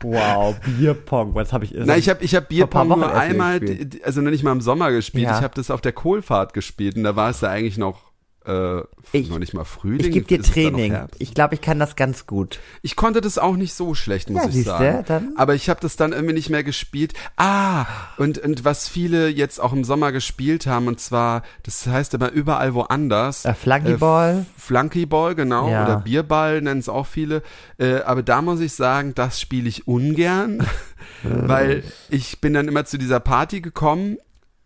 Wow, 0.01 0.57
Bierpong. 0.65 1.35
Was 1.35 1.53
habe 1.53 1.67
ich? 1.67 1.75
Na, 1.75 1.97
ich 1.99 2.09
habe 2.09 2.25
ich 2.25 2.35
hab 2.35 2.49
Bierpong 2.49 2.89
nur 2.89 3.15
einmal, 3.15 3.61
also 4.03 4.23
noch 4.23 4.31
nicht 4.31 4.43
mal 4.43 4.53
im 4.53 4.61
Sommer 4.61 4.91
gespielt. 4.91 5.25
Ja. 5.25 5.37
Ich 5.37 5.43
habe 5.43 5.55
das 5.55 5.71
auf 5.71 5.81
der 5.81 5.93
Kohlfahrt 5.93 6.55
gespielt 6.55 6.97
und 6.97 7.05
da 7.05 7.15
war 7.17 7.31
es 7.31 7.43
ja 7.43 7.51
eigentlich 7.51 7.79
noch 7.79 8.14
äh, 8.47 8.81
Ich- 9.13 9.31
noch 9.31 9.39
nicht 9.39 9.55
mal 9.55 9.65
Frühling. 9.65 10.01
Ich 10.07 10.13
gebe 10.13 10.27
dir 10.27 10.43
Training. 10.43 10.97
Ich 11.19 11.35
glaube, 11.35 11.55
ich 11.55 11.61
kann 11.61 11.79
das 11.79 11.97
ganz 11.97 12.27
gut. 12.27 12.59
Ich 12.83 12.95
konnte 12.97 13.21
das 13.21 13.39
auch 13.39 13.57
nicht 13.57 13.75
so 13.75 13.95
schlecht, 13.95 14.29
muss 14.31 14.43
Ja, 14.45 14.49
ich 14.51 14.65
sagen. 14.65 15.05
dann- 15.07 15.33
Aber 15.37 15.55
ich 15.55 15.69
habe 15.71 15.81
das 15.81 15.97
dann 15.97 16.13
irgendwie 16.13 16.35
nicht 16.35 16.51
mehr 16.51 16.63
gespielt. 16.65 17.15
Ah, 17.37 17.87
und, 18.19 18.39
und 18.39 18.65
was 18.65 18.89
viele 18.89 19.29
jetzt 19.29 19.61
auch 19.61 19.73
im 19.73 19.85
Sommer 19.85 20.13
gespielt 20.13 20.67
haben, 20.67 20.89
und 20.89 21.01
zwar, 21.01 21.43
das 21.63 21.87
heißt 21.87 22.15
aber 22.15 22.33
überall 22.33 22.75
woanders. 22.75 23.45
Äh, 23.45 23.55
Flunkyball? 23.55 24.41
F- 24.57 24.63
Flunkyball, 24.65 25.35
genau. 25.35 25.69
Ja. 25.71 25.85
Oder 25.85 25.97
Bierball 25.99 26.61
nennen 26.61 26.81
es 26.81 26.89
auch 26.89 27.07
viele. 27.07 27.43
Äh, 27.79 28.01
aber 28.03 28.23
da 28.23 28.43
muss 28.43 28.61
ich 28.61 28.73
sagen, 28.75 29.15
das 29.15 29.41
spiele 29.41 29.69
ich 29.69 29.87
ungern, 29.89 30.67
weil 31.23 31.83
ich 32.11 32.41
bin 32.41 32.55
dann 32.55 32.69
immer 32.69 32.85
zu 32.85 32.99
dieser 32.99 33.21
Party 33.21 33.61
gekommen, 33.61 34.19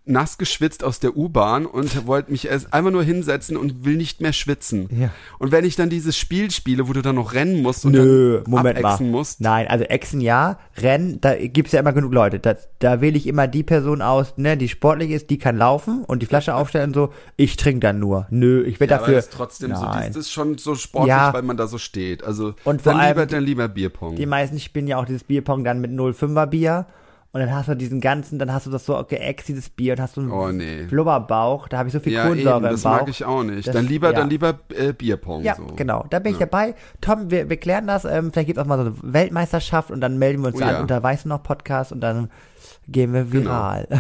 nass 0.09 0.39
geschwitzt 0.39 0.83
aus 0.85 1.01
der 1.01 1.17
U-Bahn 1.17 1.67
und 1.67 2.07
wollte 2.07 2.31
mich 2.33 2.49
erst 2.49 2.73
einfach 2.73 2.91
nur 2.91 3.03
hinsetzen 3.03 3.57
und 3.57 3.85
will 3.85 3.97
nicht 3.97 4.21
mehr 4.21 4.33
schwitzen. 4.33 4.89
Ja. 4.91 5.11
Und 5.39 5.53
wenn 5.53 5.65
ich 5.65 5.77
dann 5.77 5.91
dieses 5.91 6.17
Spiel 6.17 6.51
spiele, 6.51 6.89
wo 6.89 6.93
du 6.93 7.03
dann 7.03 7.15
noch 7.17 7.35
rennen 7.35 7.63
musst 7.63 7.85
und 7.85 7.93
Nö, 7.93 8.41
dann 8.43 8.51
Moment 8.51 8.81
mal. 8.81 8.89
abexen 8.89 9.11
musst. 9.11 9.41
Nein, 9.41 9.69
also 9.69 9.85
Exen 9.85 10.21
ja, 10.21 10.59
Rennen, 10.77 11.21
da 11.21 11.35
gibt's 11.37 11.73
ja 11.73 11.81
immer 11.81 11.93
genug 11.93 12.13
Leute. 12.13 12.39
Da, 12.39 12.57
da 12.79 13.01
wähle 13.01 13.17
ich 13.17 13.27
immer 13.27 13.47
die 13.47 13.63
Person 13.63 14.03
aus, 14.03 14.35
ne, 14.37 14.57
die 14.57 14.69
sportlich 14.69 15.11
ist, 15.11 15.31
die 15.31 15.39
kann 15.39 15.57
laufen 15.57 16.05
und 16.05 16.23
die 16.23 16.27
Flasche 16.27 16.55
aufstellen 16.55 16.91
und 16.91 16.95
so. 16.95 17.13
Ich 17.37 17.57
trinke 17.57 17.81
dann 17.81 17.99
nur. 17.99 18.27
Nö, 18.31 18.63
ich 18.65 18.81
will 18.81 18.89
Ja, 18.89 18.97
dafür. 18.99 19.07
aber 19.09 19.17
das 19.17 19.27
ist 19.27 19.33
trotzdem 19.35 19.75
so, 19.75 19.85
Nein. 19.85 20.09
das 20.09 20.17
ist 20.17 20.33
schon 20.33 20.59
so 20.59 20.75
sportlich, 20.75 21.09
Ja. 21.11 21.33
weil 21.33 21.43
man 21.43 21.57
da 21.57 21.67
so 21.67 21.79
steht. 21.79 22.25
Also 22.25 22.55
Und 22.65 22.83
vor 22.83 22.93
dann 22.93 23.01
allem 23.01 23.17
lieber, 23.17 23.27
dann 23.27 23.45
lieber 23.45 23.69
Bierpong. 23.69 24.17
Die 24.17 24.27
meisten 24.27 24.59
spielen 24.59 24.87
ja 24.87 24.97
auch 24.99 25.05
dieses 25.05 25.25
Bierpong 25.25 25.65
dann 25.65 25.81
mit 25.81 25.91
0,5er 25.93 26.47
Bier. 26.47 26.87
Und 27.31 27.41
dann 27.41 27.55
hast 27.55 27.69
du 27.69 27.75
diesen 27.77 28.01
ganzen, 28.01 28.39
dann 28.39 28.53
hast 28.53 28.65
du 28.67 28.71
das 28.71 28.87
so 28.87 29.05
geäxt, 29.07 29.49
dieses 29.49 29.69
Bier, 29.69 29.93
und 29.93 30.01
hast 30.01 30.17
du 30.17 30.23
einen 30.23 30.31
Oh, 30.33 30.49
nee. 30.49 30.85
Blubberbauch, 30.85 31.69
da 31.69 31.77
habe 31.79 31.89
ich 31.89 31.93
so 31.93 32.01
viel 32.01 32.15
ja, 32.15 32.23
Kohlensäure 32.25 32.57
eben, 32.57 32.65
im 32.65 32.71
das 32.73 32.83
Bauch. 32.83 32.91
mag 33.01 33.09
ich 33.09 33.23
auch 33.25 33.43
nicht. 33.43 33.69
Das- 33.69 33.75
dann 33.75 33.87
lieber, 33.87 34.09
ja. 34.09 34.13
dann 34.15 34.31
lieber 34.31 34.59
äh, 34.75 34.95
Bierpong. 34.95 35.43
Ja, 35.45 35.55
so. 35.55 35.67
genau, 35.77 36.07
da 36.09 36.21
bin 36.21 36.33
ich 36.33 36.39
dabei. 36.39 36.75
Tom, 37.03 37.31
wir, 37.31 37.51
wir 37.51 37.59
klären 37.59 37.87
das, 37.87 38.07
ähm, 38.07 38.33
vielleicht 38.33 38.47
gibt 38.47 38.59
es 38.59 38.65
auch 38.65 38.67
mal 38.69 38.79
so 38.79 38.85
eine 38.87 38.95
Weltmeisterschaft 39.03 39.91
und 39.91 40.01
dann 40.01 40.19
melden 40.19 40.41
wir 40.43 40.49
uns 40.49 40.61
Oh 40.61 40.65
an 40.65 40.71
ja. 40.71 40.81
unter 40.81 41.03
Weißt 41.03 41.27
du 41.27 41.29
noch 41.29 41.43
Podcast 41.43 41.93
und 41.93 42.01
dann 42.01 42.31
gehen 42.89 43.13
wir 43.13 43.31
viral. 43.33 43.87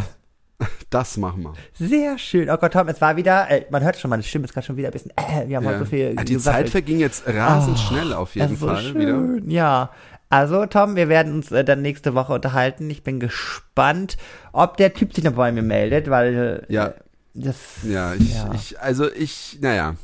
Das 0.90 1.16
machen 1.18 1.44
wir. 1.44 1.52
Sehr 1.74 2.18
schön. 2.18 2.50
Oh 2.50 2.56
Gott, 2.56 2.72
Tom, 2.72 2.88
es 2.88 3.00
war 3.00 3.16
wieder, 3.16 3.48
äh, 3.48 3.66
man 3.70 3.84
hört 3.84 3.96
schon, 3.96 4.08
meine 4.08 4.24
Stimme 4.24 4.46
ist 4.46 4.54
gerade 4.54 4.66
schon 4.66 4.76
wieder 4.76 4.88
ein 4.88 4.92
bisschen, 4.92 5.12
äh, 5.16 5.46
wir 5.46 5.56
haben 5.58 5.64
Ja. 5.64 5.70
heute 5.70 5.78
so 5.80 5.84
viel 5.84 6.14
Ah, 6.16 6.24
die 6.24 6.32
gesammelt. 6.32 6.64
Zeit 6.66 6.70
verging 6.70 6.98
jetzt 6.98 7.24
rasend 7.28 7.76
Oh, 7.76 7.80
schnell 7.80 8.12
auf 8.12 8.30
Das 8.30 8.34
jeden 8.34 8.54
ist 8.54 8.60
so 8.60 8.66
Fall 8.66 8.78
schön. 8.82 8.98
wieder. 8.98 9.52
Ja. 9.52 9.90
Also, 10.30 10.66
Tom, 10.66 10.94
wir 10.96 11.08
werden 11.08 11.32
uns 11.34 11.50
äh, 11.52 11.64
dann 11.64 11.80
nächste 11.82 12.14
Woche 12.14 12.34
unterhalten. 12.34 12.88
Ich 12.90 13.02
bin 13.02 13.18
gespannt, 13.20 14.16
ob 14.52 14.76
der 14.76 14.92
Typ 14.92 15.14
sich 15.14 15.24
noch 15.24 15.32
bei 15.32 15.52
mir 15.52 15.62
meldet, 15.62 16.10
weil 16.10 16.66
äh, 16.68 16.72
Ja. 16.72 16.92
das 17.34 17.56
Ja, 17.82 18.12
ich, 18.14 18.34
Ja. 18.34 18.50
ich, 18.54 18.78
also 18.80 19.10
ich, 19.10 19.58
naja. 19.62 19.94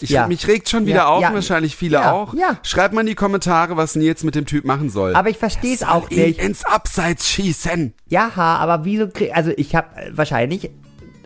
Ich, 0.00 0.10
Ja. 0.10 0.28
Mich 0.28 0.46
regt 0.46 0.68
schon 0.68 0.86
wieder 0.86 0.96
Ja, 0.98 1.06
auf, 1.06 1.22
ja. 1.22 1.34
wahrscheinlich 1.34 1.74
viele 1.76 2.12
auch. 2.12 2.34
ja. 2.34 2.58
Schreibt 2.62 2.94
mal 2.94 3.00
in 3.00 3.08
die 3.08 3.14
Kommentare, 3.16 3.76
was 3.76 3.96
Nils 3.96 4.22
mit 4.22 4.34
dem 4.36 4.46
Typ 4.46 4.64
machen 4.64 4.90
soll. 4.90 5.16
aber 5.16 5.28
ich 5.30 5.38
verstehe 5.38 5.74
es 5.74 5.82
auch 5.82 6.08
nicht. 6.10 6.38
ins 6.38 6.64
Abseits 6.64 7.28
schießen. 7.28 7.94
Ja, 8.06 8.30
aber 8.36 8.84
wieso 8.84 9.08
krieg, 9.08 9.34
also 9.36 9.50
ich 9.56 9.74
habe 9.74 9.88
wahrscheinlich 10.12 10.70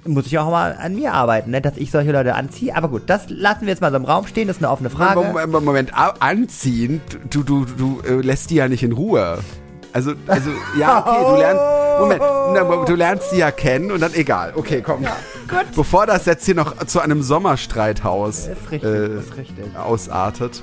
muss 0.08 0.26
ich 0.26 0.38
auch 0.38 0.50
mal 0.50 0.76
an 0.80 0.94
mir 0.94 1.12
arbeiten, 1.12 1.50
ne, 1.50 1.60
dass 1.60 1.76
ich 1.76 1.90
solche 1.90 2.12
Leute 2.12 2.34
anziehe. 2.34 2.74
Aber 2.74 2.88
gut, 2.88 3.02
das 3.06 3.28
lassen 3.28 3.62
wir 3.62 3.68
jetzt 3.68 3.80
mal 3.80 3.90
so 3.90 3.96
im 3.96 4.04
Raum 4.04 4.26
stehen. 4.26 4.48
Das 4.48 4.56
ist 4.56 4.62
eine 4.62 4.72
offene 4.72 4.90
Frage. 4.90 5.20
Moment, 5.20 5.64
Moment, 5.64 5.92
anziehen, 5.94 7.00
du, 7.30 7.42
du, 7.42 7.64
du, 7.64 8.00
äh, 8.06 8.20
lässt 8.20 8.50
die 8.50 8.56
ja 8.56 8.68
nicht 8.68 8.82
in 8.82 8.92
Ruhe. 8.92 9.38
Also, 9.92 10.12
also, 10.26 10.50
ja, 10.78 10.98
okay, 11.00 11.24
du 11.24 11.36
lernst, 11.36 11.62
Moment, 11.98 12.88
du 12.88 12.94
lernst 12.94 13.30
sie 13.30 13.38
ja 13.38 13.50
kennen 13.50 13.90
und 13.90 14.00
dann 14.00 14.14
egal. 14.14 14.52
Okay, 14.54 14.82
komm. 14.84 15.04
Bevor 15.74 16.06
das 16.06 16.26
jetzt 16.26 16.44
hier 16.44 16.54
noch 16.54 16.76
zu 16.86 17.00
einem 17.00 17.22
Sommerstreithaus 17.22 18.48
Ist 18.48 18.70
richtig, 18.70 18.82
äh, 18.84 19.18
ist 19.18 19.36
richtig. 19.36 19.76
ausartet, 19.76 20.62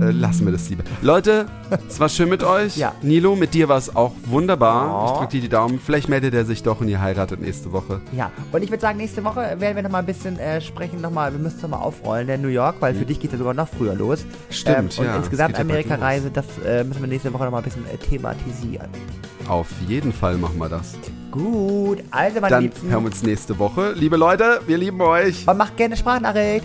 äh, 0.00 0.10
lassen 0.10 0.44
wir 0.44 0.52
das 0.52 0.68
lieber. 0.68 0.84
Leute, 1.02 1.46
es 1.88 1.98
war 2.00 2.08
schön 2.08 2.28
mit 2.28 2.42
euch. 2.42 2.76
Ja. 2.76 2.94
Nilo, 3.02 3.36
mit 3.36 3.54
dir 3.54 3.68
war 3.68 3.78
es 3.78 3.94
auch 3.94 4.12
wunderbar. 4.26 4.90
Oh. 4.90 5.06
Ich 5.06 5.18
drücke 5.18 5.32
dir 5.32 5.40
die 5.42 5.48
Daumen. 5.48 5.80
Vielleicht 5.80 6.08
meldet 6.08 6.34
er 6.34 6.44
sich 6.44 6.62
doch 6.62 6.80
und 6.80 6.88
ihr 6.88 7.00
heiratet 7.00 7.40
nächste 7.40 7.72
Woche. 7.72 8.00
Ja, 8.16 8.30
und 8.52 8.62
ich 8.62 8.70
würde 8.70 8.80
sagen, 8.80 8.98
nächste 8.98 9.24
Woche 9.24 9.56
werden 9.58 9.76
wir 9.76 9.82
noch 9.82 9.90
mal 9.90 10.00
ein 10.00 10.06
bisschen 10.06 10.38
äh, 10.38 10.60
sprechen, 10.60 11.00
noch 11.00 11.10
mal, 11.10 11.32
wir 11.32 11.38
müssen 11.38 11.60
noch 11.62 11.70
mal 11.70 11.78
aufrollen, 11.78 12.26
der 12.26 12.38
New 12.38 12.48
York, 12.48 12.76
weil 12.80 12.94
für 12.94 13.04
dich 13.04 13.20
geht 13.20 13.32
ja 13.32 13.38
sogar 13.38 13.54
noch 13.54 13.68
früher 13.68 13.94
los. 13.94 14.24
Mhm. 14.24 14.30
Ähm, 14.30 14.52
Stimmt, 14.52 14.98
und 14.98 15.04
ja, 15.04 15.12
es 15.12 15.18
insgesamt 15.18 15.58
Amerika-Reise, 15.58 16.30
das 16.30 16.46
äh, 16.64 16.84
müssen 16.84 17.00
wir 17.00 17.08
nächste 17.08 17.32
Woche 17.32 17.44
noch 17.44 17.50
mal 17.52 17.58
ein 17.58 17.64
bisschen 17.64 17.84
äh, 17.86 17.96
thematisieren. 17.96 18.88
Auf 19.48 19.68
jeden 19.86 20.12
Fall 20.12 20.36
machen 20.36 20.58
wir 20.58 20.68
das. 20.68 20.94
Gut, 21.30 22.02
also 22.10 22.40
meine 22.40 22.50
Dann 22.50 22.62
Liebsten, 22.62 22.88
hören 22.90 23.02
wir 23.04 23.10
uns 23.10 23.22
nächste 23.22 23.58
Woche. 23.58 23.92
Liebe 23.92 24.16
Leute, 24.16 24.60
wir 24.66 24.78
lieben 24.78 25.00
euch. 25.00 25.46
und 25.46 25.56
macht 25.56 25.76
gerne 25.76 25.96
Sprachnachricht. 25.96 26.64